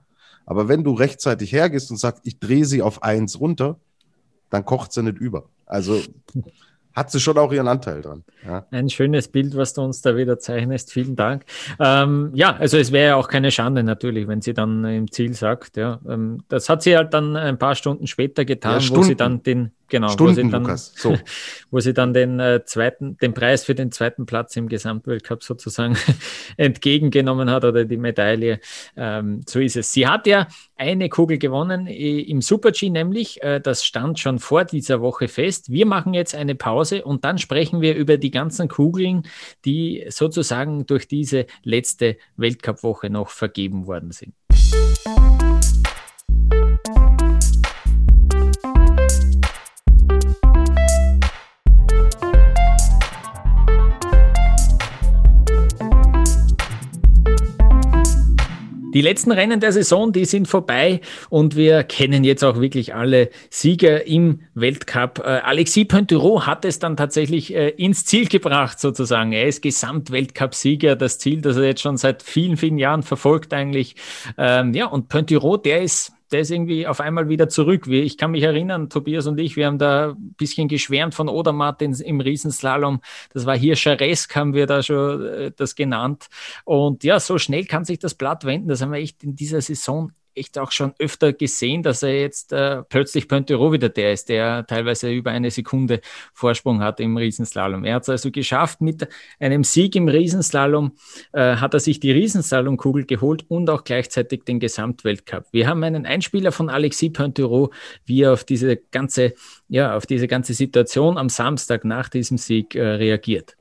Aber 0.46 0.68
wenn 0.68 0.84
du 0.84 0.94
rechtzeitig 0.94 1.54
hergehst 1.54 1.92
und 1.92 1.98
sagst, 1.98 2.24
ich 2.26 2.40
drehe 2.40 2.66
sie 2.66 2.82
auf 2.82 3.04
1 3.04 3.40
runter, 3.40 3.80
dann 4.50 4.66
kocht 4.66 4.92
sie 4.92 5.04
nicht 5.04 5.18
über. 5.18 5.46
Also 5.66 6.02
hat 6.94 7.12
sie 7.12 7.20
schon 7.20 7.38
auch 7.38 7.54
ihren 7.54 7.68
Anteil 7.68 8.02
dran. 8.02 8.24
Ja. 8.46 8.66
Ein 8.72 8.90
schönes 8.90 9.28
Bild, 9.28 9.56
was 9.56 9.74
du 9.74 9.82
uns 9.82 10.02
da 10.02 10.18
wieder 10.18 10.40
zeichnest. 10.40 10.92
Vielen 10.92 11.16
Dank. 11.16 11.46
Ähm, 11.80 12.32
ja, 12.34 12.56
also 12.56 12.78
es 12.78 12.92
wäre 12.92 13.10
ja 13.10 13.16
auch 13.16 13.28
keine 13.28 13.52
Schande 13.52 13.84
natürlich, 13.84 14.28
wenn 14.28 14.42
sie 14.42 14.54
dann 14.54 14.84
im 14.84 15.12
Ziel 15.12 15.34
sagt. 15.34 15.78
Ja, 15.78 16.02
ähm, 16.08 16.44
das 16.50 16.70
hat 16.70 16.84
sie 16.84 16.98
halt 16.98 17.14
dann 17.14 17.36
ein 17.36 17.58
paar 17.58 17.76
Stunden 17.76 18.08
später 18.08 18.46
getan, 18.46 18.82
ja, 18.82 18.96
wo 18.96 19.04
sie 19.04 19.16
dann 19.16 19.44
den 19.44 19.72
Genau, 19.92 20.08
Stunden, 20.08 20.32
wo 20.32 20.36
sie 20.36 20.50
dann, 20.50 20.64
Lukas. 20.64 20.94
So. 20.96 21.18
wo 21.70 21.80
sie 21.82 21.94
dann 21.94 22.14
den 22.14 22.40
äh, 22.40 22.64
zweiten, 22.64 23.18
den 23.18 23.34
Preis 23.34 23.66
für 23.66 23.76
den 23.76 23.92
zweiten 23.92 24.26
Platz 24.26 24.56
im 24.56 24.70
Gesamtweltcup 24.70 25.44
sozusagen 25.44 25.98
entgegengenommen 26.58 27.52
hat 27.52 27.66
oder 27.66 27.84
die 27.84 27.98
Medaille. 27.98 28.62
Ähm, 28.96 29.42
so 29.46 29.60
ist 29.60 29.76
es. 29.76 29.92
Sie 29.92 30.08
hat 30.08 30.28
ja 30.28 30.48
eine 30.78 31.10
Kugel 31.10 31.40
gewonnen 31.40 31.88
im 31.88 32.42
Super 32.42 32.72
G, 32.72 32.90
nämlich 32.90 33.44
äh, 33.44 33.60
das 33.60 33.84
stand 33.84 34.18
schon 34.18 34.40
vor 34.40 34.64
dieser 34.64 35.02
Woche 35.02 35.28
fest. 35.28 35.70
Wir 35.70 35.86
machen 35.86 36.14
jetzt 36.14 36.36
eine 36.36 36.56
Pause 36.56 37.04
und 37.04 37.26
dann 37.26 37.38
sprechen 37.38 37.82
wir 37.82 37.94
über 37.96 38.16
die 38.16 38.32
ganzen 38.32 38.70
Kugeln, 38.70 39.24
die 39.66 40.06
sozusagen 40.08 40.86
durch 40.86 41.10
diese 41.10 41.48
letzte 41.64 42.16
Weltcup-Woche 42.38 43.10
noch 43.10 43.28
vergeben 43.28 43.88
worden 43.88 44.12
sind. 44.12 44.34
Die 58.94 59.02
letzten 59.02 59.32
Rennen 59.32 59.60
der 59.60 59.72
Saison, 59.72 60.12
die 60.12 60.26
sind 60.26 60.48
vorbei 60.48 61.02
und 61.30 61.56
wir 61.56 61.84
kennen 61.84 62.24
jetzt 62.24 62.44
auch 62.44 62.60
wirklich 62.60 62.94
alle 62.94 63.30
Sieger 63.50 64.06
im 64.06 64.42
Weltcup. 64.54 65.20
Äh, 65.20 65.42
Alexis 65.44 65.88
Pointerot 65.88 66.46
hat 66.46 66.66
es 66.66 66.80
dann 66.80 66.98
tatsächlich 66.98 67.56
äh, 67.56 67.70
ins 67.70 68.06
Ziel 68.06 68.28
gebracht, 68.28 68.80
sozusagen. 68.80 69.32
Er 69.32 69.48
ist 69.48 69.62
Gesamtweltcup-Sieger, 69.62 70.96
das 70.96 71.20
Ziel, 71.20 71.42
das 71.42 71.58
er 71.58 71.64
jetzt 71.64 71.82
schon 71.82 71.98
seit 71.98 72.22
vielen, 72.22 72.58
vielen 72.58 72.78
Jahren 72.78 73.04
verfolgt 73.04 73.54
eigentlich. 73.54 73.96
Ähm, 74.38 74.74
ja, 74.74 74.88
und 74.88 75.08
Pointerot, 75.08 75.66
der 75.66 75.82
ist 75.82 76.12
der 76.32 76.42
ist 76.42 76.52
irgendwie 76.52 76.88
auf 76.88 77.02
einmal 77.02 77.30
wieder 77.30 77.50
zurück. 77.50 77.88
Ich 77.88 78.18
kann 78.18 78.32
mich 78.32 78.44
erinnern, 78.44 78.90
Tobias 78.90 79.28
und 79.28 79.40
ich, 79.40 79.56
wir 79.56 79.68
haben 79.68 79.78
da 79.78 80.12
ein 80.12 80.34
bisschen 80.38 80.68
geschwärmt 80.68 81.14
von 81.14 81.30
Odermatt 81.30 81.82
im 81.82 82.22
Riesenslalom. 82.22 83.02
Das 83.34 83.46
war 83.46 83.58
hier 83.58 83.76
Charesk, 83.76 84.36
haben 84.36 84.54
wir 84.54 84.68
da 84.68 84.82
schon 84.82 85.26
äh, 85.26 85.52
das 85.56 85.76
genannt. 85.76 86.28
Und 86.64 87.04
ja, 87.04 87.20
so 87.20 87.38
schnell 87.38 87.66
kann 87.66 87.86
sich 87.86 88.00
das 88.00 88.16
Blatt 88.16 88.46
wenden. 88.46 88.70
Das 88.70 88.82
haben 88.82 88.92
wir 88.92 89.00
echt 89.00 89.24
in 89.24 89.36
dieser 89.36 89.62
Saison 89.62 90.12
echt 90.36 90.58
auch 90.58 90.72
schon 90.72 90.94
öfter 91.00 91.34
gesehen, 91.34 91.84
dass 91.84 92.04
er 92.04 92.20
jetzt 92.20 92.54
äh, 92.54 92.84
plötzlich 92.84 93.28
Pointero 93.28 93.72
wieder 93.72 93.90
der 93.90 94.14
ist, 94.14 94.30
der 94.30 94.66
teilweise 94.68 95.12
über 95.12 95.32
eine 95.32 95.52
Sekunde 95.52 96.02
Vorsprung 96.34 96.82
hat 96.82 97.00
im 97.00 97.18
Riesenslalom. 97.18 97.84
Er 97.84 97.96
hat 97.96 98.04
es 98.04 98.10
also 98.10 98.32
geschafft, 98.32 98.82
mit 98.82 99.08
einem 99.40 99.64
Sieg 99.64 99.96
im 99.96 100.08
Riesenslalom 100.08 100.94
äh, 101.34 101.56
hat 101.56 101.74
er 101.74 101.80
sich 101.80 102.00
die 102.00 102.12
Riesenslalomkugel 102.12 103.06
geholt 103.06 103.46
und 103.48 103.70
auch 103.70 103.84
gleichzeitig 103.84 104.44
den 104.44 104.60
Gesamtweltcup. 104.60 105.46
Wir 105.52 105.68
haben 105.68 105.84
einen 105.84 106.06
Einspieler 106.06 106.52
von 106.52 106.70
Alexis 106.70 107.14
Pointero, 107.14 107.72
wie 108.06 108.24
er 108.24 108.34
auf 108.34 108.44
diese 108.44 108.78
ganze, 108.78 109.34
ja, 109.68 109.96
auf 109.96 110.06
diese 110.06 110.28
ganze 110.28 110.54
Situation 110.54 111.18
am 111.18 111.30
Samstag 111.30 111.86
nach 111.86 112.10
diesem 112.10 112.38
Sieg 112.38 112.76
äh, 112.76 112.82
reagiert. 112.82 113.58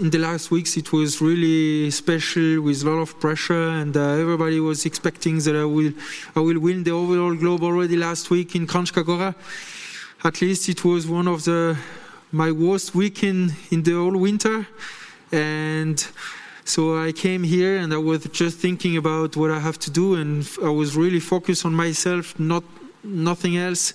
In 0.00 0.10
the 0.10 0.18
last 0.18 0.52
weeks, 0.52 0.76
it 0.76 0.92
was 0.92 1.20
really 1.20 1.90
special 1.90 2.62
with 2.62 2.84
a 2.84 2.88
lot 2.88 3.00
of 3.00 3.18
pressure, 3.18 3.68
and 3.68 3.94
uh, 3.96 4.00
everybody 4.10 4.60
was 4.60 4.86
expecting 4.86 5.38
that 5.40 5.56
I 5.56 5.64
will, 5.64 5.92
I 6.36 6.40
will 6.40 6.60
win 6.60 6.84
the 6.84 6.92
overall 6.92 7.34
globe 7.34 7.64
already 7.64 7.96
last 7.96 8.30
week 8.30 8.54
in 8.54 8.68
Kranjska 8.68 9.04
Gora. 9.04 9.34
At 10.22 10.40
least 10.40 10.68
it 10.68 10.84
was 10.84 11.08
one 11.08 11.26
of 11.26 11.44
the 11.44 11.76
my 12.30 12.52
worst 12.52 12.94
week 12.94 13.24
in, 13.24 13.54
in 13.72 13.82
the 13.82 13.94
whole 13.94 14.16
winter, 14.16 14.68
and 15.32 15.98
So 16.64 16.96
I 16.96 17.10
came 17.12 17.42
here 17.42 17.76
and 17.76 17.92
I 17.92 17.98
was 17.98 18.24
just 18.26 18.58
thinking 18.58 18.96
about 18.96 19.36
what 19.36 19.50
I 19.50 19.58
have 19.58 19.78
to 19.80 19.90
do, 19.90 20.14
and 20.14 20.48
I 20.62 20.70
was 20.70 20.96
really 20.96 21.20
focused 21.20 21.66
on 21.66 21.74
myself, 21.74 22.38
not 22.38 22.62
nothing 23.02 23.56
else. 23.56 23.94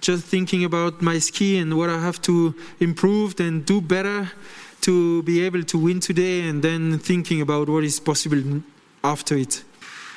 Just 0.00 0.24
thinking 0.24 0.64
about 0.64 1.00
my 1.00 1.18
ski 1.18 1.58
and 1.58 1.76
what 1.78 1.88
I 1.88 2.00
have 2.00 2.20
to 2.22 2.54
improve 2.80 3.38
and 3.38 3.64
do 3.64 3.80
better 3.80 4.30
to 4.82 5.22
be 5.22 5.44
able 5.44 5.62
to 5.64 5.78
win 5.78 6.00
today, 6.00 6.48
and 6.48 6.62
then 6.62 6.98
thinking 6.98 7.40
about 7.40 7.68
what 7.68 7.84
is 7.84 8.00
possible 8.00 8.62
after 9.02 9.36
it. 9.36 9.64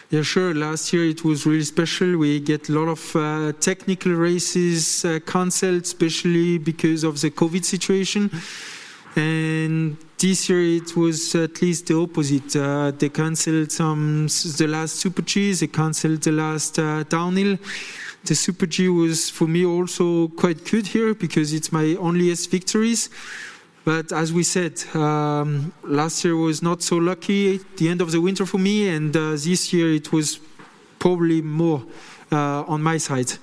Yeah, 0.09 0.21
sure. 0.21 0.53
Last 0.53 0.93
year 0.93 1.05
it 1.05 1.23
was 1.23 1.45
really 1.47 1.63
special. 1.63 2.17
We 2.17 2.39
get 2.39 2.69
a 2.69 2.73
lot 2.73 2.87
of 2.87 3.15
uh, 3.15 3.53
technical 3.59 4.11
races 4.11 5.03
uh, 5.03 5.19
cancelled, 5.25 5.83
especially 5.83 6.59
because 6.59 7.03
of 7.03 7.19
the 7.19 7.31
COVID 7.31 7.65
situation. 7.65 8.29
And 9.15 9.97
this 10.19 10.49
year 10.49 10.61
it 10.61 10.95
was 10.95 11.33
at 11.33 11.61
least 11.61 11.87
the 11.87 11.97
opposite. 11.97 12.55
Uh, 12.55 12.91
they 12.91 13.09
cancelled 13.09 13.71
some 13.71 14.27
the 14.27 14.67
last 14.67 14.97
Super 14.97 15.23
G, 15.23 15.53
they 15.53 15.67
cancelled 15.67 16.21
the 16.21 16.31
last 16.31 16.77
uh, 16.77 17.03
downhill. 17.03 17.57
The 18.25 18.35
Super 18.35 18.67
G 18.67 18.89
was 18.89 19.29
for 19.29 19.47
me 19.47 19.65
also 19.65 20.27
quite 20.29 20.63
good 20.69 20.87
here 20.87 21.13
because 21.13 21.53
it's 21.53 21.71
my 21.71 21.95
only 21.99 22.31
S 22.31 22.45
victories. 22.45 23.09
But 23.85 24.13
as 24.13 24.31
we 24.31 24.43
said, 24.43 24.81
um, 24.95 25.73
last 25.83 26.23
year 26.23 26.37
was 26.37 26.61
not 26.61 26.81
so 26.81 26.95
lucky, 26.95 27.59
the 27.75 27.89
end 27.89 28.01
of 28.01 28.11
the 28.11 28.21
winter 28.21 28.45
for 28.45 28.57
me, 28.57 28.87
and 28.87 29.15
uh, 29.15 29.31
this 29.31 29.73
year 29.73 29.93
it 29.93 30.13
was 30.13 30.39
probably 30.99 31.41
more 31.41 31.83
uh, 32.31 32.63
on 32.63 32.81
my 32.81 32.97
side. 32.97 33.33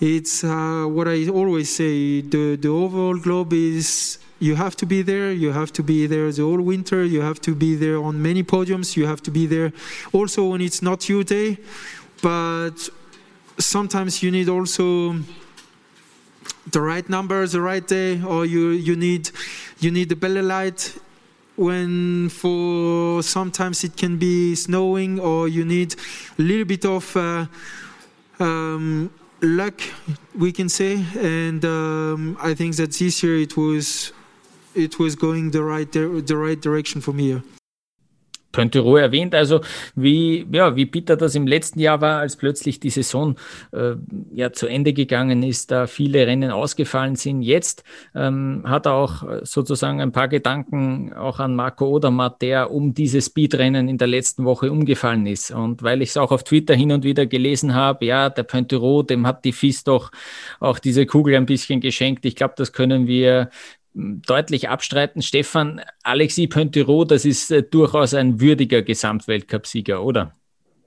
It's 0.00 0.42
uh, 0.42 0.86
what 0.88 1.06
I 1.06 1.28
always 1.28 1.72
say 1.74 2.22
the, 2.22 2.56
the 2.56 2.68
overall 2.68 3.16
globe 3.16 3.52
is 3.52 4.18
you 4.40 4.56
have 4.56 4.74
to 4.76 4.86
be 4.86 5.02
there, 5.02 5.30
you 5.30 5.52
have 5.52 5.72
to 5.74 5.82
be 5.84 6.08
there 6.08 6.32
the 6.32 6.42
whole 6.42 6.60
winter, 6.60 7.04
you 7.04 7.20
have 7.20 7.40
to 7.42 7.54
be 7.54 7.76
there 7.76 8.02
on 8.02 8.20
many 8.20 8.42
podiums, 8.42 8.96
you 8.96 9.06
have 9.06 9.22
to 9.22 9.30
be 9.30 9.46
there 9.46 9.72
also 10.12 10.48
when 10.48 10.60
it's 10.60 10.82
not 10.82 11.08
your 11.08 11.22
day, 11.22 11.56
but 12.20 12.88
sometimes 13.58 14.24
you 14.24 14.32
need 14.32 14.48
also 14.48 15.14
the 16.70 16.80
right 16.80 17.08
number, 17.08 17.46
the 17.46 17.60
right 17.60 17.86
day, 17.86 18.22
or 18.22 18.46
you, 18.46 18.70
you 18.70 18.96
need 18.96 19.30
you 19.80 19.90
need 19.90 20.08
the 20.08 20.16
belly 20.16 20.42
light 20.42 20.94
when 21.56 22.28
for 22.28 23.22
sometimes 23.22 23.84
it 23.84 23.96
can 23.96 24.16
be 24.16 24.54
snowing, 24.54 25.20
or 25.20 25.48
you 25.48 25.64
need 25.64 25.94
a 26.38 26.42
little 26.42 26.64
bit 26.64 26.84
of 26.84 27.16
uh, 27.16 27.46
um, 28.38 29.10
luck, 29.40 29.80
we 30.34 30.52
can 30.52 30.68
say. 30.68 31.04
And 31.16 31.64
um, 31.64 32.36
I 32.40 32.54
think 32.54 32.76
that 32.76 32.92
this 32.92 33.22
year 33.22 33.38
it 33.38 33.56
was 33.56 34.12
it 34.74 34.98
was 34.98 35.16
going 35.16 35.50
the 35.50 35.62
right 35.62 35.90
the 35.92 36.36
right 36.36 36.60
direction 36.60 37.00
from 37.00 37.16
me. 37.16 37.42
Pontero 38.52 38.96
erwähnt, 38.96 39.34
also 39.34 39.60
wie, 39.94 40.46
ja, 40.52 40.76
wie 40.76 40.84
bitter 40.84 41.16
das 41.16 41.34
im 41.34 41.46
letzten 41.46 41.80
Jahr 41.80 42.00
war, 42.00 42.20
als 42.20 42.36
plötzlich 42.36 42.80
die 42.80 42.90
Saison 42.90 43.36
äh, 43.72 43.94
ja 44.32 44.52
zu 44.52 44.66
Ende 44.66 44.92
gegangen 44.92 45.42
ist, 45.42 45.70
da 45.70 45.86
viele 45.86 46.26
Rennen 46.26 46.50
ausgefallen 46.50 47.16
sind. 47.16 47.42
Jetzt 47.42 47.84
ähm, 48.14 48.62
hat 48.66 48.86
er 48.86 48.94
auch 48.94 49.24
sozusagen 49.42 50.00
ein 50.00 50.12
paar 50.12 50.28
Gedanken 50.28 51.12
auch 51.12 51.40
an 51.40 51.54
Marco 51.56 51.86
Odermatt, 51.86 52.42
der 52.42 52.70
um 52.70 52.94
dieses 52.94 53.26
Speedrennen 53.26 53.88
in 53.88 53.98
der 53.98 54.08
letzten 54.08 54.44
Woche 54.44 54.70
umgefallen 54.70 55.26
ist. 55.26 55.50
Und 55.50 55.82
weil 55.82 56.02
ich 56.02 56.10
es 56.10 56.16
auch 56.16 56.32
auf 56.32 56.44
Twitter 56.44 56.74
hin 56.74 56.92
und 56.92 57.04
wieder 57.04 57.26
gelesen 57.26 57.74
habe, 57.74 58.04
ja, 58.04 58.30
der 58.30 58.42
Pontero, 58.42 59.02
dem 59.02 59.26
hat 59.26 59.44
die 59.44 59.52
FIS 59.52 59.84
doch 59.84 60.10
auch 60.60 60.78
diese 60.78 61.06
Kugel 61.06 61.36
ein 61.36 61.46
bisschen 61.46 61.80
geschenkt. 61.80 62.24
Ich 62.24 62.36
glaube, 62.36 62.54
das 62.56 62.72
können 62.72 63.06
wir 63.06 63.50
deutlich 63.94 64.68
abstreiten. 64.68 65.22
Stefan, 65.22 65.80
Alexis 66.02 66.48
Pontero, 66.48 67.04
das 67.04 67.24
ist 67.24 67.50
äh, 67.50 67.62
durchaus 67.62 68.14
ein 68.14 68.40
würdiger 68.40 68.82
Gesamtweltcupsieger, 68.82 70.02
oder? 70.02 70.32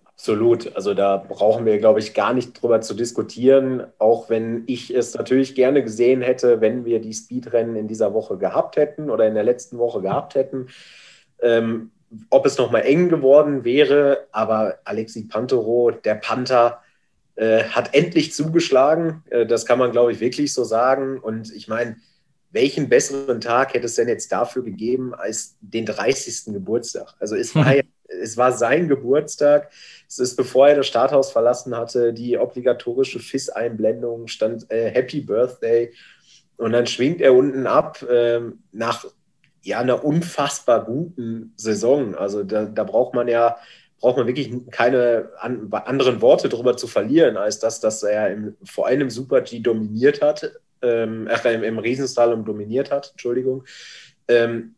Absolut. 0.05 0.75
Also 0.75 0.93
da 0.93 1.17
brauchen 1.17 1.65
wir, 1.65 1.77
glaube 1.77 1.99
ich, 1.99 2.13
gar 2.13 2.33
nicht 2.33 2.61
drüber 2.61 2.81
zu 2.81 2.93
diskutieren, 2.93 3.83
auch 3.99 4.29
wenn 4.29 4.63
ich 4.65 4.95
es 4.95 5.13
natürlich 5.13 5.55
gerne 5.55 5.83
gesehen 5.83 6.21
hätte, 6.21 6.61
wenn 6.61 6.85
wir 6.85 6.99
die 6.99 7.13
Speedrennen 7.13 7.75
in 7.75 7.87
dieser 7.87 8.13
Woche 8.13 8.37
gehabt 8.37 8.77
hätten 8.77 9.09
oder 9.09 9.27
in 9.27 9.33
der 9.33 9.43
letzten 9.43 9.77
Woche 9.77 10.01
gehabt 10.01 10.35
hätten. 10.35 10.67
Ähm, 11.41 11.91
ob 12.29 12.45
es 12.45 12.57
nochmal 12.57 12.83
eng 12.83 13.09
geworden 13.09 13.65
wäre, 13.65 14.27
aber 14.31 14.79
Alexis 14.85 15.27
Pantero, 15.27 15.91
der 15.91 16.15
Panther, 16.15 16.81
äh, 17.35 17.63
hat 17.65 17.93
endlich 17.93 18.33
zugeschlagen. 18.33 19.21
Äh, 19.29 19.45
das 19.45 19.65
kann 19.65 19.79
man, 19.79 19.91
glaube 19.91 20.13
ich, 20.13 20.21
wirklich 20.21 20.53
so 20.53 20.63
sagen. 20.63 21.19
Und 21.19 21.53
ich 21.53 21.67
meine, 21.67 21.97
welchen 22.55 22.87
besseren 22.87 23.41
Tag 23.41 23.73
hätte 23.73 23.85
es 23.85 23.95
denn 23.95 24.07
jetzt 24.07 24.31
dafür 24.31 24.63
gegeben 24.63 25.13
als 25.13 25.57
den 25.59 25.85
30. 25.85 26.53
Geburtstag? 26.53 27.13
Also 27.19 27.35
es 27.35 27.53
war, 27.53 27.75
es 28.07 28.37
war 28.37 28.53
sein 28.53 28.87
Geburtstag. 28.87 29.71
Es 30.07 30.19
ist, 30.19 30.37
bevor 30.37 30.69
er 30.69 30.77
das 30.77 30.87
Starthaus 30.87 31.31
verlassen 31.31 31.75
hatte, 31.75 32.13
die 32.13 32.37
obligatorische 32.37 33.19
FIS-Einblendung 33.19 34.27
stand 34.27 34.71
äh, 34.71 34.89
Happy 34.89 35.19
Birthday. 35.19 35.91
Und 36.55 36.71
dann 36.71 36.87
schwingt 36.87 37.19
er 37.19 37.35
unten 37.35 37.67
ab 37.67 38.01
äh, 38.03 38.39
nach 38.71 39.05
ja, 39.61 39.79
einer 39.79 40.05
unfassbar 40.05 40.85
guten 40.85 41.51
Saison. 41.57 42.15
Also 42.15 42.43
da, 42.43 42.65
da 42.65 42.83
braucht 42.85 43.13
man 43.13 43.27
ja 43.27 43.57
braucht 43.99 44.17
man 44.17 44.27
wirklich 44.27 44.51
keine 44.71 45.29
an, 45.39 45.69
anderen 45.71 46.21
Worte 46.21 46.47
darüber 46.49 46.77
zu 46.77 46.85
verlieren, 46.87 47.37
als 47.37 47.59
das, 47.59 47.79
dass 47.79 48.03
er 48.03 48.29
im, 48.31 48.55
vor 48.63 48.87
allem 48.87 49.01
im 49.01 49.09
Super 49.09 49.41
G 49.41 49.59
dominiert 49.59 50.21
hat, 50.21 50.51
ähm, 50.85 51.27
im, 51.43 51.63
im 51.63 51.79
Riesenslalom 51.79 52.45
dominiert 52.45 52.91
hat, 52.91 53.11
Entschuldigung. 53.11 53.63
Ähm, 54.27 54.75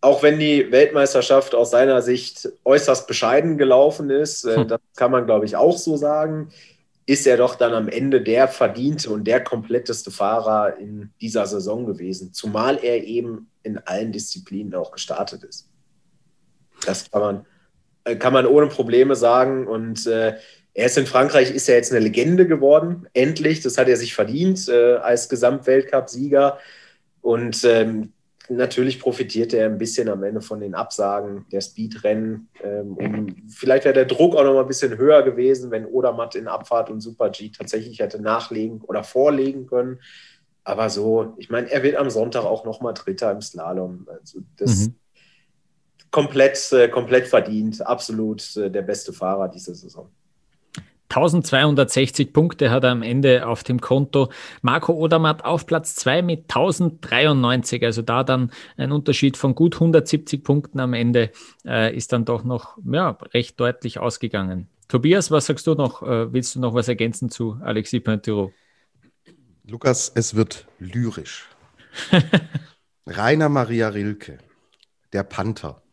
auch 0.00 0.22
wenn 0.22 0.38
die 0.38 0.70
Weltmeisterschaft 0.70 1.54
aus 1.54 1.70
seiner 1.70 2.02
Sicht 2.02 2.50
äußerst 2.64 3.06
bescheiden 3.06 3.56
gelaufen 3.56 4.10
ist, 4.10 4.44
äh, 4.44 4.56
hm. 4.56 4.68
das 4.68 4.80
kann 4.96 5.10
man, 5.10 5.24
glaube 5.24 5.46
ich, 5.46 5.56
auch 5.56 5.78
so 5.78 5.96
sagen, 5.96 6.50
ist 7.06 7.26
er 7.26 7.36
doch 7.36 7.54
dann 7.54 7.74
am 7.74 7.88
Ende 7.88 8.22
der 8.22 8.48
verdiente 8.48 9.10
und 9.10 9.24
der 9.24 9.42
kompletteste 9.42 10.10
Fahrer 10.10 10.78
in 10.78 11.10
dieser 11.20 11.46
Saison 11.46 11.86
gewesen, 11.86 12.32
zumal 12.32 12.78
er 12.82 13.04
eben 13.04 13.50
in 13.62 13.78
allen 13.78 14.12
Disziplinen 14.12 14.74
auch 14.74 14.92
gestartet 14.92 15.44
ist. 15.44 15.68
Das 16.86 17.10
kann 17.10 17.20
man, 17.20 17.46
äh, 18.04 18.16
kann 18.16 18.32
man 18.32 18.46
ohne 18.46 18.68
Probleme 18.68 19.16
sagen 19.16 19.66
und 19.66 20.06
äh, 20.06 20.36
er 20.74 20.86
ist 20.86 20.98
in 20.98 21.06
Frankreich, 21.06 21.52
ist 21.52 21.68
er 21.68 21.76
jetzt 21.76 21.92
eine 21.92 22.00
Legende 22.00 22.46
geworden, 22.48 23.06
endlich. 23.14 23.60
Das 23.60 23.78
hat 23.78 23.88
er 23.88 23.96
sich 23.96 24.14
verdient 24.14 24.68
äh, 24.68 24.94
als 24.96 25.28
Gesamtweltcup-Sieger. 25.28 26.58
Und 27.22 27.64
ähm, 27.64 28.12
natürlich 28.48 28.98
profitiert 28.98 29.54
er 29.54 29.66
ein 29.66 29.78
bisschen 29.78 30.08
am 30.08 30.24
Ende 30.24 30.40
von 30.40 30.58
den 30.58 30.74
Absagen 30.74 31.46
der 31.52 31.60
Speedrennen. 31.60 32.48
Ähm, 32.62 33.48
vielleicht 33.48 33.84
wäre 33.84 33.94
der 33.94 34.04
Druck 34.04 34.34
auch 34.34 34.42
noch 34.42 34.54
mal 34.54 34.62
ein 34.62 34.66
bisschen 34.66 34.98
höher 34.98 35.22
gewesen, 35.22 35.70
wenn 35.70 35.86
Odermatt 35.86 36.34
in 36.34 36.48
Abfahrt 36.48 36.90
und 36.90 37.00
Super 37.00 37.30
G 37.30 37.50
tatsächlich 37.50 38.00
hätte 38.00 38.20
nachlegen 38.20 38.80
oder 38.82 39.04
vorlegen 39.04 39.68
können. 39.68 40.00
Aber 40.64 40.90
so, 40.90 41.34
ich 41.36 41.50
meine, 41.50 41.70
er 41.70 41.84
wird 41.84 41.96
am 41.96 42.10
Sonntag 42.10 42.44
auch 42.44 42.64
noch 42.64 42.80
mal 42.80 42.94
Dritter 42.94 43.30
im 43.30 43.42
Slalom. 43.42 44.08
Also 44.10 44.40
das 44.56 44.88
mhm. 44.88 44.94
komplett, 46.10 46.72
äh, 46.72 46.88
komplett 46.88 47.28
verdient. 47.28 47.86
Absolut 47.86 48.56
äh, 48.56 48.70
der 48.70 48.82
beste 48.82 49.12
Fahrer 49.12 49.48
dieser 49.48 49.74
Saison. 49.74 50.10
1260 51.14 52.32
Punkte 52.32 52.70
hat 52.72 52.82
er 52.82 52.90
am 52.90 53.02
Ende 53.02 53.46
auf 53.46 53.62
dem 53.62 53.80
Konto. 53.80 54.30
Marco 54.62 54.92
Odermatt 54.92 55.44
auf 55.44 55.64
Platz 55.64 55.94
2 55.94 56.22
mit 56.22 56.40
1093, 56.42 57.84
also 57.84 58.02
da 58.02 58.24
dann 58.24 58.50
ein 58.76 58.90
Unterschied 58.90 59.36
von 59.36 59.54
gut 59.54 59.76
170 59.76 60.42
Punkten 60.42 60.80
am 60.80 60.92
Ende 60.92 61.30
äh, 61.64 61.94
ist 61.96 62.12
dann 62.12 62.24
doch 62.24 62.42
noch 62.42 62.78
ja, 62.84 63.10
recht 63.32 63.60
deutlich 63.60 64.00
ausgegangen. 64.00 64.66
Tobias, 64.88 65.30
was 65.30 65.46
sagst 65.46 65.68
du 65.68 65.74
noch? 65.74 66.02
Äh, 66.02 66.32
willst 66.32 66.56
du 66.56 66.60
noch 66.60 66.74
was 66.74 66.88
ergänzen 66.88 67.30
zu 67.30 67.58
Alexis 67.62 68.02
Pointiro? 68.02 68.52
Lukas, 69.66 70.10
es 70.14 70.34
wird 70.34 70.66
lyrisch. 70.80 71.48
Rainer 73.06 73.48
Maria 73.48 73.88
Rilke, 73.88 74.38
der 75.12 75.22
Panther. 75.22 75.83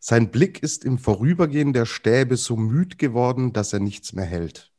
Sein 0.00 0.30
Blick 0.30 0.62
ist 0.62 0.84
im 0.84 0.96
Vorübergehen 0.96 1.72
der 1.72 1.84
Stäbe 1.84 2.36
so 2.36 2.56
müd 2.56 2.98
geworden, 2.98 3.52
dass 3.52 3.72
er 3.72 3.80
nichts 3.80 4.12
mehr 4.12 4.24
hält. 4.24 4.72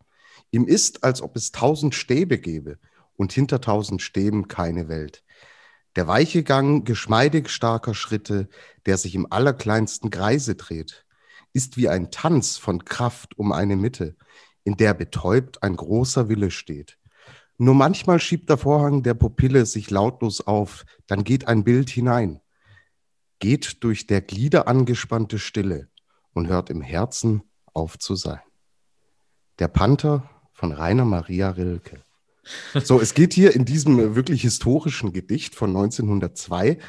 Ihm 0.51 0.65
ist, 0.65 1.03
als 1.03 1.21
ob 1.21 1.36
es 1.36 1.51
tausend 1.51 1.93
Stäbe 1.93 2.38
gäbe 2.38 2.79
und 3.17 3.34
hinter 3.34 3.60
tausend 3.60 4.01
Stäben 4.01 4.47
keine 4.47 4.88
Welt. 4.88 5.23
Der 5.97 6.08
weiche 6.08 6.43
Gang 6.43 6.87
geschmeidig 6.87 7.50
starker 7.50 7.93
Schritte, 7.93 8.48
der 8.85 8.98
sich 8.98 9.13
im 9.13 9.29
allerkleinsten 9.29 10.10
Kreise 10.10 10.56
dreht, 10.56 11.06
ist 11.52 11.75
wie 11.75 11.89
ein 11.89 12.12
Tanz 12.12 12.58
von 12.58 12.85
Kraft 12.85 13.37
um 13.37 13.52
eine 13.52 13.75
Mitte, 13.75 14.15
in 14.63 14.77
der 14.77 14.93
betäubt 14.93 15.63
ein 15.63 15.75
großer 15.75 16.29
Wille 16.29 16.50
steht. 16.50 16.98
Nur 17.58 17.75
manchmal 17.75 18.21
schiebt 18.21 18.50
der 18.50 18.58
Vorhang 18.58 19.04
der 19.04 19.15
Pupille 19.15 19.65
sich 19.65 19.89
lautlos 19.89 20.48
auf, 20.48 20.85
dann 21.08 21.25
geht 21.25 21.48
ein 21.48 21.65
Bild 21.65 21.89
hinein 21.89 22.39
geht 23.40 23.83
durch 23.83 24.08
der 24.08 24.21
Glieder 24.21 24.67
angespannte 24.67 25.40
Stille 25.40 25.90
und 26.33 26.48
hört 26.48 26.69
im 26.69 26.81
Herzen 26.81 27.44
auf 27.73 27.98
zu 27.98 28.15
sein. 28.15 28.42
Der 29.60 29.67
Panther 29.67 30.29
von 30.54 30.71
Rainer 30.71 31.06
Maria 31.06 31.50
Rilke. 31.52 32.04
So, 32.83 33.00
es 33.00 33.13
geht 33.13 33.33
hier 33.33 33.56
in 33.56 33.65
diesem 33.65 34.15
wirklich 34.15 34.42
historischen 34.42 35.13
Gedicht 35.13 35.56
von 35.56 35.69
1902 35.69 36.79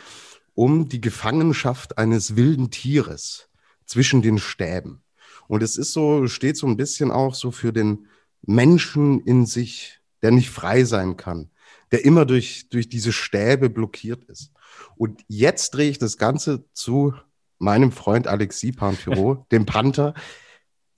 um 0.55 0.89
die 0.89 1.01
Gefangenschaft 1.01 1.99
eines 1.99 2.37
wilden 2.37 2.71
Tieres 2.71 3.49
zwischen 3.87 4.23
den 4.23 4.39
Stäben. 4.39 5.03
Und 5.49 5.63
es 5.63 5.77
ist 5.77 5.93
so, 5.93 6.27
steht 6.29 6.57
so 6.57 6.67
ein 6.67 6.77
bisschen 6.77 7.11
auch 7.11 7.35
so 7.35 7.51
für 7.51 7.73
den 7.73 8.07
Menschen 8.43 9.21
in 9.21 9.47
sich, 9.47 10.01
der 10.23 10.31
nicht 10.31 10.51
frei 10.51 10.85
sein 10.85 11.17
kann, 11.17 11.51
der 11.93 12.05
immer 12.05 12.25
durch, 12.25 12.69
durch 12.69 12.89
diese 12.89 13.13
Stäbe 13.13 13.69
blockiert 13.71 14.25
ist. 14.25 14.53
Und 15.01 15.25
jetzt 15.29 15.71
drehe 15.71 15.89
ich 15.89 15.99
das 15.99 16.19
Ganze 16.19 16.65
zu 16.75 17.15
meinem 17.59 17.91
Freund 17.91 18.27
Alexis 18.27 18.77
Panthiro, 18.77 19.47
dem 19.51 19.65
Panther. 19.65 20.13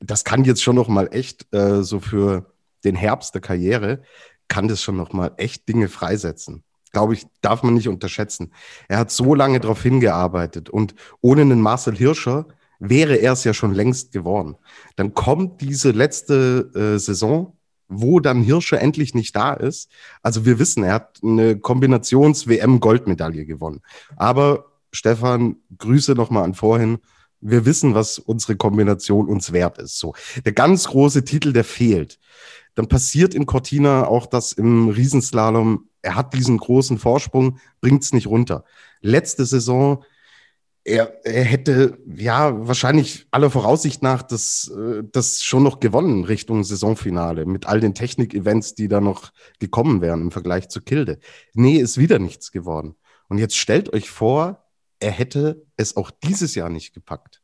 Das 0.00 0.24
kann 0.24 0.42
jetzt 0.42 0.60
schon 0.60 0.74
noch 0.74 0.88
mal 0.88 1.08
echt 1.12 1.46
äh, 1.54 1.84
so 1.84 2.00
für 2.00 2.52
den 2.82 2.96
Herbst 2.96 3.32
der 3.32 3.42
Karriere, 3.42 4.02
kann 4.48 4.66
das 4.66 4.82
schon 4.82 4.96
noch 4.96 5.12
mal 5.12 5.30
echt 5.36 5.68
Dinge 5.68 5.88
freisetzen. 5.88 6.64
Glaube 6.90 7.14
ich, 7.14 7.28
darf 7.42 7.62
man 7.62 7.74
nicht 7.74 7.86
unterschätzen. 7.86 8.52
Er 8.88 8.98
hat 8.98 9.12
so 9.12 9.36
lange 9.36 9.60
darauf 9.60 9.80
hingearbeitet 9.84 10.68
und 10.68 10.96
ohne 11.20 11.42
einen 11.42 11.60
Marcel 11.60 11.94
Hirscher 11.94 12.48
wäre 12.80 13.14
er 13.14 13.34
es 13.34 13.44
ja 13.44 13.54
schon 13.54 13.72
längst 13.72 14.10
geworden. 14.10 14.56
Dann 14.96 15.14
kommt 15.14 15.60
diese 15.60 15.92
letzte 15.92 16.72
äh, 16.74 16.98
Saison, 16.98 17.56
wo 17.92 18.20
dann 18.20 18.42
Hirscher 18.42 18.80
endlich 18.80 19.14
nicht 19.14 19.34
da 19.36 19.52
ist. 19.52 19.90
Also 20.22 20.44
wir 20.44 20.58
wissen, 20.58 20.84
er 20.84 20.94
hat 20.94 21.20
eine 21.22 21.58
Kombinations-WM-Goldmedaille 21.58 23.44
gewonnen. 23.44 23.80
Aber 24.16 24.72
Stefan, 24.92 25.56
Grüße 25.78 26.12
nochmal 26.12 26.44
an 26.44 26.54
vorhin. 26.54 26.98
Wir 27.40 27.64
wissen, 27.64 27.94
was 27.94 28.18
unsere 28.18 28.56
Kombination 28.56 29.28
uns 29.28 29.52
wert 29.52 29.78
ist. 29.78 29.98
So, 29.98 30.14
der 30.44 30.52
ganz 30.52 30.88
große 30.88 31.24
Titel, 31.24 31.52
der 31.52 31.64
fehlt. 31.64 32.18
Dann 32.74 32.88
passiert 32.88 33.34
in 33.34 33.46
Cortina 33.46 34.06
auch 34.06 34.26
das 34.26 34.52
im 34.52 34.88
Riesenslalom. 34.88 35.88
Er 36.02 36.14
hat 36.14 36.34
diesen 36.34 36.58
großen 36.58 36.98
Vorsprung, 36.98 37.58
bringt 37.80 38.02
es 38.04 38.12
nicht 38.12 38.26
runter. 38.26 38.64
Letzte 39.00 39.44
Saison 39.44 40.04
er, 40.84 41.24
er 41.24 41.44
hätte 41.44 41.98
ja 42.06 42.66
wahrscheinlich 42.66 43.26
aller 43.30 43.50
Voraussicht 43.50 44.02
nach 44.02 44.22
das, 44.22 44.72
äh, 44.76 45.02
das 45.10 45.42
schon 45.42 45.62
noch 45.62 45.80
gewonnen 45.80 46.24
Richtung 46.24 46.64
Saisonfinale 46.64 47.46
mit 47.46 47.66
all 47.66 47.80
den 47.80 47.94
Technik-Events, 47.94 48.74
die 48.74 48.88
da 48.88 49.00
noch 49.00 49.32
gekommen 49.60 50.00
wären 50.00 50.22
im 50.22 50.30
Vergleich 50.30 50.68
zu 50.68 50.80
Kilde. 50.80 51.18
Nee, 51.54 51.76
ist 51.76 51.98
wieder 51.98 52.18
nichts 52.18 52.50
geworden. 52.50 52.96
Und 53.28 53.38
jetzt 53.38 53.56
stellt 53.56 53.92
euch 53.92 54.10
vor, 54.10 54.64
er 54.98 55.12
hätte 55.12 55.64
es 55.76 55.96
auch 55.96 56.10
dieses 56.10 56.54
Jahr 56.54 56.68
nicht 56.68 56.94
gepackt. 56.94 57.40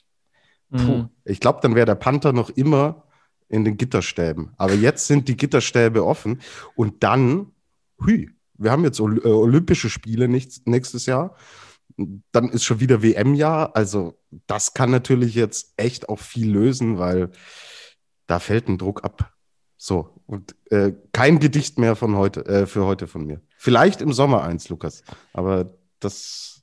Puh, 0.70 0.78
mhm. 0.78 1.08
Ich 1.24 1.40
glaube, 1.40 1.60
dann 1.62 1.74
wäre 1.74 1.86
der 1.86 1.94
Panther 1.94 2.32
noch 2.32 2.50
immer 2.50 3.04
in 3.48 3.64
den 3.64 3.76
Gitterstäben. 3.76 4.52
Aber 4.56 4.74
jetzt 4.74 5.06
sind 5.06 5.28
die 5.28 5.36
Gitterstäbe 5.36 6.04
offen 6.04 6.40
und 6.74 7.02
dann, 7.02 7.52
hui, 8.00 8.30
wir 8.54 8.72
haben 8.72 8.84
jetzt 8.84 8.98
äh, 8.98 9.02
Olympische 9.02 9.88
Spiele 9.88 10.28
nächstes 10.28 11.06
Jahr 11.06 11.36
dann 12.32 12.48
ist 12.50 12.64
schon 12.64 12.80
wieder 12.80 13.02
WM-Jahr. 13.02 13.74
Also 13.74 14.14
das 14.46 14.74
kann 14.74 14.90
natürlich 14.90 15.34
jetzt 15.34 15.74
echt 15.76 16.08
auch 16.08 16.20
viel 16.20 16.50
lösen, 16.50 16.98
weil 16.98 17.30
da 18.26 18.38
fällt 18.38 18.68
ein 18.68 18.78
Druck 18.78 19.04
ab. 19.04 19.34
So, 19.76 20.20
und 20.26 20.56
äh, 20.70 20.92
kein 21.12 21.38
Gedicht 21.38 21.78
mehr 21.78 21.96
von 21.96 22.16
heute, 22.16 22.44
äh, 22.46 22.66
für 22.66 22.84
heute 22.84 23.06
von 23.06 23.26
mir. 23.26 23.40
Vielleicht 23.56 24.00
im 24.00 24.12
Sommer 24.12 24.42
eins, 24.42 24.68
Lukas. 24.68 25.02
Aber 25.32 25.72
das 26.00 26.57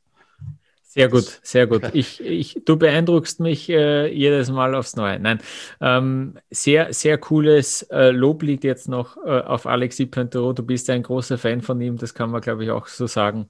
sehr 0.95 1.09
gut, 1.09 1.39
sehr 1.43 1.67
gut. 1.67 1.89
Ich, 1.91 2.21
ich, 2.23 2.61
du 2.63 2.77
beeindruckst 2.77 3.41
mich 3.41 3.69
äh, 3.69 4.07
jedes 4.07 4.49
Mal 4.49 4.73
aufs 4.75 4.95
Neue. 4.95 5.19
Nein, 5.19 5.39
ähm, 5.81 6.35
sehr, 6.49 6.93
sehr 6.93 7.17
cooles 7.17 7.81
äh, 7.91 8.11
Lob 8.11 8.41
liegt 8.43 8.63
jetzt 8.63 8.87
noch 8.87 9.17
äh, 9.17 9.41
auf 9.41 9.65
Alexis 9.65 10.09
Pentero. 10.09 10.53
Du 10.53 10.63
bist 10.63 10.89
ein 10.89 11.03
großer 11.03 11.37
Fan 11.37 11.61
von 11.61 11.81
ihm, 11.81 11.97
das 11.97 12.13
kann 12.13 12.31
man, 12.31 12.39
glaube 12.39 12.63
ich, 12.63 12.71
auch 12.71 12.87
so 12.87 13.07
sagen. 13.07 13.49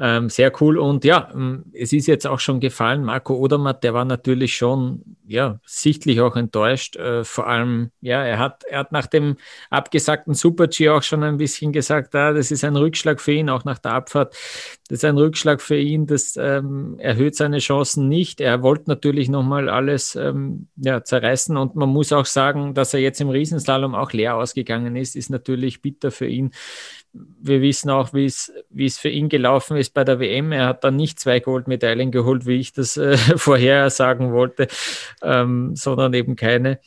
Ähm, 0.00 0.28
sehr 0.28 0.52
cool. 0.60 0.78
Und 0.78 1.04
ja, 1.04 1.30
ähm, 1.32 1.66
es 1.72 1.92
ist 1.92 2.08
jetzt 2.08 2.26
auch 2.26 2.40
schon 2.40 2.58
gefallen, 2.58 3.04
Marco 3.04 3.36
Odermatt, 3.36 3.84
der 3.84 3.94
war 3.94 4.04
natürlich 4.04 4.56
schon 4.56 5.16
ja, 5.30 5.60
sichtlich 5.64 6.20
auch 6.20 6.34
enttäuscht. 6.34 6.96
Äh, 6.96 7.22
vor 7.22 7.46
allem, 7.46 7.92
ja, 8.00 8.24
er 8.24 8.40
hat, 8.40 8.64
er 8.64 8.80
hat 8.80 8.90
nach 8.90 9.06
dem 9.06 9.36
abgesagten 9.70 10.34
Super-G 10.34 10.88
auch 10.88 11.04
schon 11.04 11.22
ein 11.22 11.36
bisschen 11.36 11.70
gesagt, 11.70 12.16
ah, 12.16 12.32
das 12.32 12.50
ist 12.50 12.64
ein 12.64 12.74
Rückschlag 12.74 13.20
für 13.20 13.30
ihn, 13.30 13.48
auch 13.48 13.64
nach 13.64 13.78
der 13.78 13.92
Abfahrt. 13.92 14.34
Das 14.88 14.98
ist 14.98 15.04
ein 15.04 15.16
Rückschlag 15.16 15.62
für 15.62 15.76
ihn, 15.76 16.08
das 16.08 16.36
ähm, 16.36 16.79
erhöht 16.98 17.34
seine 17.34 17.58
Chancen 17.58 18.08
nicht. 18.08 18.40
Er 18.40 18.62
wollte 18.62 18.84
natürlich 18.88 19.28
nochmal 19.28 19.68
alles 19.68 20.16
ähm, 20.16 20.68
ja, 20.76 21.02
zerreißen 21.02 21.56
und 21.56 21.76
man 21.76 21.88
muss 21.88 22.12
auch 22.12 22.26
sagen, 22.26 22.74
dass 22.74 22.94
er 22.94 23.00
jetzt 23.00 23.20
im 23.20 23.30
Riesenslalom 23.30 23.94
auch 23.94 24.12
leer 24.12 24.36
ausgegangen 24.36 24.96
ist, 24.96 25.16
ist 25.16 25.30
natürlich 25.30 25.82
bitter 25.82 26.10
für 26.10 26.26
ihn. 26.26 26.50
Wir 27.12 27.60
wissen 27.60 27.90
auch, 27.90 28.12
wie 28.12 28.26
es 28.26 28.98
für 28.98 29.08
ihn 29.08 29.28
gelaufen 29.28 29.76
ist 29.76 29.94
bei 29.94 30.04
der 30.04 30.20
WM. 30.20 30.52
Er 30.52 30.66
hat 30.66 30.84
dann 30.84 30.96
nicht 30.96 31.18
zwei 31.18 31.40
Goldmedaillen 31.40 32.12
geholt, 32.12 32.46
wie 32.46 32.60
ich 32.60 32.72
das 32.72 32.96
äh, 32.96 33.16
vorher 33.36 33.90
sagen 33.90 34.32
wollte, 34.32 34.68
ähm, 35.22 35.74
sondern 35.74 36.14
eben 36.14 36.36
keine. 36.36 36.78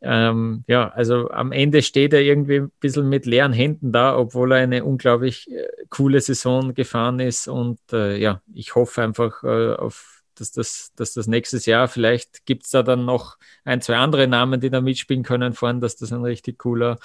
Ähm, 0.00 0.64
ja, 0.68 0.88
also 0.90 1.30
am 1.30 1.50
Ende 1.52 1.82
steht 1.82 2.12
er 2.12 2.20
irgendwie 2.20 2.60
ein 2.60 2.72
bisschen 2.80 3.08
mit 3.08 3.26
leeren 3.26 3.52
Händen 3.52 3.92
da, 3.92 4.16
obwohl 4.16 4.52
er 4.52 4.58
eine 4.58 4.84
unglaublich 4.84 5.50
äh, 5.50 5.66
coole 5.90 6.20
Saison 6.20 6.74
gefahren 6.74 7.20
ist. 7.20 7.48
Und 7.48 7.80
äh, 7.92 8.16
ja, 8.16 8.40
ich 8.54 8.74
hoffe 8.74 9.02
einfach 9.02 9.42
äh, 9.42 9.74
auf 9.74 10.18
dass 10.38 10.52
das, 10.52 10.92
dass 10.94 11.12
das 11.14 11.26
nächstes 11.26 11.66
Jahr, 11.66 11.88
vielleicht 11.88 12.46
gibt 12.46 12.64
es 12.64 12.70
da 12.70 12.82
dann 12.82 13.04
noch 13.04 13.38
ein, 13.64 13.80
zwei 13.80 13.96
andere 13.96 14.28
Namen, 14.28 14.60
die 14.60 14.70
da 14.70 14.80
mitspielen 14.80 15.22
können 15.22 15.52
vorhin, 15.52 15.80
dass 15.80 15.96
das 15.96 16.12
ein 16.12 16.22
richtig 16.22 16.58
cooler 16.58 16.98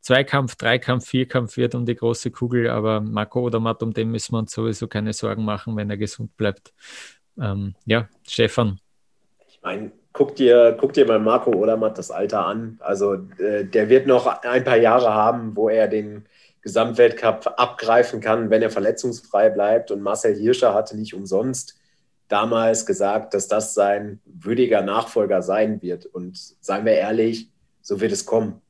Zweikampf, 0.00 0.56
Dreikampf, 0.56 1.06
Vierkampf 1.06 1.56
wird 1.56 1.74
um 1.74 1.84
die 1.86 1.94
große 1.94 2.30
Kugel. 2.30 2.70
Aber 2.70 3.00
Marco 3.00 3.40
oder 3.40 3.60
Matt, 3.60 3.82
um 3.82 3.92
den 3.92 4.10
müssen 4.10 4.32
wir 4.32 4.38
uns 4.38 4.52
sowieso 4.52 4.88
keine 4.88 5.12
Sorgen 5.12 5.44
machen, 5.44 5.76
wenn 5.76 5.90
er 5.90 5.96
gesund 5.96 6.36
bleibt. 6.36 6.72
Ähm, 7.38 7.74
ja, 7.84 8.08
Stefan. 8.26 8.80
Ich 9.48 9.60
meine, 9.62 9.92
guck 10.12 10.36
dir, 10.36 10.76
guck 10.78 10.92
dir 10.92 11.06
mal 11.06 11.18
Marco 11.18 11.50
Odermatt 11.52 11.98
das 11.98 12.10
Alter 12.10 12.46
an. 12.46 12.78
Also 12.80 13.14
äh, 13.38 13.64
der 13.64 13.88
wird 13.88 14.06
noch 14.06 14.26
ein 14.26 14.64
paar 14.64 14.76
Jahre 14.76 15.14
haben, 15.14 15.56
wo 15.56 15.68
er 15.68 15.88
den 15.88 16.26
Gesamtweltcup 16.62 17.54
abgreifen 17.56 18.20
kann, 18.20 18.50
wenn 18.50 18.62
er 18.62 18.70
verletzungsfrei 18.70 19.50
bleibt. 19.50 19.90
Und 19.90 20.02
Marcel 20.02 20.34
Hirscher 20.34 20.74
hatte 20.74 20.96
nicht 20.96 21.14
umsonst 21.14 21.78
damals 22.28 22.84
gesagt, 22.84 23.32
dass 23.34 23.48
das 23.48 23.74
sein 23.74 24.20
würdiger 24.26 24.82
Nachfolger 24.82 25.42
sein 25.42 25.80
wird. 25.82 26.06
Und 26.06 26.38
seien 26.60 26.84
wir 26.84 26.92
ehrlich, 26.92 27.50
so 27.80 28.00
wird 28.00 28.12
es 28.12 28.26
kommen. 28.26 28.60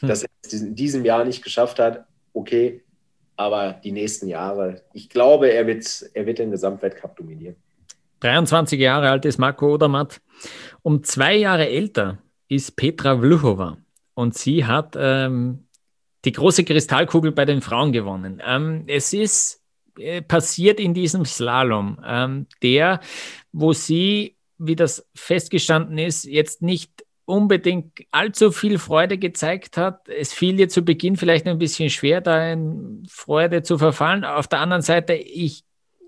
Hm. 0.00 0.08
Dass 0.08 0.22
er 0.22 0.28
es 0.42 0.52
in 0.52 0.74
diesem 0.74 1.04
Jahr 1.04 1.24
nicht 1.24 1.44
geschafft 1.44 1.78
hat, 1.78 2.06
okay, 2.32 2.82
aber 3.36 3.80
die 3.84 3.92
nächsten 3.92 4.28
Jahre, 4.28 4.82
ich 4.92 5.08
glaube, 5.08 5.48
er 5.48 5.66
wird, 5.66 6.10
er 6.14 6.26
wird 6.26 6.38
den 6.38 6.50
Gesamtweltcup 6.50 7.16
dominieren. 7.16 7.56
23 8.20 8.80
Jahre 8.80 9.10
alt 9.10 9.24
ist 9.24 9.38
Marco 9.38 9.74
Odermatt. 9.74 10.20
Um 10.82 11.02
zwei 11.02 11.36
Jahre 11.36 11.68
älter 11.68 12.18
ist 12.48 12.76
Petra 12.76 13.18
Vluhova 13.18 13.78
und 14.14 14.34
sie 14.34 14.64
hat 14.64 14.96
ähm, 14.98 15.66
die 16.24 16.32
große 16.32 16.64
Kristallkugel 16.64 17.32
bei 17.32 17.44
den 17.44 17.60
Frauen 17.60 17.92
gewonnen. 17.92 18.40
Ähm, 18.44 18.84
es 18.86 19.12
ist 19.12 19.62
äh, 19.98 20.22
passiert 20.22 20.80
in 20.80 20.94
diesem 20.94 21.24
Slalom, 21.24 21.98
ähm, 22.04 22.46
der, 22.62 23.00
wo 23.52 23.72
sie, 23.72 24.36
wie 24.58 24.76
das 24.76 25.06
festgestanden 25.14 25.98
ist, 25.98 26.24
jetzt 26.24 26.62
nicht 26.62 27.04
unbedingt 27.26 28.00
allzu 28.10 28.50
viel 28.50 28.78
Freude 28.78 29.18
gezeigt 29.18 29.76
hat. 29.76 30.08
Es 30.08 30.32
fiel 30.32 30.58
ihr 30.58 30.68
zu 30.68 30.82
Beginn 30.82 31.16
vielleicht 31.16 31.46
ein 31.46 31.58
bisschen 31.58 31.90
schwer, 31.90 32.20
da 32.20 32.52
in 32.52 33.04
Freude 33.08 33.62
zu 33.62 33.78
verfallen. 33.78 34.24
Auf 34.24 34.48
der 34.48 34.60
anderen 34.60 34.82
Seite, 34.82 35.14
ich 35.14 35.64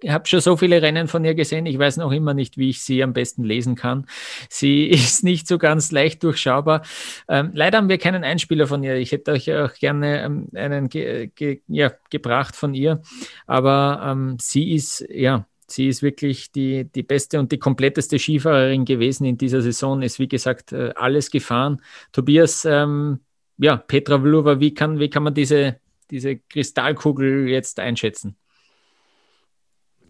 habe 0.08 0.26
schon 0.28 0.40
so 0.40 0.56
viele 0.56 0.82
Rennen 0.82 1.08
von 1.08 1.24
ihr 1.24 1.34
gesehen. 1.34 1.66
Ich 1.66 1.78
weiß 1.78 1.96
noch 1.96 2.12
immer 2.12 2.34
nicht, 2.34 2.58
wie 2.58 2.70
ich 2.70 2.82
sie 2.82 3.02
am 3.02 3.12
besten 3.12 3.44
lesen 3.44 3.74
kann. 3.74 4.06
Sie 4.48 4.86
ist 4.90 5.24
nicht 5.24 5.48
so 5.48 5.58
ganz 5.58 5.92
leicht 5.92 6.22
durchschaubar. 6.22 6.82
Ähm, 7.28 7.50
leider 7.54 7.78
haben 7.78 7.88
wir 7.88 7.98
keinen 7.98 8.24
Einspieler 8.24 8.66
von 8.66 8.82
ihr. 8.82 8.96
Ich 8.96 9.12
hätte 9.12 9.32
euch 9.32 9.52
auch 9.52 9.74
gerne 9.74 10.22
ähm, 10.22 10.48
einen 10.54 10.88
ge 10.88 11.30
ge 11.34 11.60
ja, 11.68 11.92
gebracht 12.10 12.56
von 12.56 12.74
ihr. 12.74 13.02
Aber 13.46 14.00
ähm, 14.04 14.36
sie 14.40 14.74
ist, 14.74 15.04
ja, 15.08 15.46
sie 15.66 15.88
ist 15.88 16.02
wirklich 16.02 16.52
die, 16.52 16.84
die 16.84 17.02
beste 17.02 17.38
und 17.38 17.52
die 17.52 17.58
kompletteste 17.58 18.18
Skifahrerin 18.18 18.84
gewesen 18.84 19.24
in 19.24 19.38
dieser 19.38 19.62
Saison. 19.62 20.02
Ist, 20.02 20.18
wie 20.18 20.28
gesagt, 20.28 20.72
äh, 20.72 20.92
alles 20.96 21.30
gefahren. 21.30 21.82
Tobias, 22.12 22.64
ähm, 22.64 23.20
ja, 23.58 23.76
Petra 23.76 24.20
Vlova, 24.20 24.60
wie 24.60 24.74
kann, 24.74 24.98
wie 24.98 25.10
kann 25.10 25.22
man 25.22 25.34
diese, 25.34 25.80
diese 26.10 26.36
Kristallkugel 26.36 27.48
jetzt 27.48 27.80
einschätzen? 27.80 28.36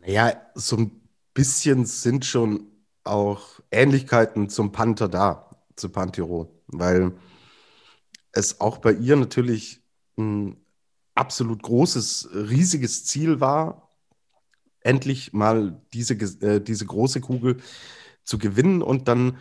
Ja, 0.07 0.41
so 0.55 0.77
ein 0.77 1.01
bisschen 1.35 1.85
sind 1.85 2.25
schon 2.25 2.71
auch 3.03 3.61
Ähnlichkeiten 3.73 4.49
zum 4.49 4.71
Panther 4.71 5.09
da, 5.09 5.51
zu 5.75 5.89
Pantero, 5.89 6.63
weil 6.69 7.17
es 8.31 8.61
auch 8.61 8.79
bei 8.79 8.93
ihr 8.93 9.17
natürlich 9.17 9.83
ein 10.17 10.65
absolut 11.17 11.61
großes, 11.61 12.29
riesiges 12.33 13.05
Ziel 13.05 13.41
war, 13.41 13.91
endlich 14.79 15.33
mal 15.33 15.83
diese, 15.93 16.15
äh, 16.15 16.61
diese 16.61 16.87
große 16.87 17.21
Kugel 17.21 17.57
zu 18.23 18.39
gewinnen 18.39 18.83
und 18.83 19.09
dann 19.09 19.39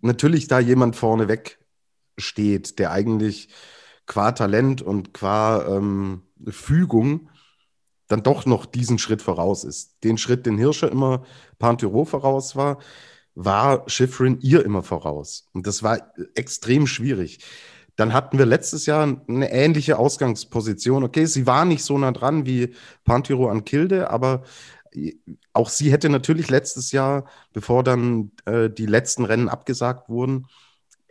natürlich 0.00 0.48
da 0.48 0.60
jemand 0.60 0.96
vorneweg 0.96 1.58
steht, 2.16 2.78
der 2.78 2.90
eigentlich 2.90 3.50
qua 4.06 4.32
Talent 4.32 4.80
und 4.80 5.12
qua 5.12 5.76
ähm, 5.76 6.22
Fügung 6.48 7.28
dann 8.12 8.22
doch 8.22 8.46
noch 8.46 8.66
diesen 8.66 8.98
Schritt 8.98 9.22
voraus 9.22 9.64
ist. 9.64 10.04
Den 10.04 10.18
Schritt, 10.18 10.46
den 10.46 10.58
Hirscher 10.58 10.92
immer 10.92 11.24
Pantyro 11.58 12.04
voraus 12.04 12.54
war, 12.56 12.78
war 13.34 13.88
Schifrin 13.88 14.38
ihr 14.40 14.64
immer 14.64 14.82
voraus. 14.82 15.48
Und 15.54 15.66
das 15.66 15.82
war 15.82 16.12
extrem 16.34 16.86
schwierig. 16.86 17.40
Dann 17.96 18.12
hatten 18.12 18.38
wir 18.38 18.46
letztes 18.46 18.86
Jahr 18.86 19.22
eine 19.28 19.50
ähnliche 19.50 19.98
Ausgangsposition. 19.98 21.04
Okay, 21.04 21.24
sie 21.24 21.46
war 21.46 21.64
nicht 21.64 21.84
so 21.84 21.96
nah 21.96 22.12
dran 22.12 22.46
wie 22.46 22.74
Pantyro 23.04 23.48
an 23.48 23.64
Kilde, 23.64 24.10
aber 24.10 24.42
auch 25.54 25.70
sie 25.70 25.90
hätte 25.90 26.10
natürlich 26.10 26.50
letztes 26.50 26.92
Jahr, 26.92 27.24
bevor 27.54 27.82
dann 27.82 28.32
äh, 28.44 28.68
die 28.68 28.86
letzten 28.86 29.24
Rennen 29.24 29.48
abgesagt 29.48 30.10
wurden, 30.10 30.46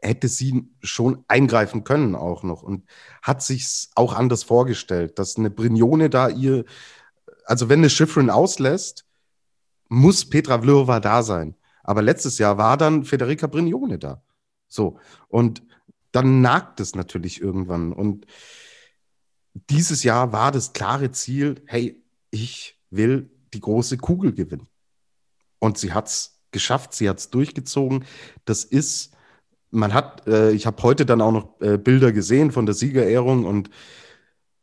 hätte 0.01 0.27
sie 0.27 0.67
schon 0.81 1.23
eingreifen 1.27 1.83
können 1.83 2.15
auch 2.15 2.43
noch 2.43 2.63
und 2.63 2.85
hat 3.21 3.43
sich 3.43 3.89
auch 3.95 4.13
anders 4.13 4.43
vorgestellt, 4.43 5.19
dass 5.19 5.37
eine 5.37 5.51
Brignone 5.51 6.09
da 6.09 6.29
ihr, 6.29 6.65
also 7.45 7.69
wenn 7.69 7.79
eine 7.79 7.89
Schifrin 7.89 8.29
auslässt, 8.29 9.05
muss 9.89 10.27
Petra 10.27 10.61
Vlhova 10.61 10.99
da 10.99 11.21
sein. 11.21 11.55
Aber 11.83 12.01
letztes 12.01 12.37
Jahr 12.37 12.57
war 12.57 12.77
dann 12.77 13.03
Federica 13.03 13.47
Brignone 13.47 13.99
da. 13.99 14.23
So. 14.67 14.99
Und 15.27 15.63
dann 16.11 16.41
nagt 16.41 16.79
es 16.79 16.95
natürlich 16.95 17.41
irgendwann. 17.41 17.93
Und 17.93 18.25
dieses 19.53 20.03
Jahr 20.03 20.31
war 20.31 20.51
das 20.51 20.73
klare 20.73 21.11
Ziel, 21.11 21.61
hey, 21.65 22.01
ich 22.29 22.79
will 22.89 23.29
die 23.53 23.59
große 23.59 23.97
Kugel 23.97 24.33
gewinnen. 24.33 24.67
Und 25.59 25.77
sie 25.77 25.93
hat 25.93 26.07
es 26.07 26.39
geschafft, 26.51 26.93
sie 26.93 27.09
hat 27.09 27.19
es 27.19 27.29
durchgezogen. 27.29 28.05
Das 28.45 28.63
ist, 28.63 29.11
man 29.71 29.93
hat, 29.93 30.27
äh, 30.27 30.51
ich 30.51 30.65
habe 30.65 30.81
heute 30.83 31.05
dann 31.05 31.21
auch 31.21 31.31
noch 31.31 31.61
äh, 31.61 31.77
Bilder 31.77 32.11
gesehen 32.11 32.51
von 32.51 32.65
der 32.65 32.75
Siegerehrung 32.75 33.45
und 33.45 33.69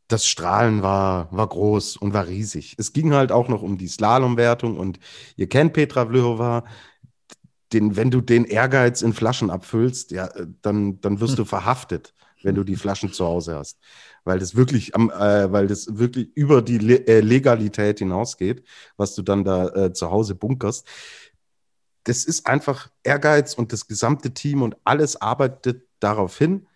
das 0.06 0.26
Strahlen 0.26 0.82
war, 0.82 1.28
war 1.32 1.48
groß 1.48 1.96
und 1.98 2.14
war 2.14 2.26
riesig. 2.28 2.76
Es 2.78 2.92
ging 2.92 3.12
halt 3.12 3.32
auch 3.32 3.48
noch 3.48 3.62
um 3.62 3.76
die 3.76 3.88
Slalomwertung 3.88 4.78
und 4.78 4.98
ihr 5.36 5.48
kennt 5.48 5.74
Petra 5.74 6.06
Vlhova, 6.06 6.64
den, 7.72 7.96
wenn 7.96 8.11
du 8.11 8.22
den 8.22 8.44
Ehrgeiz 8.44 9.02
in 9.02 9.12
Flaschen 9.12 9.50
abfüllst, 9.50 10.11
ja, 10.11 10.26
äh, 10.28 10.46
dann, 10.62 11.00
dann 11.00 11.20
wirst 11.20 11.32
hm. 11.32 11.38
du 11.38 11.44
verhaftet, 11.44 12.14
wenn 12.42 12.54
du 12.54 12.64
die 12.64 12.76
Flaschen 12.76 13.12
zu 13.12 13.26
Hause 13.26 13.56
hast 13.56 13.78
weil 14.28 14.38
das 14.38 14.54
wirklich 14.54 14.94
am, 14.94 15.11
äh, 15.11 15.50
weil 15.50 15.66
das 15.66 15.98
wirklich 15.98 16.28
über 16.36 16.61
die 16.61 16.78
Le 16.78 17.06
äh, 17.09 17.20
Legalität 17.20 17.98
hinausgeht, 17.98 18.62
was 18.98 19.14
du 19.14 19.22
dann 19.22 19.42
da 19.42 19.68
äh, 19.68 19.92
zu 19.92 20.11
Hause 20.11 20.34
bunkerst. 20.34 20.86
Das 22.05 22.24
ist 22.24 22.46
einfach 22.46 22.90
Ehrgeiz 23.03 23.55
und 23.55 23.72
das 23.72 23.86
gesamte 23.86 24.32
Team 24.32 24.62
und 24.62 24.76
alles 24.84 25.16
arbeitet 25.16 25.86
darauf 26.01 26.38
hin, 26.38 26.66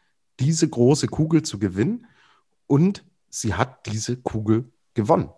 diese 0.41 0.69
große 0.69 1.07
Kugel 1.07 1.43
zu 1.43 1.59
gewinnen. 1.59 2.07
Und 2.67 3.05
sie 3.29 3.55
hat 3.55 3.87
diese 3.87 4.17
Kugel 4.17 4.71
gewonnen. 4.95 5.31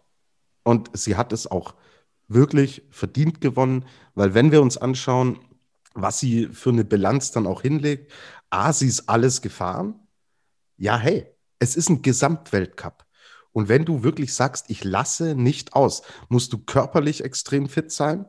Und 0.62 0.90
sie 0.94 1.16
hat 1.16 1.32
es 1.32 1.46
auch 1.46 1.74
wirklich 2.28 2.82
verdient 2.90 3.40
gewonnen, 3.40 3.84
weil 4.14 4.34
wenn 4.34 4.50
wir 4.50 4.62
uns 4.62 4.76
anschauen, 4.76 5.38
was 5.94 6.18
sie 6.18 6.48
für 6.48 6.70
eine 6.70 6.84
Bilanz 6.84 7.30
dann 7.30 7.46
auch 7.46 7.62
hinlegt, 7.62 8.10
A, 8.50 8.72
sie 8.72 8.88
ist 8.88 9.08
alles 9.08 9.42
gefahren. 9.42 10.00
Ja, 10.76 10.96
hey, 10.96 11.26
es 11.58 11.76
ist 11.76 11.88
ein 11.88 12.02
Gesamtweltcup. 12.02 13.04
Und 13.52 13.68
wenn 13.68 13.84
du 13.84 14.02
wirklich 14.02 14.34
sagst, 14.34 14.68
ich 14.68 14.82
lasse 14.82 15.36
nicht 15.36 15.74
aus, 15.74 16.02
musst 16.28 16.52
du 16.52 16.58
körperlich 16.58 17.22
extrem 17.22 17.68
fit 17.68 17.92
sein, 17.92 18.26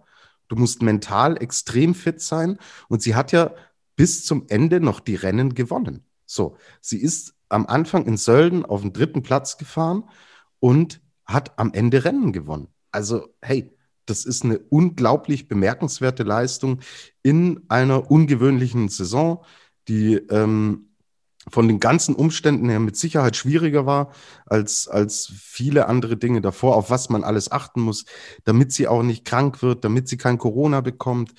du 0.48 0.56
musst 0.56 0.82
mental 0.82 1.42
extrem 1.42 1.96
fit 1.96 2.22
sein. 2.22 2.58
Und 2.88 3.02
sie 3.02 3.16
hat 3.16 3.32
ja 3.32 3.54
bis 3.96 4.26
zum 4.26 4.46
Ende 4.50 4.80
noch 4.80 5.00
die 5.00 5.16
Rennen 5.16 5.54
gewonnen. 5.56 6.06
So, 6.26 6.58
sie 6.82 7.02
ist 7.02 7.34
am 7.50 7.66
Anfang 7.68 8.06
in 8.06 8.18
Sölden 8.18 8.66
auf 8.66 8.82
den 8.82 8.94
dritten 8.94 9.22
Platz 9.22 9.58
gefahren 9.58 10.04
und 10.60 11.02
hat 11.26 11.58
am 11.60 11.74
Ende 11.74 12.04
Rennen 12.06 12.34
gewonnen. 12.34 12.68
Also, 12.92 13.28
hey, 13.42 13.72
das 14.06 14.26
ist 14.26 14.44
eine 14.44 14.60
unglaublich 14.60 15.48
bemerkenswerte 15.48 16.24
Leistung 16.24 16.82
in 17.24 17.66
einer 17.70 18.10
ungewöhnlichen 18.12 18.90
Saison, 18.90 19.44
die 19.88 20.16
ähm, 20.16 20.95
von 21.50 21.68
den 21.68 21.80
ganzen 21.80 22.16
Umständen 22.16 22.70
her 22.70 22.80
mit 22.80 22.98
Sicherheit 22.98 23.36
schwieriger 23.36 23.86
war 23.86 24.12
als, 24.46 24.88
als 24.88 25.32
viele 25.36 25.88
andere 25.88 26.18
Dinge 26.18 26.42
davor, 26.42 26.76
auf 26.76 26.90
was 26.90 27.10
man 27.10 27.24
alles 27.24 27.52
achten 27.52 27.82
muss, 27.82 28.06
damit 28.44 28.72
sie 28.72 28.88
auch 28.88 29.04
nicht 29.04 29.26
krank 29.26 29.62
wird, 29.62 29.84
damit 29.84 30.08
sie 30.08 30.18
kein 30.18 30.38
Corona 30.38 30.82
bekommt. 30.82 31.34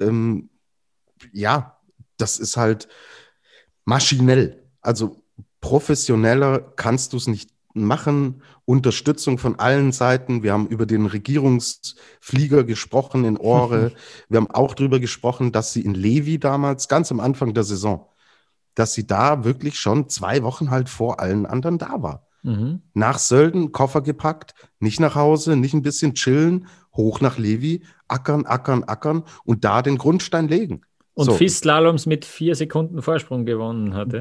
Ähm, 0.00 0.48
ja, 1.32 1.78
das 2.16 2.38
ist 2.38 2.56
halt 2.56 2.88
maschinell. 3.84 4.64
Also 4.80 5.22
professioneller 5.60 6.60
kannst 6.76 7.12
du 7.12 7.16
es 7.18 7.26
nicht 7.26 7.50
machen. 7.74 8.42
Unterstützung 8.64 9.38
von 9.38 9.58
allen 9.58 9.92
Seiten. 9.92 10.42
Wir 10.42 10.52
haben 10.52 10.66
über 10.66 10.86
den 10.86 11.06
Regierungsflieger 11.06 12.64
gesprochen 12.64 13.24
in 13.24 13.36
Ohre. 13.36 13.92
Wir 14.28 14.38
haben 14.38 14.50
auch 14.50 14.74
darüber 14.74 15.00
gesprochen, 15.00 15.52
dass 15.52 15.72
sie 15.72 15.82
in 15.82 15.94
Levi 15.94 16.38
damals, 16.38 16.88
ganz 16.88 17.10
am 17.10 17.20
Anfang 17.20 17.54
der 17.54 17.64
Saison, 17.64 18.06
dass 18.74 18.94
sie 18.94 19.06
da 19.06 19.44
wirklich 19.44 19.78
schon 19.78 20.08
zwei 20.08 20.42
Wochen 20.42 20.70
halt 20.70 20.88
vor 20.88 21.20
allen 21.20 21.46
anderen 21.46 21.78
da 21.78 22.02
war. 22.02 22.26
Mhm. 22.42 22.82
Nach 22.94 23.18
Sölden, 23.18 23.72
Koffer 23.72 24.02
gepackt, 24.02 24.54
nicht 24.80 25.00
nach 25.00 25.14
Hause, 25.14 25.56
nicht 25.56 25.74
ein 25.74 25.82
bisschen 25.82 26.14
chillen, 26.14 26.66
hoch 26.94 27.20
nach 27.20 27.38
Levi, 27.38 27.84
ackern, 28.08 28.46
ackern, 28.46 28.84
ackern 28.84 29.24
und 29.44 29.64
da 29.64 29.82
den 29.82 29.98
Grundstein 29.98 30.48
legen. 30.48 30.82
Und 31.14 31.26
so. 31.26 31.48
Slaloms 31.48 32.06
mit 32.06 32.24
vier 32.24 32.54
Sekunden 32.54 33.02
Vorsprung 33.02 33.44
gewonnen 33.44 33.94
hatte. 33.94 34.18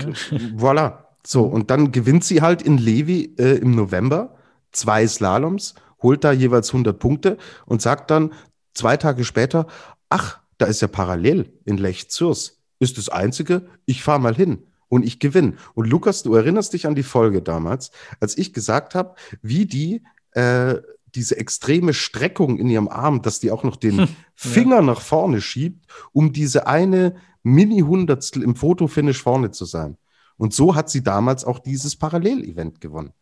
Voilà. 0.55 1.05
So, 1.25 1.43
und 1.43 1.69
dann 1.69 1.91
gewinnt 1.91 2.23
sie 2.23 2.41
halt 2.41 2.61
in 2.61 2.77
Levi 2.77 3.35
äh, 3.37 3.57
im 3.57 3.75
November 3.75 4.35
zwei 4.71 5.05
Slaloms, 5.07 5.75
holt 6.01 6.23
da 6.23 6.31
jeweils 6.31 6.69
100 6.69 6.97
Punkte 6.97 7.37
und 7.65 7.81
sagt 7.81 8.09
dann 8.11 8.33
zwei 8.73 8.97
Tage 8.97 9.23
später, 9.23 9.67
ach, 10.09 10.39
da 10.57 10.65
ist 10.65 10.81
ja 10.81 10.87
parallel 10.87 11.53
in 11.65 11.77
Lech 11.77 12.09
Zürs 12.09 12.60
ist 12.81 12.97
das 12.97 13.09
Einzige, 13.09 13.67
ich 13.85 14.03
fahre 14.03 14.19
mal 14.19 14.35
hin 14.35 14.63
und 14.89 15.05
ich 15.05 15.19
gewinne. 15.19 15.53
Und 15.75 15.87
Lukas, 15.87 16.23
du 16.23 16.33
erinnerst 16.33 16.73
dich 16.73 16.87
an 16.87 16.95
die 16.95 17.03
Folge 17.03 17.41
damals, 17.41 17.91
als 18.19 18.37
ich 18.37 18.53
gesagt 18.53 18.95
habe, 18.95 19.15
wie 19.41 19.65
die 19.65 20.03
äh, 20.31 20.81
diese 21.15 21.37
extreme 21.37 21.93
Streckung 21.93 22.57
in 22.57 22.69
ihrem 22.69 22.87
Arm, 22.87 23.21
dass 23.21 23.39
die 23.39 23.51
auch 23.51 23.63
noch 23.63 23.75
den 23.75 24.07
Finger 24.35 24.77
ja. 24.77 24.81
nach 24.81 25.01
vorne 25.01 25.41
schiebt, 25.41 25.85
um 26.11 26.33
diese 26.33 26.67
eine 26.67 27.15
Mini-Hundertstel 27.43 28.43
im 28.43 28.55
Fotofinish 28.55 29.21
vorne 29.21 29.51
zu 29.51 29.65
sein. 29.65 29.97
Und 30.37 30.53
so 30.53 30.73
hat 30.73 30.89
sie 30.89 31.03
damals 31.03 31.45
auch 31.45 31.59
dieses 31.59 31.95
Parallelevent 31.95 32.81
gewonnen. 32.81 33.13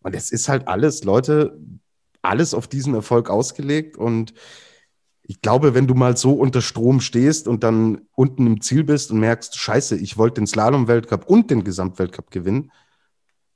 Und 0.00 0.14
es 0.14 0.30
ist 0.30 0.48
halt 0.48 0.68
alles, 0.68 1.04
Leute, 1.04 1.58
alles 2.22 2.54
auf 2.54 2.68
diesen 2.68 2.94
Erfolg 2.94 3.28
ausgelegt 3.28 3.96
und 3.96 4.32
ich 5.28 5.40
glaube, 5.40 5.74
wenn 5.74 5.88
du 5.88 5.94
mal 5.94 6.16
so 6.16 6.34
unter 6.34 6.62
Strom 6.62 7.00
stehst 7.00 7.48
und 7.48 7.64
dann 7.64 8.02
unten 8.14 8.46
im 8.46 8.60
Ziel 8.60 8.84
bist 8.84 9.10
und 9.10 9.18
merkst, 9.18 9.58
scheiße, 9.58 9.96
ich 9.96 10.16
wollte 10.16 10.40
den 10.40 10.46
Slalom-Weltcup 10.46 11.26
und 11.26 11.50
den 11.50 11.64
Gesamtweltcup 11.64 12.30
gewinnen, 12.30 12.70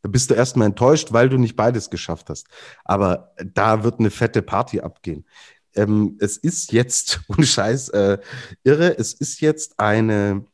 da 0.03 0.09
bist 0.09 0.31
du 0.31 0.35
erstmal 0.35 0.67
enttäuscht, 0.67 1.13
weil 1.13 1.29
du 1.29 1.39
nicht 1.39 1.57
beides 1.57 1.91
geschafft 1.91 2.31
hast. 2.31 2.49
Aber 2.85 3.35
da 3.45 3.85
wird 3.85 4.01
eine 4.01 4.11
fette 4.11 4.43
Party 4.43 4.81
abgehen. 4.81 5.27
Ähm, 5.75 6.17
es 6.21 6.37
ist 6.37 6.73
jetzt, 6.73 7.21
ohne 7.29 7.47
Scheiß, 7.47 7.91
äh, 7.91 8.19
irre, 8.65 8.99
es 8.99 9.13
ist 9.13 9.41
jetzt 9.41 9.79
eine, 9.79 10.45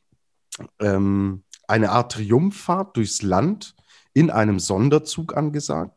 ähm, 0.81 1.45
eine 1.67 1.93
Art 1.93 2.13
Triumphfahrt 2.13 2.97
durchs 2.97 3.23
Land 3.23 3.75
in 4.13 4.31
einem 4.31 4.59
Sonderzug 4.59 5.35
angesagt. 5.35 5.96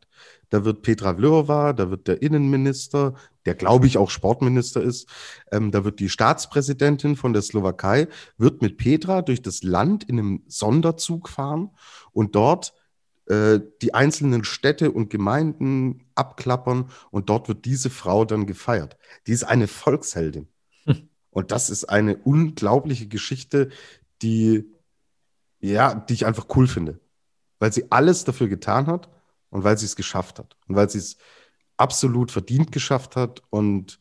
Da 0.50 0.66
wird 0.66 0.82
Petra 0.82 1.16
Vlhova, 1.16 1.74
da 1.74 1.91
wird 1.91 2.08
der 2.08 2.22
Innenminister, 2.22 3.14
der 3.45 3.56
glaube 3.56 3.88
ich 3.88 3.97
auch 3.97 4.10
Sportminister 4.10 4.82
ist, 4.82 5.08
ähm, 5.52 5.72
da 5.72 5.84
wird 5.84 6.00
die 6.00 6.10
Staatspräsidentin 6.10 7.16
von 7.16 7.34
der 7.34 7.41
Slowakei, 7.41 8.08
wird 8.38 8.62
mit 8.62 8.78
Petra 8.78 9.22
durch 9.22 9.41
das 9.41 9.64
Land 9.64 10.04
in 10.04 10.20
einem 10.20 10.43
Sonderzug 10.47 11.30
fahren 11.30 11.70
und 12.12 12.36
dort 12.36 12.74
äh, 13.28 13.60
die 13.84 13.93
einzelnen 13.93 14.43
Städte 14.43 14.91
und 14.91 15.12
Gemeinden 15.12 16.06
abklappern 16.16 16.89
und 17.12 17.30
dort 17.30 17.47
wird 17.47 17.66
diese 17.66 17.91
Frau 17.91 18.26
dann 18.26 18.47
gefeiert. 18.47 18.97
Die 19.28 19.32
ist 19.34 19.43
eine 19.43 19.68
Volksheldin. 19.68 20.47
Hm. 20.86 21.10
Und 21.30 21.52
das 21.52 21.70
ist 21.70 21.86
eine 21.86 22.18
unglaubliche 22.18 23.08
Geschichte, 23.08 23.70
die, 24.24 24.66
ja, 25.60 25.93
die 25.93 26.14
ich 26.14 26.26
einfach 26.26 26.47
cool 26.56 26.68
finde. 26.68 27.00
Weil 27.60 27.72
sie 27.72 27.91
alles 27.91 28.24
dafür 28.24 28.47
getan 28.47 28.88
hat 28.88 29.10
und 29.50 29.64
weil 29.64 29.78
sie 29.78 29.86
es 29.86 29.95
geschafft 29.95 30.39
hat 30.39 30.56
und 30.68 30.76
weil 30.76 30.89
sie 30.89 31.00
es 31.00 31.18
absolut 31.78 32.32
verdient 32.32 32.72
geschafft 32.72 33.16
hat 33.16 33.41
und 33.50 34.00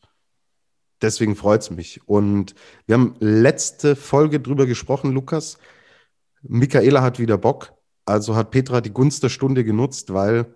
deswegen 1.01 1.35
freut 1.35 1.61
es 1.61 1.69
mich. 1.71 2.07
Und 2.07 2.55
wir 2.85 2.95
haben 2.95 3.15
letzte 3.19 3.95
Folge 3.95 4.39
drüber 4.39 4.65
gesprochen, 4.65 5.11
Lukas. 5.11 5.57
Michaela 6.41 7.01
hat 7.01 7.19
wieder 7.19 7.37
Bock, 7.37 7.73
also 8.05 8.35
hat 8.35 8.51
Petra 8.51 8.81
die 8.81 8.93
Gunst 8.93 9.23
der 9.23 9.29
Stunde 9.29 9.63
genutzt, 9.63 10.13
weil 10.13 10.53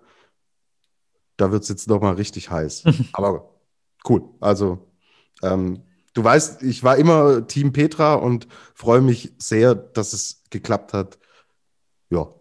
da 1.36 1.50
wird 1.50 1.62
es 1.62 1.68
jetzt 1.68 1.88
noch 1.88 2.00
mal 2.00 2.14
richtig 2.14 2.50
heiß. 2.50 2.84
Aber 3.12 3.54
cool. 4.08 4.22
Also 4.40 4.90
ähm, 5.42 5.82
du 6.14 6.24
weißt, 6.24 6.62
ich 6.62 6.82
war 6.84 6.96
immer 6.96 7.46
Team 7.46 7.72
Petra 7.72 8.14
und 8.14 8.48
freue 8.74 9.00
mich 9.00 9.32
sehr, 9.38 9.74
dass 9.74 10.12
es 10.12 10.42
geklappt 10.50 10.92
hat. 10.92 11.18
Ja, 12.10 12.32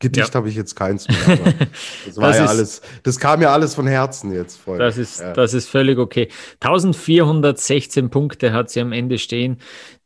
Gedicht 0.00 0.28
ja. 0.28 0.34
habe 0.34 0.48
ich 0.48 0.54
jetzt 0.54 0.76
keins 0.76 1.08
mehr. 1.08 1.16
das 2.06 2.16
war 2.16 2.28
das 2.28 2.36
ja 2.38 2.44
ist, 2.44 2.50
alles, 2.50 2.82
das 3.02 3.18
kam 3.18 3.42
ja 3.42 3.52
alles 3.52 3.74
von 3.74 3.86
Herzen 3.86 4.32
jetzt 4.32 4.56
vorher. 4.56 4.86
Das 4.86 4.96
ist, 4.96 5.20
ja. 5.20 5.32
das 5.32 5.54
ist 5.54 5.68
völlig 5.68 5.98
okay. 5.98 6.28
1416 6.60 8.08
Punkte 8.08 8.52
hat 8.52 8.70
sie 8.70 8.80
am 8.80 8.92
Ende 8.92 9.18
stehen. 9.18 9.58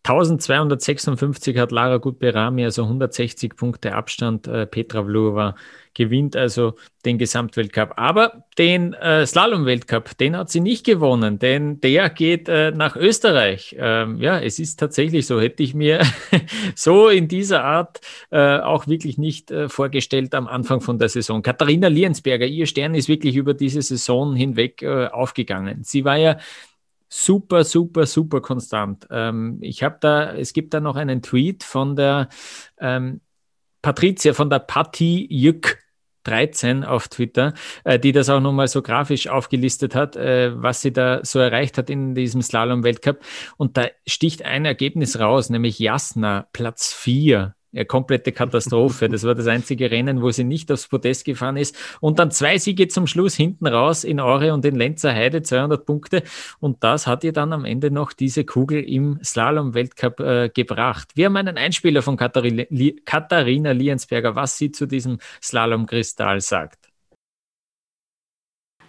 1256 0.05 1.59
hat 1.59 1.73
Lara 1.73 1.99
Gutberami, 1.99 2.65
also 2.65 2.85
160 2.85 3.55
Punkte 3.55 3.95
Abstand. 3.95 4.49
Äh, 4.49 4.67
Petra 4.67 5.05
Vlhova 5.05 5.55
gewinnt 5.95 6.37
also 6.37 6.75
den 7.05 7.19
Gesamtweltcup. 7.19 7.95
Aber 7.97 8.45
den 8.59 8.95
äh, 8.95 9.27
Slalom-Weltcup, 9.27 10.17
den 10.19 10.37
hat 10.37 10.51
sie 10.51 10.61
nicht 10.61 10.85
gewonnen, 10.85 11.39
denn 11.39 11.81
der 11.81 12.11
geht 12.11 12.49
äh, 12.49 12.71
nach 12.71 12.97
Österreich. 12.97 13.77
Ähm, 13.79 14.19
ja, 14.19 14.39
es 14.41 14.59
ist 14.59 14.79
tatsächlich 14.79 15.27
so. 15.27 15.41
Hätte 15.41 15.63
ich 15.63 15.75
mir 15.75 16.03
so 16.75 17.09
in 17.09 17.29
dieser 17.29 17.65
Art 17.65 18.01
äh, 18.31 18.59
auch 18.59 18.87
wirklich 18.87 19.19
nicht 19.19 19.51
äh, 19.51 19.69
vorgestellt 19.69 20.35
am 20.35 20.47
Anfang 20.47 20.81
von 20.81 20.99
der 20.99 21.09
Saison. 21.09 21.43
Katharina 21.43 21.89
Liensberger, 21.89 22.47
ihr 22.47 22.67
Stern 22.67 22.95
ist 22.95 23.09
wirklich 23.09 23.37
über 23.37 23.55
diese 23.55 23.83
Saison 23.83 24.35
hinweg 24.35 24.83
äh, 24.83 25.07
aufgegangen. 25.07 25.83
Sie 25.85 26.05
war 26.05 26.17
ja 26.17 26.39
super, 27.13 27.65
super, 27.65 28.07
super 28.07 28.41
konstant. 28.41 29.07
Ähm, 29.11 29.59
ich 29.61 29.83
habe 29.83 29.99
da, 30.01 30.33
es 30.33 30.55
gibt 30.55 30.73
da 30.73 30.81
noch 30.81 30.97
einen 30.97 31.21
Tweet 31.21 31.63
von 31.63 31.95
der 31.95 32.31
ähm, 32.81 33.21
Patricia 33.83 34.33
von 34.33 34.49
der 34.49 34.61
Patti 34.61 35.27
Jück 35.31 35.79
13 36.25 36.85
auf 36.85 37.09
Twitter, 37.09 37.55
äh, 37.85 37.99
die 37.99 38.13
das 38.13 38.29
auch 38.29 38.41
nochmal 38.41 38.69
so 38.69 38.83
grafisch 38.83 39.29
aufgelistet 39.29 39.95
hat, 39.95 40.17
äh, 40.17 40.53
was 40.55 40.81
sie 40.81 40.93
da 40.93 41.25
so 41.25 41.39
erreicht 41.39 41.79
hat 41.79 41.91
in 41.91 42.15
diesem 42.15 42.43
Slalom-Weltcup. 42.43 43.19
Und 43.57 43.77
da 43.77 43.89
sticht 44.07 44.45
ein 44.45 44.65
Ergebnis 44.65 45.19
raus, 45.19 45.51
nämlich 45.51 45.79
Jasna, 45.79 46.47
Platz 46.53 46.93
4 46.93 47.55
ja, 47.73 47.85
komplette 47.85 48.33
Katastrophe. 48.33 49.09
Das 49.09 49.25
war 49.25 49.35
das 49.35 49.47
einzige 49.47 49.91
Rennen, 49.91 50.23
wo 50.23 50.31
sie 50.31 50.45
nicht 50.45 50.71
aufs 50.71 50.89
Podest 50.89 51.25
gefahren 51.25 51.57
ist. 51.57 51.77
Und 52.01 52.19
dann 52.19 52.31
zwei 52.31 52.59
Siege 52.59 52.89
zum 52.89 53.07
Schluss 53.07 53.35
hinten 53.35 53.67
raus 53.67 54.05
in 54.05 54.21
Aure 54.21 54.53
und 54.53 54.65
in 54.65 54.77
Lenzer 54.77 55.13
Heide, 55.13 55.43
200 55.43 55.85
Punkte. 55.85 56.23
Und 56.61 56.85
das 56.85 57.07
hat 57.07 57.25
ihr 57.25 57.33
dann 57.33 57.53
am 57.53 57.65
Ende 57.65 57.91
noch 57.91 58.13
diese 58.13 58.45
Kugel 58.45 58.83
im 58.83 59.19
Slalom-Weltcup 59.25 60.21
äh, 60.21 60.51
gebracht. 60.51 61.13
Wir 61.15 61.27
haben 61.27 61.37
einen 61.37 61.57
Einspieler 61.57 62.03
von 62.03 62.17
Katharina, 62.17 62.65
Katharina 63.05 63.73
Liensberger, 63.73 64.37
was 64.37 64.59
sie 64.59 64.71
zu 64.71 64.87
diesem 64.87 65.19
Slalom-Kristall 65.43 66.41
sagt. 66.41 66.93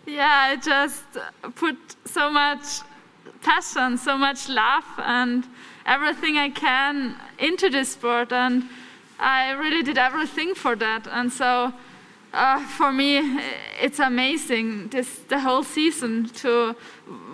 Yeah, 0.05 0.51
I 0.51 0.55
just 0.55 1.05
put 1.55 1.77
so 2.03 2.29
much 2.29 2.83
passion, 3.41 3.97
so 3.97 4.17
much 4.17 4.49
love 4.49 4.83
and 4.97 5.45
everything 5.85 6.37
I 6.37 6.49
can 6.49 7.15
into 7.39 7.69
this 7.69 7.89
sport, 7.89 8.31
and 8.31 8.63
I 9.19 9.51
really 9.51 9.83
did 9.83 9.97
everything 9.97 10.55
for 10.55 10.75
that. 10.75 11.07
And 11.07 11.31
so, 11.31 11.73
uh, 12.33 12.65
for 12.65 12.91
me, 12.91 13.39
it's 13.81 13.99
amazing 13.99 14.89
this 14.89 15.19
the 15.29 15.39
whole 15.39 15.63
season 15.63 16.29
to 16.41 16.75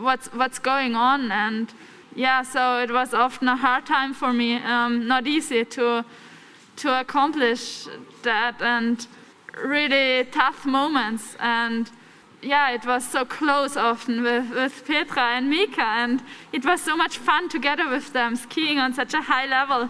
what's 0.02 0.28
what's 0.34 0.60
going 0.60 0.96
on, 0.96 1.32
and 1.32 1.74
yeah, 2.16 2.44
so 2.44 2.80
it 2.82 2.92
was 2.92 3.14
often 3.14 3.48
a 3.48 3.56
hard 3.56 3.86
time 3.86 4.14
for 4.14 4.34
me, 4.34 4.56
um, 4.56 5.08
not 5.08 5.28
easy 5.28 5.66
to 5.66 6.04
to 6.78 7.00
accomplish 7.00 7.88
that, 8.24 8.62
and 8.62 9.08
really 9.64 10.26
tough 10.32 10.66
moments 10.66 11.36
and 11.40 11.92
yeah, 12.42 12.72
it 12.72 12.86
was 12.86 13.08
so 13.08 13.26
close 13.26 13.76
often 13.76 14.24
with, 14.24 14.50
with 14.52 14.86
Petra 14.86 15.38
and 15.38 15.50
Mika, 15.50 15.82
and 15.82 16.22
it 16.54 16.66
was 16.66 16.82
so 16.82 16.96
much 16.96 17.18
fun 17.18 17.50
together 17.50 17.90
with 17.90 18.14
them, 18.14 18.36
skiing 18.36 18.80
on 18.80 18.94
such 18.94 19.14
a 19.14 19.22
high 19.22 19.46
level 19.46 19.90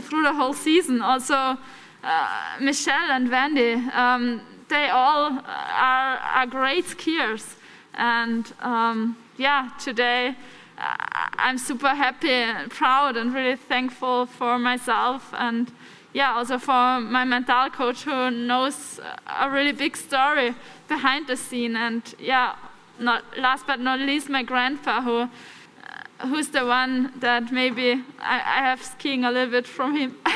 through 0.00 0.22
the 0.22 0.32
whole 0.32 0.54
season. 0.54 1.02
Also, 1.02 1.58
uh, 2.04 2.56
Michelle 2.60 3.10
and 3.10 3.30
Wendy, 3.30 3.74
um, 3.92 4.40
they 4.68 4.88
all 4.88 5.40
are, 5.44 6.18
are, 6.18 6.46
great 6.46 6.84
skiers. 6.86 7.56
And 7.94 8.50
um, 8.60 9.16
yeah, 9.36 9.70
today 9.78 10.36
uh, 10.78 10.94
I'm 11.36 11.58
super 11.58 11.90
happy 11.90 12.30
and 12.30 12.70
proud 12.70 13.16
and 13.16 13.34
really 13.34 13.56
thankful 13.56 14.26
for 14.26 14.58
myself 14.58 15.34
and 15.36 15.70
yeah, 16.12 16.34
also 16.34 16.58
for 16.58 17.00
my 17.00 17.24
mental 17.24 17.70
coach 17.70 18.02
who 18.02 18.30
knows 18.30 19.00
a 19.40 19.50
really 19.50 19.72
big 19.72 19.96
story 19.96 20.54
behind 20.88 21.26
the 21.26 21.36
scene. 21.36 21.76
And 21.76 22.02
yeah, 22.18 22.56
not 22.98 23.24
last 23.38 23.66
but 23.66 23.80
not 23.80 23.98
least, 23.98 24.28
my 24.28 24.42
grandpa 24.42 25.00
who 25.02 25.20
uh, 25.20 26.26
who's 26.26 26.48
the 26.48 26.66
one 26.66 27.12
that 27.20 27.50
maybe 27.50 28.02
I, 28.20 28.36
I 28.36 28.58
have 28.68 28.82
skiing 28.82 29.24
a 29.24 29.30
little 29.30 29.50
bit 29.50 29.66
from 29.66 29.96
him. 29.96 30.16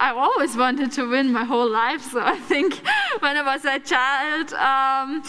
I 0.00 0.12
always 0.12 0.56
wanted 0.56 0.92
to 0.92 1.10
win 1.10 1.32
my 1.32 1.42
whole 1.44 1.68
life, 1.68 2.12
so 2.12 2.20
I 2.20 2.36
think 2.36 2.74
when 3.18 3.36
I 3.36 3.42
was 3.42 3.64
a 3.64 3.80
child, 3.80 4.52
um, 4.52 5.24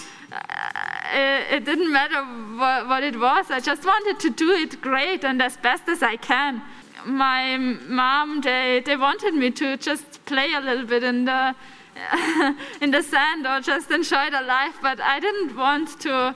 it, 1.12 1.56
it, 1.56 1.66
didn't 1.66 1.92
matter 1.92 2.24
what, 2.24 2.88
what 2.88 3.02
it 3.02 3.20
was. 3.20 3.50
I 3.50 3.62
just 3.62 3.84
wanted 3.84 4.20
to 4.20 4.30
do 4.30 4.52
it 4.52 4.80
great 4.80 5.24
and 5.24 5.42
as 5.42 5.58
best 5.58 5.90
as 5.90 6.04
I 6.04 6.18
can 6.18 6.62
my 7.06 7.58
mom 7.58 8.42
they 8.42 8.82
they 8.86 8.96
wanted 8.96 9.34
me 9.34 9.52
to 9.52 9.78
just 9.78 10.24
play 10.26 10.54
a 10.54 10.60
little 10.60 10.86
bit 10.86 11.04
in 11.04 11.26
the 11.26 11.56
in 12.82 12.92
the 12.92 13.02
sand 13.02 13.46
or 13.46 13.60
just 13.60 13.92
enjoy 13.92 14.30
the 14.30 14.42
life 14.42 14.76
but 14.82 15.00
i 15.02 15.20
didn't 15.20 15.56
want 15.56 16.00
to 16.00 16.36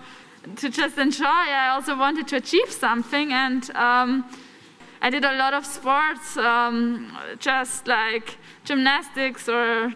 to 0.57 0.69
just 0.69 0.97
enjoy. 0.97 1.25
I 1.25 1.69
also 1.69 1.97
wanted 1.97 2.27
to 2.29 2.35
achieve 2.37 2.69
something 2.69 3.31
and 3.31 3.69
um, 3.75 4.25
i 5.01 5.09
did 5.09 5.25
a 5.25 5.33
lot 5.33 5.53
of 5.53 5.65
sports 5.65 6.37
um, 6.37 7.17
just 7.39 7.87
like 7.87 8.37
gymnastics 8.63 9.47
or 9.49 9.93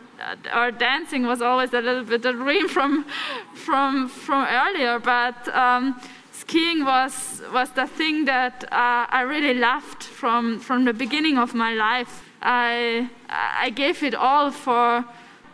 or 0.55 0.71
dancing 0.71 1.25
was 1.25 1.41
always 1.41 1.73
a 1.73 1.81
little 1.81 2.03
bit 2.03 2.25
a 2.25 2.33
dream 2.33 2.67
from 2.67 3.05
from 3.53 4.07
from 4.09 4.45
earlier 4.49 4.99
but 4.99 5.47
um, 5.55 5.99
skiing 6.47 6.85
was 6.85 7.41
was 7.51 7.69
the 7.71 7.85
thing 7.85 8.25
that 8.25 8.63
uh, 8.71 9.05
I 9.09 9.21
really 9.27 9.53
loved 9.53 10.03
from 10.03 10.59
from 10.59 10.85
the 10.85 10.93
beginning 10.93 11.37
of 11.37 11.53
my 11.53 11.73
life. 11.73 12.23
I 12.41 13.09
I 13.29 13.69
gave 13.71 14.01
it 14.01 14.15
all 14.15 14.51
for 14.51 15.03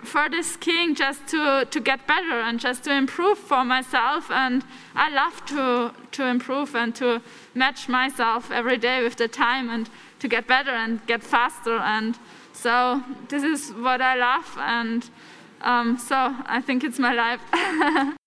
for 0.04 0.30
the 0.30 0.44
skiing 0.44 0.94
just 0.94 1.28
to 1.30 1.66
to 1.66 1.80
get 1.80 2.06
better 2.06 2.40
and 2.42 2.60
just 2.60 2.84
to 2.84 2.92
improve 2.92 3.40
for 3.40 3.66
myself 3.66 4.30
and 4.30 4.64
I 4.96 5.10
love 5.10 5.44
to 5.46 5.92
to 6.12 6.28
improve 6.28 6.76
and 6.76 6.94
to 6.96 7.22
match 7.56 7.90
myself 7.90 8.52
every 8.52 8.78
day 8.78 9.02
with 9.04 9.16
the 9.16 9.28
time 9.28 9.70
and 9.70 9.90
to 10.20 10.28
get 10.28 10.48
better 10.48 10.72
and 10.72 11.00
get 11.08 11.24
faster 11.24 11.78
and 11.78 12.20
so 12.54 13.02
this 13.30 13.44
is 13.44 13.72
what 13.72 14.02
I 14.02 14.16
love 14.16 14.58
and 14.60 15.10
um, 15.62 15.98
so 15.98 16.36
I 16.46 16.62
think 16.62 16.84
it's 16.84 17.00
my 17.00 17.14
life. 17.14 18.14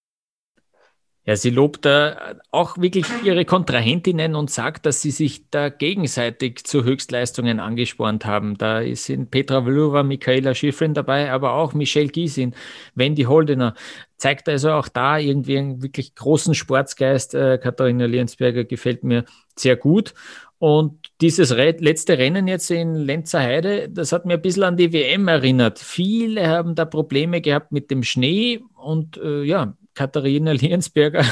Ja, 1.28 1.34
sie 1.34 1.50
lobt 1.50 1.84
da 1.84 2.36
auch 2.52 2.78
wirklich 2.78 3.04
ihre 3.24 3.44
Kontrahentinnen 3.44 4.36
und 4.36 4.48
sagt, 4.48 4.86
dass 4.86 5.02
sie 5.02 5.10
sich 5.10 5.50
da 5.50 5.70
gegenseitig 5.70 6.64
zu 6.64 6.84
Höchstleistungen 6.84 7.58
angespornt 7.58 8.24
haben. 8.24 8.56
Da 8.56 8.82
sind 8.94 9.32
Petra 9.32 9.64
Vlhova, 9.64 10.04
Michaela 10.04 10.54
Schifrin 10.54 10.94
dabei, 10.94 11.32
aber 11.32 11.54
auch 11.54 11.74
Michelle 11.74 12.06
Giesin, 12.06 12.54
Wendy 12.94 13.24
Holdener. 13.24 13.74
Zeigt 14.16 14.48
also 14.48 14.70
auch 14.70 14.86
da 14.86 15.18
irgendwie 15.18 15.58
einen 15.58 15.82
wirklich 15.82 16.14
großen 16.14 16.54
Sportsgeist. 16.54 17.34
Äh, 17.34 17.58
Katharina 17.58 18.06
Liensberger 18.06 18.62
gefällt 18.62 19.02
mir 19.02 19.24
sehr 19.56 19.74
gut. 19.74 20.14
Und 20.58 21.10
dieses 21.20 21.50
letzte 21.50 22.18
Rennen 22.18 22.46
jetzt 22.46 22.70
in 22.70 22.94
Lenzer 22.94 23.40
Heide, 23.40 23.88
das 23.88 24.12
hat 24.12 24.26
mir 24.26 24.34
ein 24.34 24.42
bisschen 24.42 24.62
an 24.62 24.76
die 24.76 24.92
WM 24.92 25.26
erinnert. 25.26 25.80
Viele 25.80 26.48
haben 26.48 26.76
da 26.76 26.84
Probleme 26.84 27.40
gehabt 27.40 27.72
mit 27.72 27.90
dem 27.90 28.04
Schnee 28.04 28.62
und 28.76 29.16
äh, 29.18 29.42
ja, 29.42 29.76
Katharina 29.96 30.52
Liensberger 30.52 31.24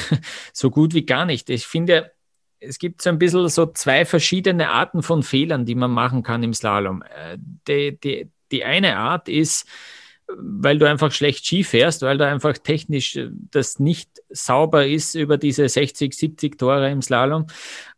so 0.53 0.71
gut 0.71 0.95
wie 0.95 1.07
gar 1.07 1.25
nicht. 1.25 1.49
Ich 1.51 1.67
finde, 1.67 2.11
es 2.59 2.79
gibt 2.81 3.03
so 3.03 3.11
ein 3.11 3.19
bisschen 3.19 3.49
so 3.49 3.67
zwei 3.67 4.05
verschiedene 4.05 4.71
Arten 4.71 5.03
von 5.03 5.23
Fehlern, 5.23 5.67
die 5.67 5.77
man 5.77 5.93
machen 5.93 6.25
kann 6.25 6.43
im 6.43 6.55
Slalom. 6.55 7.03
Äh, 7.03 7.39
die, 7.69 8.01
die, 8.01 8.31
die 8.51 8.65
eine 8.65 8.97
Art 8.97 9.29
ist, 9.29 9.69
weil 10.27 10.79
du 10.79 10.89
einfach 10.89 11.13
schlecht 11.13 11.47
Ski 11.47 11.63
fährst, 11.65 12.03
weil 12.03 12.19
du 12.19 12.27
einfach 12.27 12.57
technisch 12.59 13.17
äh, 13.17 13.29
das 13.31 13.79
nicht 13.79 14.11
sauber 14.31 14.87
ist 14.87 15.15
über 15.15 15.37
diese 15.39 15.69
60, 15.69 16.15
70 16.15 16.59
Tore 16.59 16.91
im 16.91 17.03
Slalom. 17.03 17.47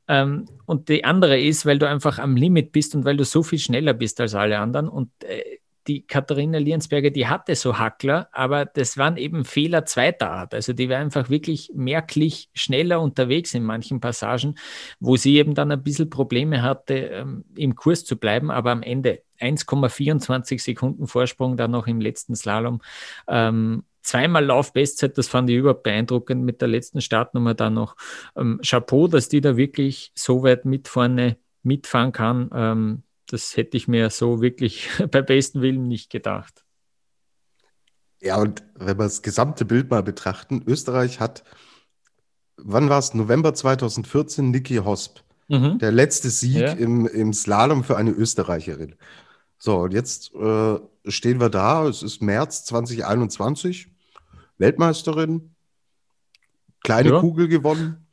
Ähm, 0.08 0.46
und 0.66 0.88
die 0.88 1.04
andere 1.04 1.40
ist, 1.40 1.66
weil 1.66 1.78
du 1.78 1.88
einfach 1.88 2.18
am 2.18 2.36
Limit 2.36 2.72
bist 2.72 2.94
und 2.94 3.04
weil 3.04 3.16
du 3.16 3.24
so 3.24 3.42
viel 3.42 3.58
schneller 3.58 3.94
bist 3.94 4.20
als 4.20 4.34
alle 4.34 4.58
anderen. 4.58 4.88
Und 4.88 5.10
äh, 5.24 5.58
die 5.87 6.07
Katharina 6.07 6.59
Liensberger, 6.59 7.11
die 7.11 7.26
hatte 7.26 7.55
so 7.55 7.78
Hackler, 7.78 8.28
aber 8.32 8.64
das 8.64 8.99
waren 8.99 9.16
eben 9.16 9.45
Fehler 9.45 9.84
zweiter 9.84 10.30
Art. 10.30 10.55
Also 10.55 10.72
die 10.72 10.89
war 10.89 10.99
einfach 10.99 11.30
wirklich 11.30 11.70
merklich 11.74 12.51
schneller 12.55 13.01
unterwegs 13.01 13.55
in 13.55 13.62
manchen 13.62 14.01
Passagen, 14.01 14.57
wo 15.01 15.16
sie 15.16 15.37
eben 15.37 15.55
dann 15.55 15.72
ein 15.72 15.82
bisschen 15.82 16.11
Probleme 16.11 16.62
hatte, 16.62 16.95
ähm, 16.95 17.45
im 17.55 17.74
Kurs 17.74 18.05
zu 18.05 18.16
bleiben, 18.16 18.51
aber 18.51 18.70
am 18.70 18.82
Ende 18.82 19.22
1,24 19.41 20.61
Sekunden 20.61 21.07
Vorsprung 21.07 21.57
dann 21.57 21.70
noch 21.70 21.87
im 21.87 22.01
letzten 22.01 22.34
Slalom. 22.34 22.80
Ähm, 23.28 23.84
zweimal 24.03 24.45
Laufbestzeit, 24.45 25.18
das 25.18 25.28
fand 25.28 25.51
ich 25.51 25.57
überhaupt 25.57 25.82
beeindruckend 25.82 26.45
mit 26.45 26.61
der 26.61 26.68
letzten 26.68 27.01
Startnummer 27.01 27.55
dann 27.55 27.74
noch. 27.74 27.97
Ähm, 28.37 28.61
Chapeau, 28.64 29.09
dass 29.09 29.28
die 29.28 29.41
da 29.41 29.57
wirklich 29.57 30.12
so 30.14 30.43
weit 30.43 30.64
mit 30.64 30.89
vorne 30.89 31.37
mitfahren 31.62 32.12
kann. 32.12 32.51
Ähm, 32.55 33.03
das 33.27 33.57
hätte 33.57 33.77
ich 33.77 33.89
mir 33.89 34.11
so 34.11 34.41
wirklich 34.41 34.89
bei 35.11 35.22
besten 35.22 35.62
Willen 35.62 35.89
nicht 35.89 36.11
gedacht. 36.11 36.64
Ja, 38.20 38.37
und 38.39 38.64
wenn 38.74 38.99
wir 38.99 39.05
das 39.05 39.22
gesamte 39.22 39.64
Bild 39.64 39.91
mal 39.91 40.03
betrachten, 40.03 40.64
Österreich 40.66 41.20
hat, 41.20 41.45
wann 42.57 42.89
war 42.89 42.99
es? 42.99 43.14
November 43.14 43.55
2014, 43.55 44.51
Niki 44.51 44.77
Hosp. 44.77 45.20
Mhm. 45.49 45.79
Der 45.79 45.93
letzte 45.93 46.31
Sieg 46.31 46.57
ja. 46.57 46.72
im, 46.72 47.07
im 47.07 47.33
Slalom 47.33 47.85
für 47.85 47.97
eine 47.97 48.11
Österreicherin. 48.11 48.97
So, 49.59 49.79
und 49.79 49.93
jetzt 49.93 50.35
äh, 50.35 50.79
stehen 51.07 51.41
wir 51.41 51.51
da, 51.51 51.87
es 51.87 52.03
ist 52.03 52.20
März 52.20 52.64
2021, 52.64 53.89
Weltmeisterin, 54.59 55.55
kleine 56.83 57.11
ja. 57.11 57.20
Kugel 57.20 57.49
gewonnen, 57.49 58.07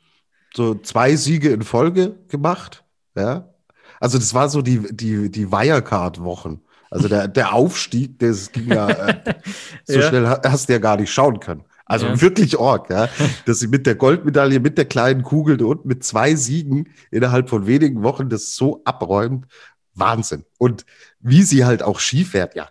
so 0.53 0.75
zwei 0.75 1.15
Siege 1.15 1.49
in 1.49 1.63
Folge 1.63 2.17
gemacht, 2.27 2.83
ja. 3.15 3.52
Also 4.03 4.17
das 4.17 4.33
war 4.33 4.49
so 4.49 4.61
die, 4.61 4.81
die, 4.93 5.31
die 5.31 5.49
Wirecard-Wochen. 5.49 6.59
Also 6.91 7.07
der, 7.07 7.29
der 7.29 7.53
Aufstieg, 7.53 8.19
das 8.19 8.51
ging 8.51 8.67
ja, 8.67 8.89
äh, 8.89 9.35
so 9.85 9.97
ja. 9.97 10.09
schnell 10.09 10.27
hast 10.27 10.67
du 10.67 10.73
ja 10.73 10.79
gar 10.79 10.97
nicht 10.97 11.09
schauen 11.09 11.39
können. 11.39 11.63
Also 11.85 12.07
ja. 12.07 12.19
wirklich 12.19 12.57
Org, 12.57 12.89
ja. 12.89 13.07
Dass 13.45 13.59
sie 13.59 13.67
mit 13.67 13.85
der 13.85 13.95
Goldmedaille, 13.95 14.59
mit 14.59 14.77
der 14.77 14.83
kleinen 14.83 15.23
Kugel 15.23 15.63
und 15.63 15.85
mit 15.85 16.03
zwei 16.03 16.35
Siegen 16.35 16.89
innerhalb 17.11 17.49
von 17.49 17.65
wenigen 17.65 18.03
Wochen 18.03 18.27
das 18.27 18.55
so 18.55 18.81
abräumt. 18.83 19.45
Wahnsinn. 19.93 20.43
Und 20.57 20.85
wie 21.21 21.43
sie 21.43 21.63
halt 21.63 21.81
auch 21.81 22.01
Ski 22.01 22.25
fährt, 22.25 22.55
ja. 22.55 22.67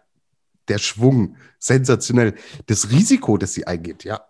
Der 0.68 0.76
Schwung, 0.76 1.36
sensationell. 1.58 2.34
Das 2.66 2.90
Risiko, 2.90 3.38
das 3.38 3.54
sie 3.54 3.66
eingeht, 3.66 4.04
ja. 4.04 4.20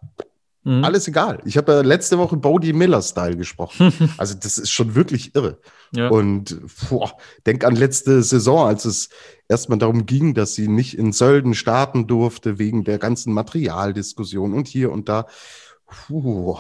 Mhm. 0.65 0.85
Alles 0.85 1.09
egal. 1.09 1.41
Ich 1.45 1.57
habe 1.57 1.73
ja 1.73 1.81
letzte 1.81 2.19
Woche 2.19 2.37
Bodie 2.37 2.73
Miller-Style 2.73 3.37
gesprochen. 3.37 3.93
also 4.17 4.35
das 4.35 4.59
ist 4.59 4.71
schon 4.71 4.95
wirklich 4.95 5.35
irre. 5.35 5.59
Ja. 5.95 6.09
Und 6.09 6.61
boah, 6.89 7.17
denk 7.47 7.65
an 7.65 7.75
letzte 7.75 8.23
Saison, 8.23 8.67
als 8.69 8.85
es 8.85 9.09
erstmal 9.49 9.79
darum 9.79 10.07
ging, 10.07 10.35
dass 10.35 10.55
sie 10.55 10.69
nicht 10.69 10.97
in 10.97 11.13
Sölden 11.13 11.55
starten 11.55 12.07
durfte, 12.07 12.59
wegen 12.59 12.85
der 12.85 12.99
ganzen 12.99 13.33
Materialdiskussion 13.33 14.55
und 14.55 14.69
hier 14.69 14.93
und 14.93 15.09
da. 15.09 15.27
Puh, 15.87 16.59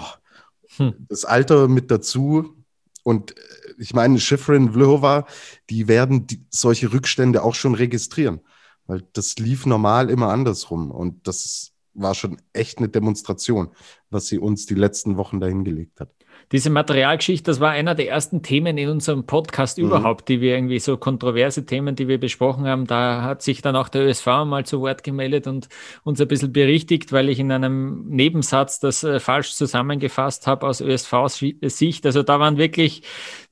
hm. 0.76 0.94
Das 1.08 1.24
Alter 1.24 1.68
mit 1.68 1.90
dazu. 1.90 2.56
Und 3.04 3.36
äh, 3.36 3.40
ich 3.78 3.94
meine, 3.94 4.18
Schifrin, 4.18 4.72
Vlhova, 4.72 5.26
die 5.70 5.88
werden 5.88 6.26
die, 6.26 6.44
solche 6.50 6.92
Rückstände 6.92 7.42
auch 7.42 7.54
schon 7.54 7.74
registrieren. 7.74 8.40
Weil 8.86 9.04
das 9.12 9.36
lief 9.36 9.64
normal 9.64 10.10
immer 10.10 10.28
andersrum. 10.28 10.90
Und 10.90 11.26
das 11.26 11.71
war 11.94 12.14
schon 12.14 12.40
echt 12.52 12.78
eine 12.78 12.88
Demonstration, 12.88 13.70
was 14.10 14.26
sie 14.26 14.38
uns 14.38 14.66
die 14.66 14.74
letzten 14.74 15.16
Wochen 15.16 15.40
dahingelegt 15.40 16.00
hat. 16.00 16.14
Diese 16.50 16.70
Materialgeschichte, 16.70 17.50
das 17.50 17.60
war 17.60 17.70
einer 17.70 17.94
der 17.94 18.08
ersten 18.08 18.42
Themen 18.42 18.76
in 18.78 18.88
unserem 18.88 19.24
Podcast 19.24 19.78
mhm. 19.78 19.84
überhaupt, 19.84 20.28
die 20.28 20.40
wir 20.40 20.54
irgendwie 20.54 20.78
so 20.78 20.96
kontroverse 20.96 21.64
Themen, 21.64 21.94
die 21.94 22.08
wir 22.08 22.18
besprochen 22.18 22.66
haben. 22.66 22.86
Da 22.86 23.22
hat 23.22 23.42
sich 23.42 23.62
dann 23.62 23.76
auch 23.76 23.88
der 23.88 24.06
ÖSV 24.06 24.26
mal 24.46 24.66
zu 24.66 24.80
Wort 24.80 25.04
gemeldet 25.04 25.46
und 25.46 25.68
uns 26.04 26.20
ein 26.20 26.28
bisschen 26.28 26.52
berichtigt, 26.52 27.12
weil 27.12 27.28
ich 27.28 27.38
in 27.38 27.52
einem 27.52 28.08
Nebensatz 28.08 28.80
das 28.80 29.04
äh, 29.04 29.20
falsch 29.20 29.52
zusammengefasst 29.52 30.46
habe 30.46 30.66
aus 30.66 30.80
ÖSV-Sicht. 30.80 32.04
Also 32.06 32.22
da 32.22 32.40
waren 32.40 32.56
wirklich 32.58 33.02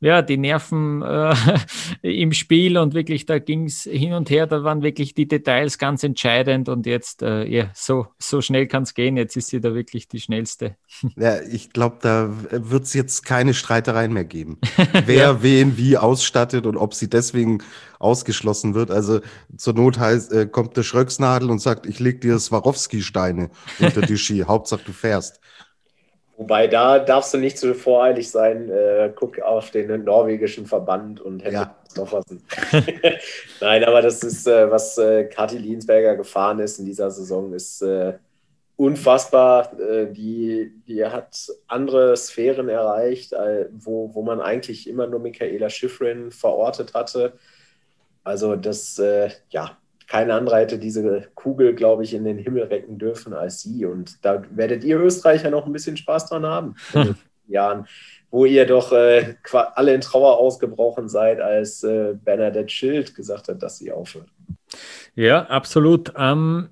ja, 0.00 0.22
die 0.22 0.38
Nerven 0.38 1.02
äh, 1.02 1.34
im 2.02 2.32
Spiel 2.32 2.78
und 2.78 2.94
wirklich, 2.94 3.26
da 3.26 3.38
ging 3.38 3.66
es 3.66 3.82
hin 3.82 4.14
und 4.14 4.30
her, 4.30 4.46
da 4.46 4.64
waren 4.64 4.82
wirklich 4.82 5.14
die 5.14 5.28
Details 5.28 5.78
ganz 5.78 6.02
entscheidend 6.02 6.68
und 6.68 6.86
jetzt, 6.86 7.22
äh, 7.22 7.44
ja, 7.44 7.70
so, 7.74 8.06
so 8.18 8.40
schnell 8.40 8.66
kann 8.66 8.84
es 8.84 8.94
gehen. 8.94 9.16
Jetzt 9.16 9.36
ist 9.36 9.48
sie 9.48 9.60
da 9.60 9.74
wirklich 9.74 10.08
die 10.08 10.20
schnellste. 10.20 10.76
Ja, 11.16 11.40
ich 11.42 11.70
glaube, 11.70 11.98
da 12.00 12.30
wird 12.50 12.79
es 12.84 12.94
jetzt 12.94 13.24
keine 13.24 13.54
Streitereien 13.54 14.12
mehr 14.12 14.24
geben. 14.24 14.58
Wer 15.06 15.16
ja. 15.16 15.42
wen 15.42 15.76
wie 15.76 15.96
ausstattet 15.96 16.66
und 16.66 16.76
ob 16.76 16.94
sie 16.94 17.08
deswegen 17.08 17.62
ausgeschlossen 17.98 18.74
wird. 18.74 18.90
Also 18.90 19.20
zur 19.56 19.74
Not 19.74 19.98
heißt, 19.98 20.32
äh, 20.32 20.46
kommt 20.46 20.76
der 20.76 20.82
Schröcksnadel 20.82 21.50
und 21.50 21.60
sagt, 21.60 21.86
ich 21.86 22.00
leg 22.00 22.20
dir 22.20 22.38
Swarovski-Steine 22.38 23.50
unter 23.78 24.00
die 24.00 24.16
Ski. 24.16 24.44
Hauptsache 24.48 24.82
du 24.84 24.92
fährst. 24.92 25.40
Wobei 26.40 26.68
da 26.68 26.98
darfst 26.98 27.34
du 27.34 27.38
nicht 27.38 27.58
zu 27.58 27.74
voreilig 27.74 28.30
sein. 28.30 28.70
Äh, 28.70 29.12
guck 29.14 29.40
auf 29.42 29.70
den 29.70 30.04
norwegischen 30.04 30.64
Verband 30.64 31.20
und 31.20 31.44
hätte 31.44 31.54
ja. 31.54 31.76
noch 31.96 32.10
was. 32.14 32.24
Nein, 33.60 33.84
aber 33.84 34.00
das 34.00 34.22
ist, 34.22 34.46
äh, 34.46 34.70
was 34.70 34.96
äh, 34.96 35.24
Kati 35.24 35.58
Liensberger 35.58 36.16
gefahren 36.16 36.58
ist 36.60 36.78
in 36.78 36.86
dieser 36.86 37.10
Saison, 37.10 37.52
ist 37.52 37.82
äh, 37.82 38.14
unfassbar. 38.80 39.78
Äh, 39.78 40.10
die, 40.10 40.72
die 40.88 41.04
hat 41.04 41.48
andere 41.68 42.16
Sphären 42.16 42.70
erreicht, 42.70 43.34
äh, 43.34 43.66
wo, 43.72 44.14
wo 44.14 44.22
man 44.22 44.40
eigentlich 44.40 44.88
immer 44.88 45.06
nur 45.06 45.20
Michaela 45.20 45.68
Schifrin 45.68 46.30
verortet 46.30 46.94
hatte. 46.94 47.34
Also 48.24 48.56
das, 48.56 48.98
äh, 48.98 49.28
ja, 49.50 49.76
kein 50.06 50.30
anderer 50.30 50.60
hätte 50.60 50.78
diese 50.78 51.28
Kugel, 51.34 51.74
glaube 51.74 52.04
ich, 52.04 52.14
in 52.14 52.24
den 52.24 52.38
Himmel 52.38 52.64
recken 52.64 52.96
dürfen 52.96 53.34
als 53.34 53.60
sie. 53.60 53.84
Und 53.84 54.24
da 54.24 54.42
werdet 54.50 54.82
ihr 54.82 54.98
Österreicher 54.98 55.50
noch 55.50 55.66
ein 55.66 55.72
bisschen 55.72 55.98
Spaß 55.98 56.30
dran 56.30 56.46
haben 56.46 56.74
in 56.94 57.02
den 57.02 57.16
Jahren, 57.48 57.86
wo 58.30 58.46
ihr 58.46 58.64
doch 58.66 58.92
äh, 58.92 59.34
alle 59.74 59.92
in 59.92 60.00
Trauer 60.00 60.38
ausgebrochen 60.38 61.10
seid, 61.10 61.38
als 61.42 61.84
äh, 61.84 62.14
Bernadette 62.14 62.70
Schild 62.70 63.14
gesagt 63.14 63.48
hat, 63.48 63.62
dass 63.62 63.76
sie 63.76 63.92
aufhört. 63.92 64.28
Ja, 65.14 65.42
absolut. 65.46 66.14
Ähm, 66.16 66.70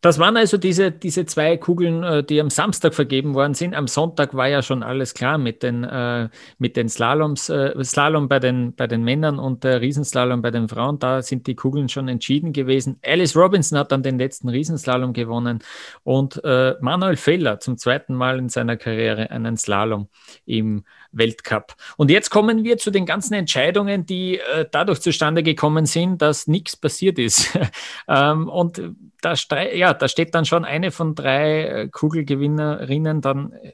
das 0.00 0.18
waren 0.20 0.36
also 0.36 0.58
diese, 0.58 0.92
diese 0.92 1.26
zwei 1.26 1.56
Kugeln, 1.56 2.04
äh, 2.04 2.22
die 2.22 2.40
am 2.40 2.50
Samstag 2.50 2.94
vergeben 2.94 3.34
worden 3.34 3.54
sind. 3.54 3.74
Am 3.74 3.88
Sonntag 3.88 4.34
war 4.34 4.48
ja 4.48 4.62
schon 4.62 4.84
alles 4.84 5.12
klar 5.12 5.38
mit 5.38 5.62
den, 5.64 5.82
äh, 5.82 6.28
mit 6.58 6.76
den 6.76 6.88
Slaloms, 6.88 7.48
äh, 7.48 7.72
Slalom 7.82 8.28
bei 8.28 8.38
den, 8.38 8.74
bei 8.76 8.86
den 8.86 9.02
Männern 9.02 9.40
und 9.40 9.64
der 9.64 9.80
Riesenslalom 9.80 10.40
bei 10.40 10.52
den 10.52 10.68
Frauen. 10.68 11.00
Da 11.00 11.20
sind 11.22 11.48
die 11.48 11.56
Kugeln 11.56 11.88
schon 11.88 12.06
entschieden 12.06 12.52
gewesen. 12.52 13.00
Alice 13.04 13.34
Robinson 13.34 13.76
hat 13.76 13.90
dann 13.90 14.04
den 14.04 14.18
letzten 14.18 14.48
Riesenslalom 14.48 15.12
gewonnen 15.12 15.60
und 16.04 16.42
äh, 16.44 16.74
Manuel 16.80 17.16
Feller 17.16 17.58
zum 17.58 17.76
zweiten 17.76 18.14
Mal 18.14 18.38
in 18.38 18.48
seiner 18.48 18.76
Karriere 18.76 19.30
einen 19.30 19.56
Slalom 19.56 20.08
im 20.46 20.84
Weltcup. 21.10 21.74
Und 21.96 22.10
jetzt 22.10 22.30
kommen 22.30 22.62
wir 22.62 22.78
zu 22.78 22.90
den 22.90 23.06
ganzen 23.06 23.34
Entscheidungen, 23.34 24.06
die 24.06 24.38
äh, 24.38 24.66
dadurch 24.70 25.00
zustande 25.00 25.42
gekommen 25.42 25.86
sind, 25.86 26.22
dass 26.22 26.46
nichts 26.46 26.76
passiert 26.76 27.18
ist. 27.18 27.58
ähm, 28.08 28.48
und 28.48 28.80
da, 29.20 29.34
ja, 29.62 29.94
da 29.94 30.08
steht 30.08 30.34
dann 30.34 30.44
schon 30.44 30.64
eine 30.64 30.90
von 30.90 31.14
drei 31.14 31.64
äh, 31.64 31.88
Kugelgewinnerinnen, 31.88 33.20
dann 33.20 33.52
äh, 33.52 33.72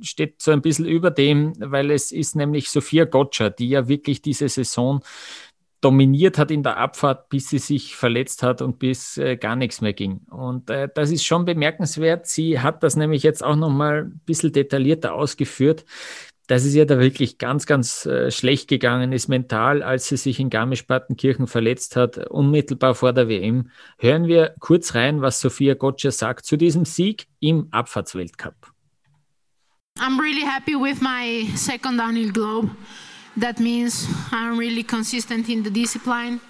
steht 0.00 0.40
so 0.40 0.50
ein 0.52 0.62
bisschen 0.62 0.86
über 0.86 1.10
dem, 1.10 1.52
weil 1.58 1.90
es 1.90 2.12
ist 2.12 2.36
nämlich 2.36 2.70
Sophia 2.70 3.04
Gotcha, 3.04 3.50
die 3.50 3.68
ja 3.68 3.88
wirklich 3.88 4.22
diese 4.22 4.48
Saison 4.48 5.02
dominiert 5.82 6.38
hat 6.38 6.50
in 6.50 6.62
der 6.62 6.78
Abfahrt, 6.78 7.28
bis 7.28 7.50
sie 7.50 7.58
sich 7.58 7.94
verletzt 7.94 8.42
hat 8.42 8.62
und 8.62 8.78
bis 8.78 9.18
äh, 9.18 9.36
gar 9.36 9.56
nichts 9.56 9.80
mehr 9.80 9.92
ging. 9.92 10.22
Und 10.30 10.70
äh, 10.70 10.88
das 10.92 11.10
ist 11.10 11.24
schon 11.24 11.44
bemerkenswert. 11.44 12.26
Sie 12.26 12.60
hat 12.60 12.82
das 12.82 12.96
nämlich 12.96 13.22
jetzt 13.22 13.44
auch 13.44 13.56
noch 13.56 13.70
mal 13.70 14.04
ein 14.04 14.20
bisschen 14.24 14.52
detaillierter 14.52 15.14
ausgeführt 15.14 15.84
dass 16.46 16.64
es 16.64 16.74
ihr 16.74 16.86
da 16.86 16.98
wirklich 16.98 17.38
ganz, 17.38 17.66
ganz 17.66 18.06
äh, 18.06 18.30
schlecht 18.30 18.68
gegangen 18.68 19.12
ist 19.12 19.28
mental, 19.28 19.82
als 19.82 20.08
sie 20.08 20.16
sich 20.16 20.38
in 20.40 20.50
Garmisch-Partenkirchen 20.50 21.46
verletzt 21.46 21.96
hat, 21.96 22.18
unmittelbar 22.28 22.94
vor 22.94 23.12
der 23.12 23.28
WM. 23.28 23.70
Hören 23.98 24.26
wir 24.26 24.54
kurz 24.60 24.94
rein, 24.94 25.22
was 25.22 25.40
Sophia 25.40 25.74
Gotcha 25.74 26.10
sagt 26.10 26.46
zu 26.46 26.56
diesem 26.56 26.84
Sieg 26.84 27.26
im 27.40 27.68
Abfahrtsweltcup. 27.70 28.54
I'm 29.98 30.20
really 30.20 30.44
happy 30.44 30.74
with 30.74 31.00
my 31.00 31.46
second 31.56 31.98
downhill 31.98 32.30
globe. 32.30 32.70
That 33.38 33.60
means 33.60 34.06
I'm 34.30 34.58
really 34.58 34.82
consistent 34.82 35.48
in 35.48 35.62
the 35.62 35.70
discipline. 35.70 36.40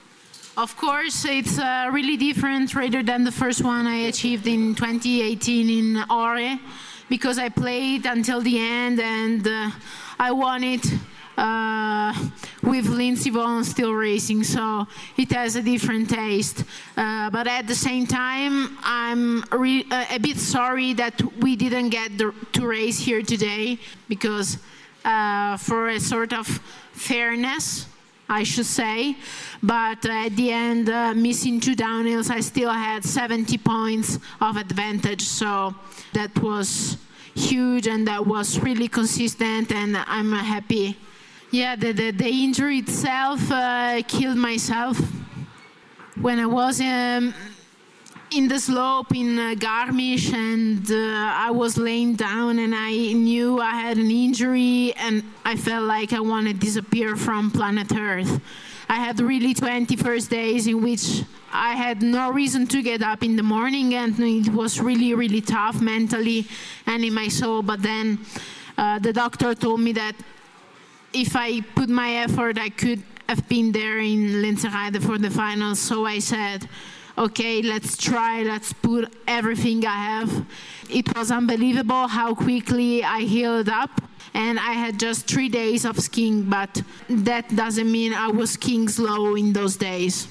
Of 0.56 0.76
course, 0.76 1.24
it's 1.26 1.58
uh, 1.58 1.90
really 1.92 2.16
different 2.16 2.74
rather 2.74 3.02
than 3.02 3.24
the 3.24 3.32
first 3.32 3.62
one 3.62 3.86
I 3.86 4.08
achieved 4.08 4.46
in 4.46 4.74
2018 4.74 5.68
in 5.68 6.04
Ore. 6.10 6.58
Because 7.08 7.38
I 7.38 7.48
played 7.48 8.06
until 8.06 8.40
the 8.40 8.58
end 8.58 9.00
and 9.00 9.46
uh, 9.46 9.70
I 10.18 10.32
won 10.32 10.64
it 10.64 10.84
uh, 11.36 12.14
with 12.62 12.86
Lindsey 12.86 13.30
Vonn 13.30 13.64
still 13.64 13.92
racing, 13.92 14.42
so 14.44 14.86
it 15.16 15.30
has 15.32 15.56
a 15.56 15.62
different 15.62 16.08
taste. 16.08 16.64
Uh, 16.96 17.30
but 17.30 17.46
at 17.46 17.66
the 17.66 17.74
same 17.74 18.06
time, 18.06 18.78
I'm 18.82 19.42
re- 19.52 19.86
uh, 19.90 20.06
a 20.10 20.18
bit 20.18 20.38
sorry 20.38 20.94
that 20.94 21.20
we 21.40 21.56
didn't 21.56 21.90
get 21.90 22.16
the, 22.16 22.34
to 22.52 22.66
race 22.66 22.98
here 22.98 23.22
today 23.22 23.78
because 24.08 24.58
uh, 25.04 25.56
for 25.58 25.88
a 25.88 26.00
sort 26.00 26.32
of 26.32 26.46
fairness, 26.92 27.86
I 28.28 28.42
should 28.42 28.66
say. 28.66 29.16
But 29.62 30.04
at 30.06 30.36
the 30.36 30.52
end, 30.52 30.88
uh, 30.88 31.14
missing 31.14 31.60
two 31.60 31.76
downhills, 31.76 32.30
I 32.30 32.40
still 32.40 32.70
had 32.70 33.04
70 33.04 33.58
points 33.58 34.18
of 34.40 34.56
advantage. 34.56 35.22
So 35.22 35.74
that 36.12 36.36
was 36.40 36.98
huge 37.36 37.86
and 37.86 38.06
that 38.08 38.26
was 38.26 38.58
really 38.60 38.88
consistent, 38.88 39.70
and 39.70 39.96
I'm 39.96 40.32
happy. 40.32 40.96
Yeah, 41.50 41.76
the, 41.76 41.92
the, 41.92 42.10
the 42.10 42.28
injury 42.28 42.78
itself 42.78 43.50
uh, 43.50 44.02
killed 44.08 44.38
myself. 44.38 44.98
When 46.20 46.40
I 46.40 46.46
was 46.46 46.80
um, 46.80 47.34
in 48.30 48.48
the 48.48 48.58
slope 48.58 49.14
in 49.14 49.38
uh, 49.38 49.54
Garmisch 49.54 50.32
and 50.32 50.90
uh, 50.90 51.46
I 51.46 51.50
was 51.50 51.78
laying 51.78 52.14
down 52.14 52.58
and 52.58 52.74
I 52.74 52.90
knew 53.12 53.60
I 53.60 53.70
had 53.70 53.98
an 53.98 54.10
injury 54.10 54.92
and 54.96 55.22
I 55.44 55.56
felt 55.56 55.84
like 55.84 56.12
I 56.12 56.20
wanted 56.20 56.60
to 56.60 56.66
disappear 56.66 57.16
from 57.16 57.50
planet 57.50 57.94
Earth. 57.94 58.40
I 58.88 58.96
had 58.96 59.20
really 59.20 59.54
20 59.54 59.96
first 59.96 60.30
days 60.30 60.66
in 60.66 60.82
which 60.82 61.22
I 61.52 61.74
had 61.74 62.02
no 62.02 62.30
reason 62.30 62.66
to 62.68 62.82
get 62.82 63.02
up 63.02 63.22
in 63.22 63.36
the 63.36 63.42
morning, 63.42 63.94
and 63.94 64.18
it 64.20 64.52
was 64.52 64.80
really, 64.80 65.14
really 65.14 65.40
tough 65.40 65.80
mentally 65.80 66.46
and 66.86 67.04
in 67.04 67.14
my 67.14 67.28
soul. 67.28 67.62
But 67.62 67.82
then 67.82 68.20
uh, 68.76 68.98
the 68.98 69.12
doctor 69.12 69.54
told 69.54 69.80
me 69.80 69.92
that 69.92 70.14
if 71.12 71.34
I 71.34 71.62
put 71.62 71.88
my 71.88 72.16
effort, 72.16 72.58
I 72.58 72.68
could 72.68 73.02
have 73.28 73.48
been 73.48 73.72
there 73.72 73.98
in 73.98 74.42
Lenzerheide 74.42 75.02
for 75.02 75.18
the 75.18 75.30
finals. 75.30 75.80
So 75.80 76.04
I 76.04 76.18
said, 76.20 76.68
okay, 77.16 77.62
let's 77.62 77.96
try, 77.96 78.42
let's 78.42 78.72
put 78.72 79.12
everything 79.26 79.84
I 79.86 79.96
have. 79.96 80.46
It 80.90 81.16
was 81.16 81.30
unbelievable 81.30 82.08
how 82.08 82.34
quickly 82.34 83.02
I 83.02 83.20
healed 83.20 83.68
up. 83.68 83.90
And 84.34 84.58
I 84.58 84.72
had 84.72 85.00
just 85.00 85.26
three 85.26 85.48
days 85.48 85.86
of 85.86 85.98
skiing, 85.98 86.42
but 86.42 86.82
that 87.08 87.44
doesn't 87.56 87.90
mean 87.90 88.12
I 88.12 88.28
was 88.28 88.50
skiing 88.50 88.88
slow 88.88 89.34
in 89.34 89.52
those 89.54 89.76
days. 89.78 90.28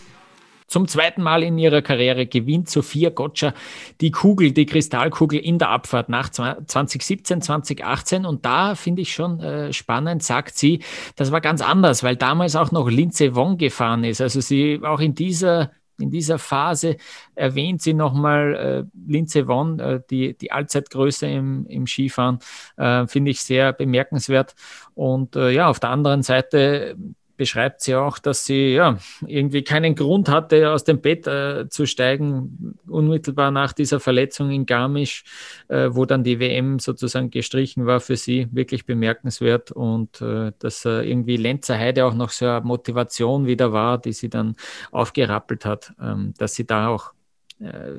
Zum 0.67 0.87
zweiten 0.87 1.21
Mal 1.21 1.43
in 1.43 1.59
ihrer 1.59 1.83
Karriere 1.83 2.25
gewinnt 2.25 2.69
Sophia 2.69 3.11
Gotcha 3.11 3.53
die 4.01 4.09
Kugel, 4.09 4.51
die 4.51 4.65
Kristallkugel 4.65 5.39
in 5.39 5.59
der 5.59 5.69
Abfahrt 5.69 6.09
nach 6.09 6.29
2017, 6.29 7.41
2018. 7.41 8.25
Und 8.25 8.45
da 8.45 8.73
finde 8.73 9.03
ich 9.03 9.13
schon 9.13 9.39
äh, 9.39 9.71
spannend, 9.73 10.23
sagt 10.23 10.57
sie, 10.57 10.79
das 11.15 11.31
war 11.31 11.39
ganz 11.39 11.61
anders, 11.61 12.03
weil 12.03 12.15
damals 12.15 12.55
auch 12.55 12.71
noch 12.71 12.89
Linze 12.89 13.35
Wong 13.35 13.57
gefahren 13.57 14.03
ist. 14.03 14.21
Also 14.21 14.41
sie 14.41 14.79
auch 14.83 14.99
in 14.99 15.13
dieser 15.13 15.71
in 15.99 16.11
dieser 16.11 16.39
Phase 16.39 16.97
erwähnt 17.35 17.81
sie 17.81 17.93
nochmal 17.93 18.55
äh, 18.55 19.11
Linze 19.11 19.47
Won, 19.47 19.79
äh, 19.79 20.01
die, 20.09 20.37
die 20.37 20.51
Allzeitgröße 20.51 21.27
im, 21.27 21.65
im 21.67 21.87
Skifahren, 21.87 22.39
äh, 22.77 23.07
finde 23.07 23.31
ich 23.31 23.41
sehr 23.41 23.73
bemerkenswert. 23.73 24.55
Und 24.93 25.35
äh, 25.35 25.51
ja, 25.51 25.69
auf 25.69 25.79
der 25.79 25.89
anderen 25.89 26.23
Seite 26.23 26.95
beschreibt 27.37 27.81
sie 27.81 27.95
auch, 27.95 28.19
dass 28.19 28.45
sie 28.45 28.73
ja 28.73 28.97
irgendwie 29.25 29.63
keinen 29.63 29.95
Grund 29.95 30.29
hatte, 30.29 30.71
aus 30.71 30.83
dem 30.83 31.01
Bett 31.01 31.27
äh, 31.27 31.67
zu 31.69 31.85
steigen, 31.85 32.77
unmittelbar 32.87 33.51
nach 33.51 33.73
dieser 33.73 33.99
Verletzung 33.99 34.51
in 34.51 34.65
Garmisch, 34.65 35.23
äh, 35.67 35.89
wo 35.91 36.05
dann 36.05 36.23
die 36.23 36.39
WM 36.39 36.79
sozusagen 36.79 37.29
gestrichen 37.29 37.85
war 37.85 37.99
für 37.99 38.15
sie, 38.15 38.47
wirklich 38.51 38.85
bemerkenswert. 38.85 39.71
Und 39.71 40.21
äh, 40.21 40.51
dass 40.59 40.85
irgendwie 40.85 41.37
Lenzer 41.37 41.77
Heide 41.77 42.05
auch 42.05 42.13
noch 42.13 42.29
so 42.29 42.45
eine 42.45 42.61
Motivation 42.61 43.47
wieder 43.47 43.71
war, 43.71 43.97
die 43.97 44.13
sie 44.13 44.29
dann 44.29 44.55
aufgerappelt 44.91 45.65
hat, 45.65 45.93
ähm, 46.01 46.33
dass 46.37 46.55
sie 46.55 46.65
da 46.65 46.87
auch 46.87 47.11
äh, 47.11 47.24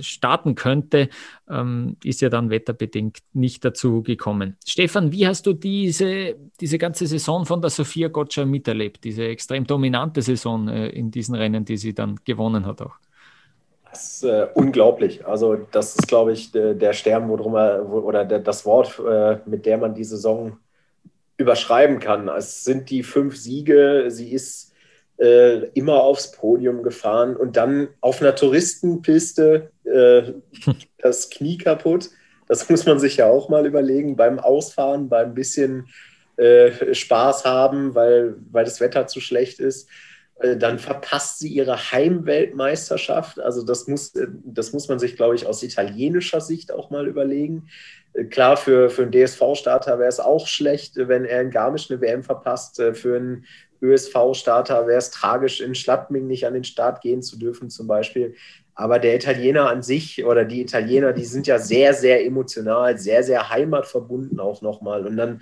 starten 0.00 0.54
könnte, 0.54 1.08
ähm, 1.48 1.96
ist 2.04 2.20
ja 2.20 2.28
dann 2.28 2.50
wetterbedingt 2.50 3.18
nicht 3.32 3.64
dazu 3.64 4.02
gekommen. 4.02 4.56
Stefan, 4.66 5.12
wie 5.12 5.26
hast 5.26 5.46
du 5.46 5.54
diese, 5.54 6.36
diese 6.60 6.78
ganze 6.78 7.06
Saison 7.06 7.46
von 7.46 7.60
der 7.60 7.70
Sophia 7.70 8.08
Gotcha 8.08 8.44
miterlebt, 8.44 9.04
diese 9.04 9.24
extrem 9.24 9.66
dominante 9.66 10.20
Saison 10.20 10.68
äh, 10.68 10.88
in 10.88 11.10
diesen 11.10 11.34
Rennen, 11.34 11.64
die 11.64 11.78
sie 11.78 11.94
dann 11.94 12.20
gewonnen 12.24 12.66
hat 12.66 12.82
auch? 12.82 12.96
Das 13.90 14.22
ist 14.22 14.24
äh, 14.24 14.46
unglaublich. 14.54 15.26
Also 15.26 15.56
das 15.72 15.96
ist, 15.96 16.06
glaube 16.06 16.32
ich, 16.32 16.52
der, 16.52 16.74
der 16.74 16.92
Stern, 16.92 17.28
worum 17.28 17.54
er, 17.54 17.90
oder 17.90 18.26
der, 18.26 18.40
das 18.40 18.66
Wort, 18.66 18.98
äh, 18.98 19.38
mit 19.46 19.64
der 19.64 19.78
man 19.78 19.94
die 19.94 20.04
Saison 20.04 20.58
überschreiben 21.38 21.98
kann. 21.98 22.28
Es 22.28 22.64
sind 22.64 22.90
die 22.90 23.02
fünf 23.02 23.36
Siege. 23.36 24.04
Sie 24.08 24.32
ist 24.32 24.74
äh, 25.18 25.68
immer 25.74 26.02
aufs 26.02 26.32
Podium 26.32 26.82
gefahren 26.82 27.36
und 27.36 27.56
dann 27.56 27.88
auf 28.00 28.20
einer 28.20 28.34
Touristenpiste 28.34 29.70
äh, 29.84 30.32
das 30.98 31.30
Knie 31.30 31.58
kaputt. 31.58 32.10
Das 32.48 32.68
muss 32.68 32.86
man 32.86 32.98
sich 32.98 33.16
ja 33.16 33.26
auch 33.26 33.48
mal 33.48 33.66
überlegen 33.66 34.16
beim 34.16 34.38
Ausfahren, 34.38 35.08
beim 35.08 35.34
bisschen 35.34 35.88
äh, 36.36 36.94
Spaß 36.94 37.44
haben, 37.44 37.94
weil, 37.94 38.36
weil 38.50 38.64
das 38.64 38.80
Wetter 38.80 39.06
zu 39.06 39.20
schlecht 39.20 39.58
ist. 39.58 39.88
Äh, 40.38 40.56
dann 40.56 40.78
verpasst 40.78 41.38
sie 41.38 41.48
ihre 41.48 41.92
Heimweltmeisterschaft. 41.92 43.40
Also 43.40 43.64
das 43.64 43.86
muss, 43.86 44.14
äh, 44.14 44.26
das 44.44 44.72
muss 44.72 44.88
man 44.88 44.98
sich, 44.98 45.16
glaube 45.16 45.34
ich, 45.34 45.46
aus 45.46 45.62
italienischer 45.62 46.40
Sicht 46.40 46.72
auch 46.72 46.90
mal 46.90 47.08
überlegen. 47.08 47.68
Äh, 48.12 48.24
klar, 48.24 48.56
für, 48.58 48.90
für 48.90 49.02
einen 49.02 49.12
DSV-Starter 49.12 49.98
wäre 49.98 50.08
es 50.08 50.20
auch 50.20 50.46
schlecht, 50.46 50.96
wenn 50.96 51.24
er 51.24 51.40
in 51.40 51.50
Garmisch 51.50 51.90
eine 51.90 52.00
WM 52.02 52.22
verpasst. 52.22 52.82
Für 52.92 53.16
einen 53.16 53.46
ÖSV-Starter 53.82 54.86
wäre 54.86 54.98
es 54.98 55.10
tragisch, 55.10 55.60
in 55.60 55.74
Schladming 55.74 56.26
nicht 56.26 56.46
an 56.46 56.54
den 56.54 56.64
Start 56.64 57.00
gehen 57.00 57.22
zu 57.22 57.38
dürfen, 57.38 57.70
zum 57.70 57.86
Beispiel. 57.86 58.34
Aber 58.74 58.98
der 58.98 59.16
Italiener 59.16 59.70
an 59.70 59.82
sich 59.82 60.24
oder 60.24 60.44
die 60.44 60.60
Italiener, 60.60 61.12
die 61.12 61.24
sind 61.24 61.46
ja 61.46 61.58
sehr, 61.58 61.94
sehr 61.94 62.24
emotional, 62.26 62.98
sehr, 62.98 63.22
sehr 63.22 63.48
heimatverbunden 63.48 64.38
auch 64.38 64.60
nochmal. 64.60 65.06
Und 65.06 65.16
dann 65.16 65.40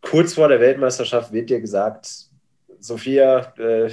kurz 0.00 0.34
vor 0.34 0.48
der 0.48 0.60
Weltmeisterschaft 0.60 1.32
wird 1.32 1.50
dir 1.50 1.60
gesagt, 1.60 2.08
Sophia, 2.78 3.52
äh, 3.58 3.90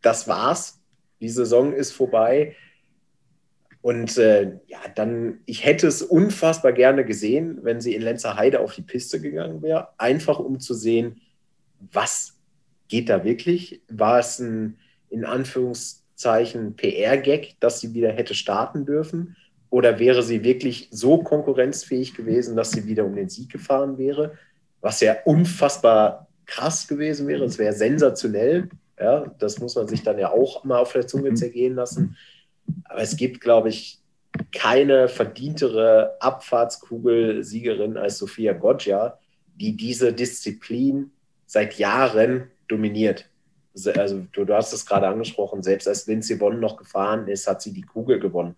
das 0.00 0.28
war's. 0.28 0.80
Die 1.20 1.28
Saison 1.28 1.72
ist 1.72 1.92
vorbei. 1.92 2.56
Und 3.82 4.16
äh, 4.18 4.58
ja, 4.66 4.78
dann, 4.94 5.40
ich 5.46 5.64
hätte 5.64 5.86
es 5.86 6.02
unfassbar 6.02 6.72
gerne 6.72 7.04
gesehen, 7.04 7.60
wenn 7.62 7.80
sie 7.80 7.94
in 7.94 8.02
Lenzerheide 8.02 8.60
auf 8.60 8.74
die 8.74 8.82
Piste 8.82 9.20
gegangen 9.20 9.62
wäre, 9.62 9.88
einfach 9.98 10.38
um 10.38 10.58
zu 10.58 10.74
sehen, 10.74 11.20
was 11.92 12.37
geht 12.88 13.08
da 13.08 13.24
wirklich? 13.24 13.82
War 13.88 14.18
es 14.18 14.38
ein, 14.38 14.78
in 15.10 15.24
Anführungszeichen, 15.24 16.76
PR-Gag, 16.76 17.56
dass 17.60 17.80
sie 17.80 17.94
wieder 17.94 18.12
hätte 18.12 18.34
starten 18.34 18.86
dürfen? 18.86 19.36
Oder 19.70 19.98
wäre 19.98 20.22
sie 20.22 20.44
wirklich 20.44 20.88
so 20.90 21.18
konkurrenzfähig 21.18 22.14
gewesen, 22.14 22.56
dass 22.56 22.70
sie 22.70 22.86
wieder 22.86 23.04
um 23.04 23.14
den 23.14 23.28
Sieg 23.28 23.50
gefahren 23.50 23.98
wäre? 23.98 24.38
Was 24.80 25.00
ja 25.00 25.16
unfassbar 25.24 26.28
krass 26.48 26.88
gewesen 26.88 27.28
wäre. 27.28 27.44
Es 27.44 27.58
wäre 27.58 27.74
sensationell. 27.74 28.68
Ja, 28.98 29.26
das 29.38 29.60
muss 29.60 29.76
man 29.76 29.86
sich 29.86 30.02
dann 30.02 30.18
ja 30.18 30.32
auch 30.32 30.64
mal 30.64 30.78
auf 30.78 30.92
der 30.92 31.06
Zunge 31.06 31.30
mhm. 31.30 31.36
zergehen 31.36 31.76
lassen. 31.76 32.16
Aber 32.84 33.00
es 33.00 33.16
gibt, 33.16 33.40
glaube 33.40 33.68
ich, 33.68 34.00
keine 34.52 35.08
verdientere 35.08 36.16
Abfahrtskugel-Siegerin 36.20 37.96
als 37.96 38.18
Sophia 38.18 38.54
Goggia, 38.54 39.18
die 39.56 39.76
diese 39.76 40.12
Disziplin 40.12 41.12
seit 41.46 41.78
Jahren 41.78 42.50
dominiert. 42.68 43.28
Also 43.96 44.26
du, 44.32 44.44
du 44.44 44.54
hast 44.54 44.72
es 44.72 44.86
gerade 44.86 45.06
angesprochen, 45.06 45.62
selbst 45.62 45.86
als 45.86 46.06
Lindsay 46.06 46.36
Bonn 46.36 46.60
noch 46.60 46.76
gefahren 46.76 47.28
ist, 47.28 47.46
hat 47.46 47.62
sie 47.62 47.72
die 47.72 47.82
Kugel 47.82 48.18
gewonnen. 48.18 48.56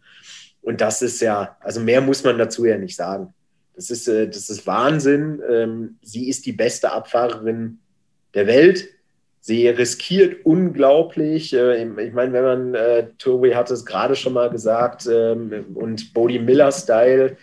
Und 0.62 0.80
das 0.80 1.02
ist 1.02 1.20
ja, 1.20 1.56
also 1.60 1.80
mehr 1.80 2.00
muss 2.00 2.24
man 2.24 2.38
dazu 2.38 2.64
ja 2.64 2.76
nicht 2.76 2.96
sagen. 2.96 3.34
Das 3.74 3.90
ist, 3.90 4.08
äh, 4.08 4.28
das 4.28 4.50
ist 4.50 4.66
Wahnsinn. 4.66 5.40
Ähm, 5.48 5.96
sie 6.02 6.28
ist 6.28 6.44
die 6.46 6.52
beste 6.52 6.92
Abfahrerin 6.92 7.78
der 8.34 8.46
Welt. 8.46 8.88
Sie 9.40 9.68
riskiert 9.68 10.44
unglaublich. 10.44 11.54
Äh, 11.54 11.82
ich 11.82 12.12
meine, 12.12 12.32
wenn 12.32 12.44
man, 12.44 12.74
äh, 12.74 13.06
Tobi 13.18 13.54
hat 13.54 13.70
es 13.70 13.86
gerade 13.86 14.16
schon 14.16 14.34
mal 14.34 14.50
gesagt, 14.50 15.08
ähm, 15.10 15.66
und 15.74 16.12
Bodie 16.12 16.38
Miller-Style 16.38 17.36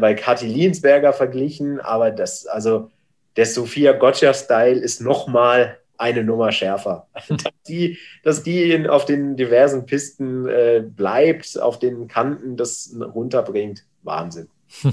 bei 0.00 0.14
Kathi 0.14 0.46
Liensberger 0.46 1.12
verglichen, 1.12 1.80
aber 1.80 2.12
das, 2.12 2.46
also 2.46 2.90
der 3.36 3.46
Sophia 3.46 3.92
Gotcha-Style 3.92 4.78
ist 4.78 5.00
nochmal 5.00 5.78
eine 6.02 6.24
Nummer 6.24 6.52
schärfer. 6.52 7.06
dass 7.28 7.52
die, 7.66 7.98
dass 8.22 8.42
die 8.42 8.72
in, 8.72 8.86
auf 8.86 9.04
den 9.06 9.36
diversen 9.36 9.86
Pisten 9.86 10.46
äh, 10.46 10.84
bleibt, 10.84 11.58
auf 11.60 11.78
den 11.78 12.08
Kanten 12.08 12.56
das 12.56 12.94
runterbringt. 13.00 13.84
Wahnsinn. 14.02 14.48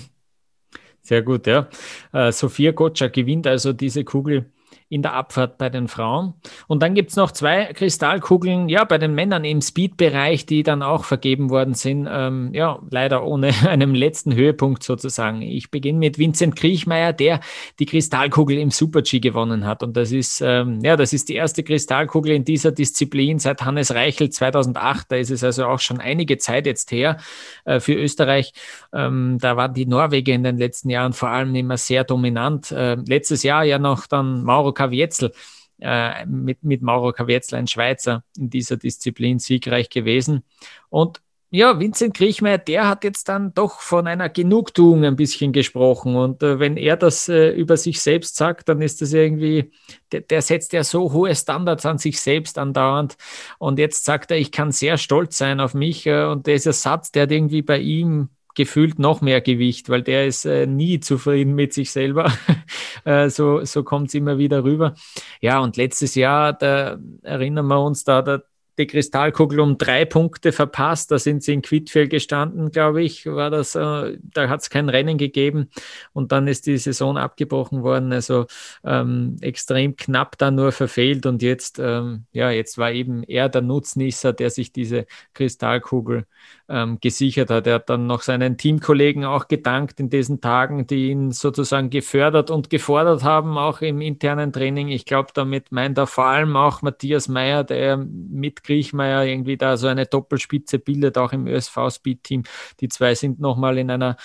Sehr 1.02 1.24
gut, 1.24 1.48
ja. 1.48 1.68
Äh, 2.14 2.32
Sophia 2.32 2.72
Gotcha 2.72 3.08
gewinnt 3.08 3.48
also 3.48 3.74
diese 3.74 4.04
Kugel 4.04 4.46
in 4.90 5.04
der 5.04 5.14
Abfahrt 5.14 5.60
bei 5.60 5.70
den 5.70 5.88
Frauen. 5.88 6.34
Und 6.68 6.82
dann 6.82 6.96
gibt 6.96 7.12
es 7.12 7.16
noch 7.16 7.32
zwei 7.32 7.66
Kristallkugeln, 7.74 8.70
ja, 8.70 8.84
bei 8.84 8.98
den 8.98 9.14
Männern 9.14 9.46
im 9.46 9.62
Speed-Bereich, 9.62 10.48
die 10.48 10.64
dann 10.64 10.82
auch 10.82 11.06
vergeben 11.06 11.52
worden 11.52 11.76
sind. 11.76 12.08
Ähm, 12.12 12.50
ja, 12.54 12.80
leider 12.90 13.24
ohne 13.24 13.52
einen 13.68 13.94
letzten 13.94 14.34
Höhepunkt 14.34 14.82
sozusagen. 14.82 15.44
Ich 15.44 15.70
beginne 15.70 16.00
mit 16.00 16.18
Vincent 16.18 16.56
Kriechmeier, 16.56 17.14
der 17.14 17.40
die 17.78 17.86
Kristallkugel 17.86 18.58
im 18.58 18.72
Super-G 18.72 19.20
gewonnen 19.20 19.68
hat. 19.68 19.84
Und 19.84 19.96
das 19.96 20.12
ist, 20.12 20.42
ähm, 20.44 20.80
ja, 20.82 20.96
das 20.96 21.14
ist 21.14 21.30
die 21.30 21.36
erste 21.36 21.62
Kristallkugel 21.62 22.32
in 22.32 22.44
dieser 22.44 22.72
Disziplin 22.72 23.38
seit 23.38 23.62
Hannes 23.62 23.94
Reichel 23.94 24.32
2008. 24.32 25.12
Da 25.12 25.18
ist 25.18 25.30
es 25.30 25.44
also 25.44 25.66
auch 25.66 25.80
schon 25.80 26.00
einige 26.00 26.40
Zeit 26.40 26.66
jetzt 26.66 26.92
her 26.92 27.18
äh, 27.66 27.80
für 27.80 27.94
Österreich. 27.94 28.54
Ähm, 28.92 29.38
da 29.40 29.56
waren 29.56 29.76
die 29.76 29.86
Norweger 29.86 30.34
in 30.34 30.44
den 30.44 30.58
letzten 30.58 30.90
Jahren 30.90 31.14
vor 31.14 31.30
allem 31.30 31.54
immer 31.54 31.78
sehr 31.78 32.04
dominant. 32.04 32.72
Äh, 32.72 32.96
letztes 33.08 33.44
Jahr 33.44 33.64
ja 33.64 33.78
noch 33.78 34.08
dann 34.08 34.44
Mauro 34.44 34.74
Kavietzel, 34.80 35.34
äh, 35.82 36.26
mit, 36.26 36.64
mit 36.64 36.82
Mauro 36.82 37.12
Kavietzel, 37.12 37.56
ein 37.56 37.68
Schweizer, 37.68 38.24
in 38.38 38.50
dieser 38.50 38.78
Disziplin 38.78 39.40
siegreich 39.40 39.90
gewesen. 39.90 40.44
Und 40.90 41.22
ja, 41.52 41.80
Vincent 41.80 42.14
Kriechmeier, 42.14 42.60
der 42.60 42.88
hat 42.88 43.04
jetzt 43.04 43.28
dann 43.28 43.54
doch 43.56 43.80
von 43.82 44.06
einer 44.06 44.30
Genugtuung 44.30 45.04
ein 45.04 45.16
bisschen 45.16 45.52
gesprochen. 45.52 46.16
Und 46.16 46.44
äh, 46.44 46.60
wenn 46.60 46.78
er 46.78 46.96
das 46.96 47.28
äh, 47.28 47.50
über 47.50 47.76
sich 47.76 48.02
selbst 48.02 48.36
sagt, 48.36 48.70
dann 48.70 48.82
ist 48.84 49.02
das 49.02 49.14
irgendwie, 49.14 49.72
der, 50.12 50.22
der, 50.22 50.44
setzt 50.44 50.74
ja 50.74 50.84
so 50.84 51.12
hohe 51.12 51.36
Standards 51.36 51.88
an 51.88 51.98
sich 51.98 52.22
selbst 52.22 52.60
andauernd. 52.60 53.18
Und 53.58 53.80
jetzt 53.80 54.06
sagt 54.06 54.30
er, 54.30 54.38
ich 54.38 54.52
kann 54.52 54.72
sehr 54.72 54.98
stolz 54.98 55.38
sein 55.40 55.60
auf 55.60 55.74
mich. 55.74 56.06
Äh, 56.06 56.26
und 56.26 56.46
dieser 56.46 56.74
Satz, 56.74 57.12
der 57.12 57.24
hat 57.24 57.32
irgendwie 57.32 57.64
bei 57.64 57.80
ihm 57.80 58.30
gefühlt 58.60 59.00
noch 59.00 59.22
mehr 59.22 59.40
Gewicht, 59.40 59.88
weil 59.88 60.04
der 60.04 60.28
ist 60.28 60.44
äh, 60.44 60.68
nie 60.68 61.00
zufrieden 61.00 61.56
mit 61.56 61.72
sich 61.72 61.92
selber. 61.92 62.30
äh, 63.06 63.30
so 63.30 63.64
so 63.64 63.84
kommt 63.84 64.10
es 64.10 64.16
immer 64.16 64.38
wieder 64.38 64.66
rüber. 64.66 64.96
Ja, 65.40 65.60
und 65.60 65.78
letztes 65.78 66.14
Jahr, 66.14 66.52
da 66.52 67.00
erinnern 67.24 67.68
wir 67.68 67.82
uns 67.82 68.04
da, 68.04 68.22
da 68.22 68.42
die 68.80 68.88
Kristallkugel 68.88 69.60
um 69.60 69.78
drei 69.78 70.06
Punkte 70.06 70.52
verpasst. 70.52 71.12
Da 71.12 71.20
sind 71.20 71.44
sie 71.44 71.54
in 71.54 71.62
Quidfield 71.62 72.10
gestanden, 72.10 72.72
glaube 72.72 73.04
ich. 73.04 73.26
War 73.26 73.50
das, 73.50 73.76
äh, 73.76 74.18
da 74.22 74.50
hat 74.50 74.62
es 74.62 74.70
kein 74.70 74.90
Rennen 74.90 75.18
gegeben 75.18 75.70
und 76.14 76.32
dann 76.32 76.48
ist 76.48 76.66
die 76.66 76.78
Saison 76.78 77.18
abgebrochen 77.18 77.84
worden. 77.84 78.12
Also 78.12 78.46
ähm, 78.84 79.38
extrem 79.42 79.96
knapp 79.96 80.38
da 80.38 80.50
nur 80.50 80.72
verfehlt 80.72 81.26
und 81.26 81.42
jetzt, 81.42 81.80
ähm, 81.80 82.26
ja, 82.32 82.50
jetzt 82.52 82.78
war 82.78 82.92
eben 82.92 83.24
er 83.24 83.50
der 83.50 83.62
Nutznießer, 83.62 84.34
der 84.34 84.50
sich 84.50 84.72
diese 84.72 85.06
Kristallkugel 85.34 86.26
ähm, 86.70 87.00
gesichert 87.02 87.50
hat. 87.50 87.68
Er 87.68 87.76
hat 87.76 87.90
dann 87.90 88.06
noch 88.08 88.22
seinen 88.22 88.58
Teamkollegen 88.58 89.26
auch 89.26 89.48
gedankt 89.48 90.00
in 90.00 90.10
diesen 90.10 90.40
Tagen, 90.40 90.86
die 90.86 91.10
ihn 91.10 91.32
sozusagen 91.32 91.90
gefördert 91.90 92.52
und 92.52 92.70
gefordert 92.70 93.24
haben, 93.24 93.58
auch 93.58 93.82
im 93.82 94.02
internen 94.02 94.54
Training. 94.54 94.90
Ich 94.90 95.06
glaube, 95.06 95.32
damit 95.34 95.72
meint 95.72 95.98
er 95.98 96.08
vor 96.08 96.26
allem 96.26 96.56
auch 96.56 96.82
Matthias 96.82 97.28
Meyer, 97.28 97.64
der 97.64 97.98
mit 97.98 98.64
Griechmeier 98.64 99.26
irgendwie 99.26 99.58
da 99.58 99.78
so 99.78 99.88
eine 99.88 100.06
Doppelspitze 100.06 100.80
bildet, 100.80 101.18
auch 101.18 101.34
im 101.34 101.48
ÖSV-Speed-Team. 101.48 102.44
Die 102.80 102.88
zwei 102.88 103.16
sind 103.16 103.40
nochmal 103.40 103.78
in 103.78 103.90
einer 103.90 104.16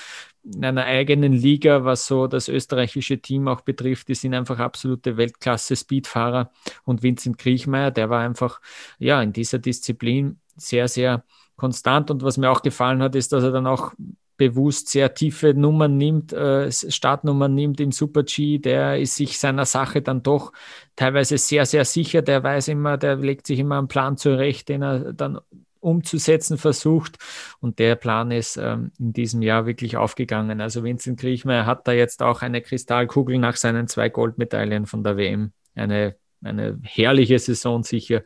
in 0.45 0.63
einer 0.63 0.85
eigenen 0.85 1.33
Liga, 1.33 1.85
was 1.85 2.07
so 2.07 2.27
das 2.27 2.49
österreichische 2.49 3.19
Team 3.19 3.49
auch 3.49 3.63
betrifft. 3.63 4.09
Die 4.09 4.15
sind 4.15 4.35
einfach 4.35 4.59
absolute 4.59 5.17
Weltklasse-Speedfahrer. 5.17 6.51
Und 6.85 7.03
Vincent 7.03 7.39
Griechmeier, 7.39 7.91
der 7.91 8.11
war 8.11 8.21
einfach 8.21 8.61
ja 8.99 9.23
in 9.23 9.33
dieser 9.33 9.59
Disziplin 9.59 10.39
sehr, 10.57 10.87
sehr 10.89 11.25
konstant. 11.57 12.11
Und 12.11 12.23
was 12.23 12.37
mir 12.37 12.51
auch 12.51 12.63
gefallen 12.63 13.03
hat, 13.03 13.15
ist, 13.15 13.33
dass 13.33 13.45
er 13.45 13.53
dann 13.53 13.67
auch 13.67 13.93
bewusst 14.37 14.89
sehr 14.89 15.15
tiefe 15.15 15.55
Nummern 15.55 15.97
nimmt, 15.97 16.33
äh, 16.33 16.71
Startnummern 16.71 17.55
nimmt 17.55 17.81
im 17.81 17.93
Super 17.93 18.25
G, 18.25 18.59
der 18.59 18.99
ist 18.99 19.17
sich 19.17 19.39
seiner 19.39 19.65
Sache 19.65 20.03
dann 20.03 20.23
doch 20.23 20.53
teilweise 20.97 21.39
sehr, 21.39 21.67
sehr 21.67 21.85
sicher. 21.85 22.23
Der 22.23 22.43
weiß 22.43 22.69
immer, 22.69 22.97
der 22.97 23.17
legt 23.17 23.47
sich 23.47 23.61
immer 23.61 23.79
einen 23.79 23.89
Plan 23.89 24.17
zurecht, 24.17 24.69
den 24.69 24.83
er 24.83 25.13
dann 25.13 25.39
umzusetzen 25.85 26.59
versucht. 26.59 27.19
Und 27.61 27.79
der 27.79 27.95
Plan 27.95 28.31
ist 28.31 28.57
ähm, 28.57 28.91
in 28.99 29.13
diesem 29.13 29.43
Jahr 29.43 29.67
wirklich 29.67 29.97
aufgegangen. 29.97 30.61
Also 30.61 30.83
Vincent 30.83 31.21
Kriechmeier 31.21 31.67
hat 31.67 31.87
da 31.87 31.93
jetzt 31.93 32.23
auch 32.23 32.43
eine 32.43 32.63
Kristallkugel 32.63 33.39
nach 33.39 33.57
seinen 33.57 33.87
zwei 33.87 34.09
Goldmedaillen 34.09 34.87
von 34.87 35.05
der 35.05 35.17
WM. 35.17 35.53
Eine, 35.75 36.17
eine 36.43 36.79
herrliche 36.83 37.39
Saison 37.39 37.83
sicher 37.83 38.23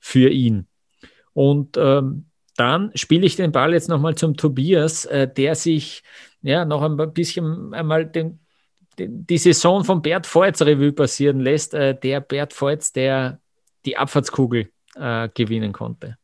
für 0.00 0.30
ihn. 0.30 0.66
Und 1.34 1.76
ähm, 1.76 2.26
dann 2.56 2.90
spiele 2.94 3.26
ich 3.26 3.36
den 3.36 3.52
Ball 3.52 3.72
jetzt 3.72 3.88
nochmal 3.88 4.14
zum 4.14 4.36
Tobias, 4.36 5.04
äh, 5.06 5.28
der 5.28 5.54
sich 5.54 6.02
ja 6.42 6.64
noch 6.64 6.82
ein 6.82 7.12
bisschen 7.12 7.74
einmal 7.74 8.06
den, 8.06 8.40
den, 8.98 9.26
die 9.26 9.38
Saison 9.38 9.84
von 9.84 10.02
Bert 10.02 10.32
Voits 10.32 10.62
Revue 10.62 10.92
passieren 10.92 11.40
lässt. 11.40 11.74
Äh, 11.74 11.98
der 11.98 12.20
Bert 12.20 12.58
Voits, 12.60 12.92
der 12.92 13.40
die 13.84 13.96
Abfahrtskugel 13.96 14.70
äh, 14.94 15.28
gewinnen 15.34 15.72
konnte. 15.72 16.16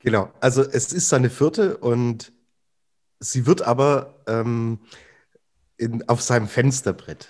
Genau, 0.00 0.30
also 0.40 0.62
es 0.62 0.92
ist 0.92 1.08
seine 1.08 1.30
vierte 1.30 1.78
und 1.78 2.30
sie 3.20 3.46
wird 3.46 3.62
aber 3.62 4.22
ähm, 4.26 4.80
in, 5.78 6.06
auf 6.08 6.20
seinem 6.20 6.46
Fensterbrett. 6.46 7.28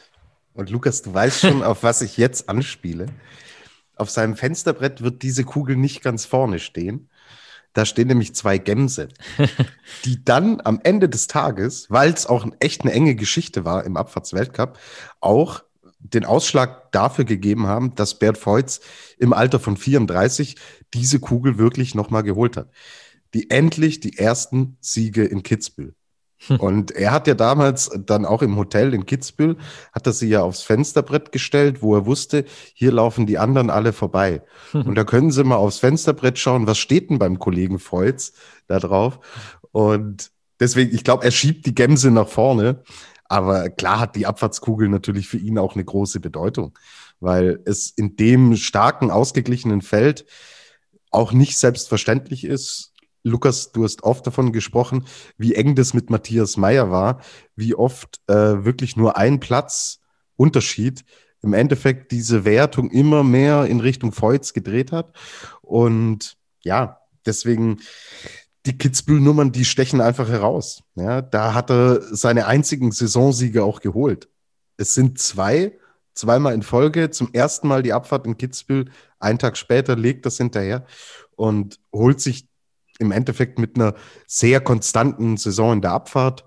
Und 0.54 0.70
Lukas, 0.70 1.02
du 1.02 1.14
weißt 1.14 1.40
schon, 1.40 1.62
auf 1.64 1.82
was 1.84 2.02
ich 2.02 2.16
jetzt 2.16 2.48
anspiele. 2.48 3.06
Auf 3.96 4.10
seinem 4.10 4.34
Fensterbrett 4.34 5.02
wird 5.02 5.22
diese 5.22 5.44
Kugel 5.44 5.76
nicht 5.76 6.02
ganz 6.02 6.24
vorne 6.24 6.58
stehen, 6.58 7.08
da 7.74 7.84
stehen 7.84 8.08
nämlich 8.08 8.34
zwei 8.34 8.56
Gämse, 8.58 9.08
die 10.04 10.24
dann 10.24 10.60
am 10.64 10.80
Ende 10.82 11.08
des 11.08 11.26
Tages, 11.26 11.90
weil 11.90 12.12
es 12.12 12.26
auch 12.26 12.46
echt 12.60 12.82
eine 12.82 12.92
enge 12.92 13.14
Geschichte 13.14 13.64
war 13.64 13.84
im 13.84 13.96
Abfahrtsweltcup, 13.96 14.78
auch 15.20 15.62
den 15.98 16.24
Ausschlag 16.24 16.92
dafür 16.92 17.24
gegeben 17.24 17.66
haben, 17.66 17.94
dass 17.94 18.18
Bert 18.18 18.38
Feutz 18.38 18.80
im 19.18 19.32
Alter 19.32 19.58
von 19.58 19.76
34 19.76 20.56
diese 20.92 21.18
Kugel 21.18 21.58
wirklich 21.58 21.94
nochmal 21.94 22.22
geholt 22.22 22.56
hat. 22.56 22.70
Die 23.32 23.50
endlich 23.50 24.00
die 24.00 24.18
ersten 24.18 24.76
Siege 24.80 25.24
in 25.24 25.42
Kitzbühel. 25.42 25.94
Und 26.58 26.90
er 26.90 27.12
hat 27.12 27.26
ja 27.26 27.34
damals 27.34 27.90
dann 28.06 28.24
auch 28.24 28.42
im 28.42 28.56
Hotel 28.56 28.94
in 28.94 29.06
Kitzbühel, 29.06 29.56
hat 29.92 30.06
er 30.06 30.12
sie 30.12 30.28
ja 30.28 30.42
aufs 30.42 30.62
Fensterbrett 30.62 31.32
gestellt, 31.32 31.82
wo 31.82 31.94
er 31.94 32.06
wusste, 32.06 32.44
hier 32.74 32.92
laufen 32.92 33.26
die 33.26 33.38
anderen 33.38 33.70
alle 33.70 33.92
vorbei. 33.92 34.42
Und 34.72 34.94
da 34.94 35.04
können 35.04 35.30
Sie 35.30 35.44
mal 35.44 35.56
aufs 35.56 35.78
Fensterbrett 35.78 36.38
schauen, 36.38 36.66
was 36.66 36.78
steht 36.78 37.10
denn 37.10 37.18
beim 37.18 37.38
Kollegen 37.38 37.78
Feutz 37.78 38.32
da 38.66 38.78
drauf. 38.78 39.20
Und 39.72 40.30
deswegen, 40.60 40.94
ich 40.94 41.04
glaube, 41.04 41.24
er 41.24 41.30
schiebt 41.30 41.66
die 41.66 41.74
Gämse 41.74 42.10
nach 42.10 42.28
vorne. 42.28 42.82
Aber 43.26 43.70
klar 43.70 44.00
hat 44.00 44.16
die 44.16 44.26
Abfahrtskugel 44.26 44.88
natürlich 44.88 45.28
für 45.28 45.38
ihn 45.38 45.58
auch 45.58 45.74
eine 45.74 45.84
große 45.84 46.20
Bedeutung, 46.20 46.78
weil 47.20 47.60
es 47.64 47.90
in 47.90 48.16
dem 48.16 48.56
starken, 48.56 49.10
ausgeglichenen 49.10 49.80
Feld 49.82 50.26
auch 51.10 51.32
nicht 51.32 51.56
selbstverständlich 51.56 52.44
ist, 52.44 52.92
Lukas, 53.24 53.72
du 53.72 53.84
hast 53.84 54.04
oft 54.04 54.26
davon 54.26 54.52
gesprochen, 54.52 55.06
wie 55.38 55.54
eng 55.54 55.74
das 55.74 55.94
mit 55.94 56.10
Matthias 56.10 56.58
Meyer 56.58 56.90
war, 56.90 57.20
wie 57.56 57.74
oft 57.74 58.20
äh, 58.28 58.64
wirklich 58.64 58.96
nur 58.96 59.16
ein 59.16 59.40
Platz 59.40 60.00
Unterschied 60.36 61.04
im 61.42 61.54
Endeffekt 61.54 62.12
diese 62.12 62.44
Wertung 62.44 62.90
immer 62.90 63.24
mehr 63.24 63.66
in 63.66 63.80
Richtung 63.80 64.12
Feuz 64.12 64.52
gedreht 64.52 64.92
hat. 64.92 65.14
Und 65.62 66.36
ja, 66.62 67.00
deswegen 67.24 67.80
die 68.66 68.76
Kitzbühel-Nummern, 68.76 69.52
die 69.52 69.64
stechen 69.64 70.00
einfach 70.00 70.28
heraus. 70.28 70.82
Ja, 70.94 71.22
da 71.22 71.54
hat 71.54 71.70
er 71.70 72.00
seine 72.14 72.46
einzigen 72.46 72.92
Saisonsiege 72.92 73.64
auch 73.64 73.80
geholt. 73.80 74.28
Es 74.76 74.94
sind 74.94 75.18
zwei, 75.18 75.78
zweimal 76.14 76.54
in 76.54 76.62
Folge, 76.62 77.10
zum 77.10 77.30
ersten 77.32 77.68
Mal 77.68 77.82
die 77.82 77.92
Abfahrt 77.92 78.26
in 78.26 78.36
Kitzbühel, 78.36 78.90
einen 79.18 79.38
Tag 79.38 79.56
später 79.56 79.96
legt 79.96 80.26
das 80.26 80.38
hinterher 80.38 80.86
und 81.36 81.78
holt 81.92 82.20
sich 82.20 82.48
im 82.98 83.12
Endeffekt 83.12 83.58
mit 83.58 83.76
einer 83.76 83.94
sehr 84.26 84.60
konstanten 84.60 85.36
Saison 85.36 85.74
in 85.74 85.80
der 85.80 85.92
Abfahrt. 85.92 86.44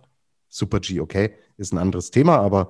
Super 0.50 0.80
G, 0.80 1.00
okay, 1.00 1.36
ist 1.58 1.74
ein 1.74 1.78
anderes 1.78 2.12
Thema, 2.12 2.38
aber 2.38 2.70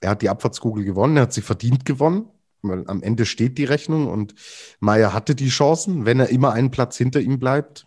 er 0.00 0.10
hat 0.10 0.22
die 0.22 0.28
Abfahrtskugel 0.28 0.84
gewonnen, 0.84 1.16
er 1.16 1.24
hat 1.24 1.32
sie 1.32 1.42
verdient 1.42 1.84
gewonnen, 1.84 2.28
weil 2.62 2.84
am 2.88 3.02
Ende 3.02 3.26
steht 3.26 3.58
die 3.58 3.64
Rechnung 3.64 4.06
und 4.06 4.34
Meyer 4.80 5.12
hatte 5.12 5.34
die 5.34 5.48
Chancen. 5.48 6.06
Wenn 6.06 6.20
er 6.20 6.30
immer 6.30 6.52
einen 6.52 6.70
Platz 6.70 6.96
hinter 6.96 7.20
ihm 7.20 7.38
bleibt, 7.38 7.86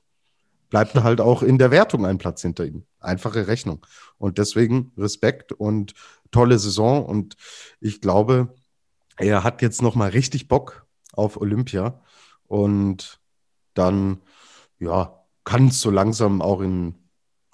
bleibt 0.70 0.96
er 0.96 1.04
halt 1.04 1.22
auch 1.22 1.44
in 1.44 1.58
der 1.58 1.72
Wertung 1.72 2.06
einen 2.06 2.18
Platz 2.18 2.42
hinter 2.42 2.66
ihm. 2.66 2.84
Einfache 3.00 3.48
Rechnung. 3.48 3.86
Und 4.18 4.38
deswegen 4.38 4.92
Respekt 4.98 5.52
und 5.52 5.94
tolle 6.32 6.60
Saison. 6.60 7.06
Und 7.06 7.38
ich 7.80 8.02
glaube, 8.02 8.54
er 9.18 9.44
hat 9.44 9.62
jetzt 9.62 9.82
nochmal 9.82 10.10
richtig 10.10 10.48
Bock 10.48 10.86
auf 11.14 11.38
Olympia. 11.38 12.02
Und 12.48 13.20
dann 13.74 14.22
ja, 14.80 15.24
kann 15.44 15.68
es 15.68 15.82
so 15.82 15.92
langsam 15.92 16.42
auch 16.42 16.62
in 16.62 16.96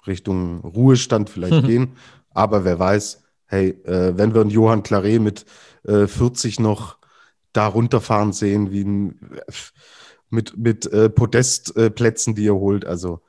Richtung 0.06 0.60
Ruhestand 0.60 1.30
vielleicht 1.30 1.66
gehen. 1.66 1.96
Aber 2.30 2.64
wer 2.64 2.78
weiß, 2.78 3.22
hey, 3.46 3.70
äh, 3.84 4.16
wenn 4.16 4.34
wir 4.34 4.40
einen 4.40 4.50
Johann 4.50 4.82
Claret 4.82 5.20
mit 5.20 5.44
äh, 5.84 6.06
40 6.06 6.60
noch 6.60 6.98
da 7.52 7.66
runterfahren 7.66 8.32
sehen, 8.32 8.72
wie 8.72 8.82
ein, 8.82 9.40
mit, 10.28 10.56
mit 10.56 10.86
äh, 10.86 11.08
Podestplätzen, 11.08 12.34
die 12.34 12.48
er 12.48 12.56
holt, 12.56 12.84
also 12.84 13.20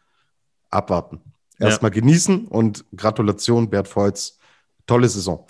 abwarten. 0.72 1.22
Erstmal 1.60 1.92
ja. 1.92 2.02
genießen 2.02 2.48
und 2.48 2.86
Gratulation, 2.96 3.70
Bert 3.70 3.88
Feutz. 3.88 4.40
Tolle 4.88 5.08
Saison. 5.08 5.46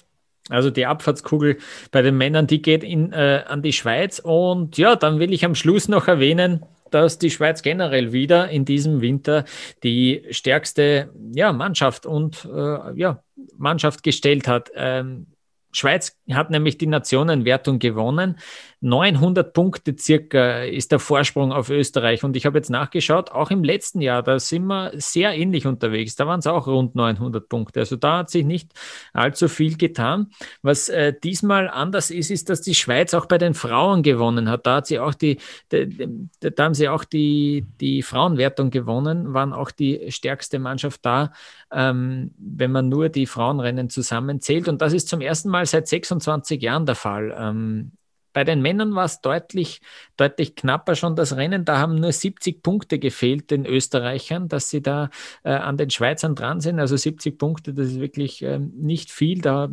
Also 0.50 0.70
die 0.70 0.86
Abfahrtskugel 0.86 1.58
bei 1.92 2.02
den 2.02 2.18
Männern, 2.18 2.46
die 2.46 2.62
geht 2.62 2.84
in, 2.84 3.12
äh, 3.12 3.44
an 3.48 3.64
die 3.64 3.74
Schweiz. 3.74 4.20
Und 4.20 4.78
ja, 4.78 4.96
dann 4.96 5.20
will 5.20 5.34
ich 5.34 5.44
am 5.44 5.56
Schluss 5.56 5.88
noch 5.88 6.08
erwähnen, 6.08 6.64
dass 6.92 7.18
die 7.18 7.32
Schweiz 7.32 7.62
generell 7.62 8.14
wieder 8.14 8.50
in 8.50 8.66
diesem 8.66 9.02
Winter 9.02 9.46
die 9.84 10.24
stärkste 10.32 11.12
ja, 11.34 11.52
Mannschaft 11.54 12.06
und 12.06 12.46
äh, 12.46 12.98
ja, 13.00 13.24
Mannschaft 13.58 14.04
gestellt 14.04 14.48
hat. 14.48 14.72
Ähm, 14.76 15.28
Schweiz 15.72 16.18
hat 16.32 16.52
nämlich 16.52 16.78
die 16.78 16.88
Nationenwertung 16.88 17.80
gewonnen 17.80 18.40
900 18.86 19.52
Punkte 19.52 19.96
circa 19.98 20.64
ist 20.64 20.92
der 20.92 21.00
Vorsprung 21.00 21.52
auf 21.52 21.72
Österreich. 21.72 22.24
Und 22.24 22.38
ich 22.38 22.46
habe 22.46 22.60
jetzt 22.60 22.70
nachgeschaut, 22.70 23.32
auch 23.32 23.50
im 23.50 23.64
letzten 23.64 24.00
Jahr, 24.00 24.22
da 24.22 24.38
sind 24.38 24.68
wir 24.68 24.92
sehr 24.94 25.34
ähnlich 25.34 25.66
unterwegs. 25.66 26.16
Da 26.16 26.28
waren 26.28 26.40
es 26.40 26.46
auch 26.46 26.68
rund 26.68 26.94
900 26.94 27.50
Punkte. 27.50 27.80
Also 27.80 27.96
da 27.96 28.20
hat 28.20 28.30
sich 28.30 28.46
nicht 28.46 28.72
allzu 29.12 29.48
viel 29.48 29.76
getan. 29.76 30.28
Was 30.62 30.88
äh, 30.90 31.14
diesmal 31.24 31.68
anders 31.68 32.12
ist, 32.12 32.30
ist, 32.30 32.50
dass 32.50 32.62
die 32.62 32.76
Schweiz 32.76 33.16
auch 33.16 33.26
bei 33.26 33.40
den 33.40 33.56
Frauen 33.56 34.04
gewonnen 34.04 34.50
hat. 34.50 34.68
Da 34.68 34.76
hat 34.76 34.88
sie 34.88 35.00
auch 35.00 35.16
die, 35.16 35.40
die 35.72 36.08
da 36.40 36.64
haben 36.64 36.76
sie 36.76 36.88
auch 36.88 37.06
die, 37.06 37.66
die 37.80 38.04
Frauenwertung 38.04 38.70
gewonnen, 38.70 39.34
waren 39.34 39.52
auch 39.52 39.72
die 39.72 40.12
stärkste 40.12 40.60
Mannschaft 40.60 41.04
da, 41.04 41.34
ähm, 41.72 42.36
wenn 42.38 42.72
man 42.72 42.88
nur 42.88 43.10
die 43.10 43.26
Frauenrennen 43.26 43.90
zusammenzählt. 43.90 44.68
Und 44.68 44.82
das 44.82 44.94
ist 44.94 45.08
zum 45.08 45.22
ersten 45.22 45.50
Mal 45.50 45.66
seit 45.66 45.88
26 45.88 46.62
Jahren 46.62 46.86
der 46.86 46.96
Fall. 46.96 47.36
Ähm, 47.36 47.92
bei 48.36 48.44
den 48.44 48.62
Männern 48.62 48.94
war 48.96 49.06
es 49.06 49.22
deutlich, 49.22 49.80
deutlich 50.18 50.56
knapper 50.56 50.96
schon 50.96 51.16
das 51.16 51.38
Rennen. 51.38 51.64
Da 51.64 51.78
haben 51.80 51.96
nur 51.96 52.12
70 52.12 52.62
Punkte 52.62 53.00
gefehlt 53.00 53.50
den 53.50 53.66
Österreichern, 53.66 54.50
dass 54.50 54.70
sie 54.70 54.82
da 54.82 55.10
äh, 55.44 55.52
an 55.52 55.78
den 55.78 55.90
Schweizern 55.90 56.36
dran 56.36 56.60
sind. 56.60 56.82
Also 56.82 56.98
70 56.98 57.38
Punkte, 57.38 57.74
das 57.74 57.88
ist 57.88 58.02
wirklich 58.02 58.44
äh, 58.44 58.60
nicht 58.60 59.10
viel. 59.10 59.40
Da 59.40 59.70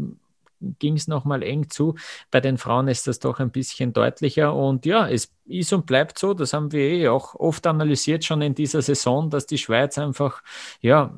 ging 0.79 0.95
es 0.95 1.09
nochmal 1.09 1.43
eng 1.43 1.71
zu. 1.71 1.97
Bei 2.31 2.41
den 2.41 2.57
Frauen 2.57 2.87
ist 2.87 3.09
das 3.09 3.19
doch 3.19 3.41
ein 3.41 3.51
bisschen 3.51 3.93
deutlicher. 3.93 4.55
Und 4.55 4.87
ja, 4.87 5.09
es 5.09 5.35
ist 5.45 5.73
und 5.73 5.85
bleibt 5.87 6.17
so, 6.17 6.33
das 6.33 6.53
haben 6.53 6.71
wir 6.71 6.83
eh 6.83 7.09
auch 7.09 7.35
oft 7.35 7.67
analysiert 7.67 8.25
schon 8.25 8.43
in 8.43 8.55
dieser 8.55 8.81
Saison, 8.81 9.29
dass 9.29 9.47
die 9.47 9.59
Schweiz 9.59 9.99
einfach 9.99 10.41
ja 10.81 11.13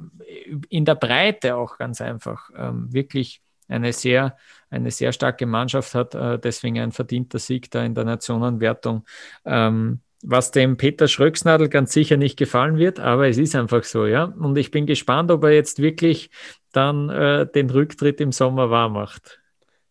in 0.70 0.86
der 0.86 0.94
Breite 0.94 1.56
auch 1.56 1.76
ganz 1.76 2.00
einfach 2.00 2.48
ähm, 2.56 2.90
wirklich 2.90 3.42
eine 3.68 3.92
sehr, 3.92 4.36
eine 4.74 4.90
sehr 4.90 5.12
starke 5.12 5.46
Mannschaft 5.46 5.94
hat, 5.94 6.14
äh, 6.14 6.38
deswegen 6.38 6.78
ein 6.78 6.92
verdienter 6.92 7.38
Sieg 7.38 7.70
da 7.70 7.84
in 7.84 7.94
der 7.94 8.04
Nationenwertung. 8.04 9.04
Ähm, 9.44 10.00
was 10.26 10.50
dem 10.50 10.76
Peter 10.76 11.06
Schröcksnadel 11.06 11.68
ganz 11.68 11.92
sicher 11.92 12.16
nicht 12.16 12.38
gefallen 12.38 12.78
wird, 12.78 12.98
aber 12.98 13.28
es 13.28 13.36
ist 13.36 13.54
einfach 13.54 13.84
so, 13.84 14.06
ja. 14.06 14.24
Und 14.24 14.56
ich 14.56 14.70
bin 14.70 14.86
gespannt, 14.86 15.30
ob 15.30 15.44
er 15.44 15.50
jetzt 15.50 15.80
wirklich 15.80 16.30
dann 16.72 17.10
äh, 17.10 17.46
den 17.46 17.68
Rücktritt 17.70 18.20
im 18.20 18.32
Sommer 18.32 18.70
wahr 18.70 18.88
macht. 18.88 19.40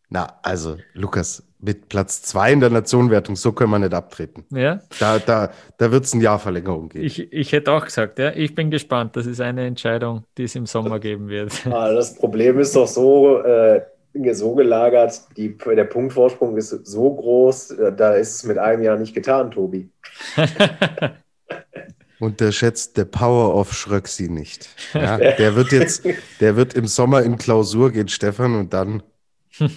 Na, 0.10 0.40
also, 0.42 0.78
Lukas, 0.94 1.44
mit 1.60 1.88
Platz 1.88 2.22
zwei 2.24 2.52
in 2.52 2.60
der 2.60 2.70
Nationenwertung, 2.70 3.36
so 3.36 3.52
können 3.52 3.72
wir 3.72 3.80
nicht 3.80 3.94
abtreten. 3.94 4.44
Ja. 4.50 4.82
Da, 5.00 5.18
da, 5.20 5.52
da 5.78 5.92
wird 5.92 6.04
es 6.04 6.14
ein 6.14 6.22
Jahr 6.22 6.40
Verlängerung 6.40 6.90
geben. 6.90 7.06
Ich, 7.06 7.32
ich 7.32 7.52
hätte 7.52 7.72
auch 7.72 7.86
gesagt, 7.86 8.20
ja, 8.20 8.32
ich 8.32 8.54
bin 8.54 8.70
gespannt. 8.70 9.16
Das 9.16 9.26
ist 9.26 9.40
eine 9.40 9.66
Entscheidung, 9.66 10.26
die 10.38 10.44
es 10.44 10.56
im 10.56 10.66
Sommer 10.66 11.00
geben 11.00 11.30
wird. 11.30 11.66
Ah, 11.68 11.94
das 11.94 12.16
Problem 12.16 12.60
ist 12.60 12.76
doch 12.76 12.88
so, 12.88 13.40
äh, 13.42 13.82
so 14.34 14.56
gelagert, 14.56 15.22
die, 15.38 15.58
der 15.58 15.86
Punktvorsprung 15.86 16.58
ist 16.58 16.70
so 16.70 17.14
groß, 17.16 17.72
äh, 17.72 17.96
da 17.96 18.14
ist 18.14 18.36
es 18.36 18.44
mit 18.44 18.58
einem 18.58 18.84
Jahr 18.84 18.98
nicht 18.98 19.14
getan, 19.14 19.52
Tobi. 19.52 19.90
Unterschätzt 22.20 22.96
der 22.98 23.06
Power 23.06 23.56
of 23.56 23.74
Schröcksi 23.74 24.30
nicht. 24.30 24.70
Ja, 24.94 25.18
der 25.18 25.56
wird 25.56 25.72
jetzt, 25.72 26.04
der 26.40 26.56
wird 26.56 26.74
im 26.76 26.88
Sommer 26.88 27.24
in 27.24 27.38
Klausur 27.38 27.92
gehen, 27.92 28.08
Stefan, 28.08 28.56
und 28.56 28.74
dann. 28.74 29.04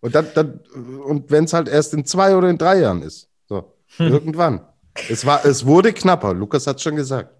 Und 0.00 0.14
dann, 0.14 0.26
dann 0.34 0.60
und 1.04 1.30
wenn 1.32 1.44
es 1.44 1.52
halt 1.52 1.68
erst 1.68 1.92
in 1.92 2.04
zwei 2.04 2.36
oder 2.36 2.48
in 2.48 2.58
drei 2.58 2.78
Jahren 2.78 3.02
ist. 3.02 3.28
So, 3.48 3.72
irgendwann. 3.98 4.60
Es 5.08 5.26
war, 5.26 5.44
es 5.44 5.66
wurde 5.66 5.92
knapper. 5.92 6.32
Lukas 6.32 6.66
hat 6.68 6.76
es 6.76 6.82
schon 6.82 6.94
gesagt. 6.94 7.35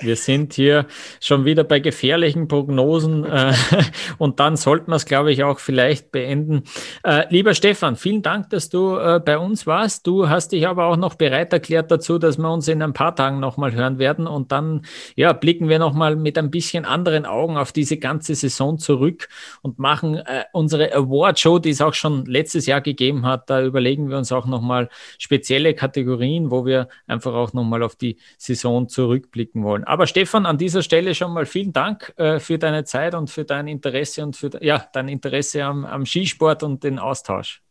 Wir 0.00 0.16
sind 0.16 0.54
hier 0.54 0.86
schon 1.20 1.44
wieder 1.44 1.64
bei 1.64 1.80
gefährlichen 1.80 2.48
Prognosen 2.48 3.24
äh, 3.24 3.52
und 4.18 4.38
dann 4.40 4.56
sollten 4.56 4.90
wir 4.90 4.96
es, 4.96 5.06
glaube 5.06 5.32
ich, 5.32 5.42
auch 5.42 5.58
vielleicht 5.58 6.12
beenden. 6.12 6.62
Äh, 7.02 7.24
lieber 7.30 7.54
Stefan, 7.54 7.96
vielen 7.96 8.22
Dank, 8.22 8.50
dass 8.50 8.68
du 8.68 8.96
äh, 8.96 9.20
bei 9.24 9.38
uns 9.38 9.66
warst. 9.66 10.06
Du 10.06 10.28
hast 10.28 10.52
dich 10.52 10.68
aber 10.68 10.86
auch 10.86 10.96
noch 10.96 11.14
bereit 11.14 11.52
erklärt 11.52 11.90
dazu, 11.90 12.18
dass 12.18 12.38
wir 12.38 12.50
uns 12.50 12.68
in 12.68 12.82
ein 12.82 12.92
paar 12.92 13.16
Tagen 13.16 13.40
nochmal 13.40 13.72
hören 13.72 13.98
werden 13.98 14.26
und 14.26 14.52
dann 14.52 14.82
ja, 15.16 15.32
blicken 15.32 15.68
wir 15.68 15.78
nochmal 15.78 16.16
mit 16.16 16.38
ein 16.38 16.50
bisschen 16.50 16.84
anderen 16.84 17.26
Augen 17.26 17.56
auf 17.56 17.72
diese 17.72 17.96
ganze 17.96 18.34
Saison 18.34 18.78
zurück 18.78 19.28
und 19.62 19.78
machen 19.78 20.16
äh, 20.16 20.44
unsere 20.52 20.94
Award-Show, 20.94 21.58
die 21.58 21.70
es 21.70 21.80
auch 21.80 21.94
schon 21.94 22.24
letztes 22.26 22.66
Jahr 22.66 22.80
gegeben 22.80 23.26
hat. 23.26 23.50
Da 23.50 23.62
überlegen 23.62 24.10
wir 24.10 24.18
uns 24.18 24.30
auch 24.32 24.46
nochmal 24.46 24.88
spezielle 25.18 25.74
Kategorien, 25.74 26.50
wo 26.50 26.64
wir 26.64 26.88
einfach 27.06 27.34
auch 27.34 27.52
nochmal 27.52 27.82
auf 27.82 27.96
die 27.96 28.18
Saison 28.36 28.88
zurückblicken 28.88 29.64
wollen. 29.64 29.84
Aber 29.88 30.06
Stefan, 30.06 30.44
an 30.44 30.58
dieser 30.58 30.82
Stelle 30.82 31.14
schon 31.14 31.32
mal 31.32 31.46
vielen 31.46 31.72
Dank 31.72 32.12
äh, 32.18 32.40
für 32.40 32.58
deine 32.58 32.84
Zeit 32.84 33.14
und 33.14 33.30
für 33.30 33.46
dein 33.46 33.66
Interesse 33.66 34.22
und 34.22 34.36
für 34.36 34.50
ja, 34.62 34.86
dein 34.92 35.08
Interesse 35.08 35.64
am, 35.64 35.86
am 35.86 36.04
Skisport 36.04 36.62
und 36.62 36.84
den 36.84 36.98
Austausch. 36.98 37.62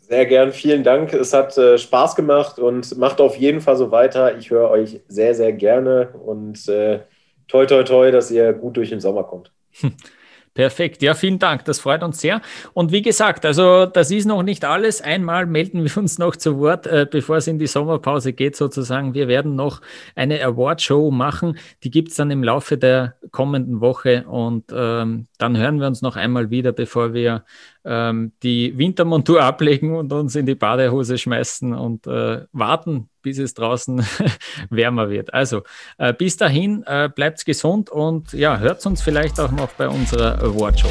Sehr 0.00 0.26
gern, 0.26 0.52
vielen 0.52 0.84
Dank. 0.84 1.14
Es 1.14 1.32
hat 1.32 1.56
äh, 1.56 1.78
Spaß 1.78 2.14
gemacht 2.14 2.58
und 2.58 2.98
macht 2.98 3.22
auf 3.22 3.36
jeden 3.36 3.62
Fall 3.62 3.76
so 3.76 3.90
weiter. 3.90 4.36
Ich 4.36 4.50
höre 4.50 4.68
euch 4.68 5.00
sehr, 5.08 5.34
sehr 5.34 5.54
gerne 5.54 6.08
und 6.08 6.68
äh, 6.68 7.00
toi, 7.48 7.64
toi, 7.64 7.84
toi, 7.84 8.10
dass 8.10 8.30
ihr 8.30 8.52
gut 8.52 8.76
durch 8.76 8.90
den 8.90 9.00
Sommer 9.00 9.24
kommt. 9.24 9.50
Perfekt, 10.52 11.00
ja, 11.02 11.14
vielen 11.14 11.38
Dank, 11.38 11.64
das 11.64 11.78
freut 11.78 12.02
uns 12.02 12.20
sehr. 12.20 12.42
Und 12.74 12.90
wie 12.90 13.02
gesagt, 13.02 13.46
also 13.46 13.86
das 13.86 14.10
ist 14.10 14.26
noch 14.26 14.42
nicht 14.42 14.64
alles. 14.64 15.00
Einmal 15.00 15.46
melden 15.46 15.84
wir 15.84 15.96
uns 15.96 16.18
noch 16.18 16.34
zu 16.34 16.58
Wort, 16.58 16.88
äh, 16.88 17.06
bevor 17.08 17.36
es 17.36 17.46
in 17.46 17.60
die 17.60 17.68
Sommerpause 17.68 18.32
geht, 18.32 18.56
sozusagen. 18.56 19.14
Wir 19.14 19.28
werden 19.28 19.54
noch 19.54 19.80
eine 20.16 20.42
Award-Show 20.44 21.12
machen, 21.12 21.56
die 21.84 21.90
gibt 21.92 22.08
es 22.10 22.16
dann 22.16 22.32
im 22.32 22.42
Laufe 22.42 22.76
der 22.76 23.14
kommenden 23.30 23.80
Woche 23.80 24.24
und 24.26 24.64
ähm, 24.74 25.28
dann 25.38 25.56
hören 25.56 25.78
wir 25.78 25.86
uns 25.86 26.02
noch 26.02 26.16
einmal 26.16 26.50
wieder, 26.50 26.72
bevor 26.72 27.14
wir 27.14 27.44
ähm, 27.84 28.32
die 28.42 28.76
Wintermontur 28.76 29.42
ablegen 29.44 29.96
und 29.96 30.12
uns 30.12 30.34
in 30.34 30.46
die 30.46 30.54
Badehose 30.54 31.18
schmeißen 31.18 31.74
und 31.74 32.06
äh, 32.06 32.44
warten, 32.52 33.08
bis 33.22 33.38
es 33.38 33.54
draußen 33.54 34.04
wärmer 34.70 35.10
wird. 35.10 35.32
Also 35.34 35.62
äh, 35.98 36.12
bis 36.12 36.36
dahin, 36.36 36.82
äh, 36.86 37.08
bleibt 37.14 37.44
gesund 37.44 37.90
und 37.90 38.32
ja, 38.32 38.58
hört 38.58 38.84
uns 38.86 39.02
vielleicht 39.02 39.38
auch 39.40 39.52
noch 39.52 39.72
bei 39.72 39.88
unserer 39.88 40.42
Awardshow. 40.42 40.90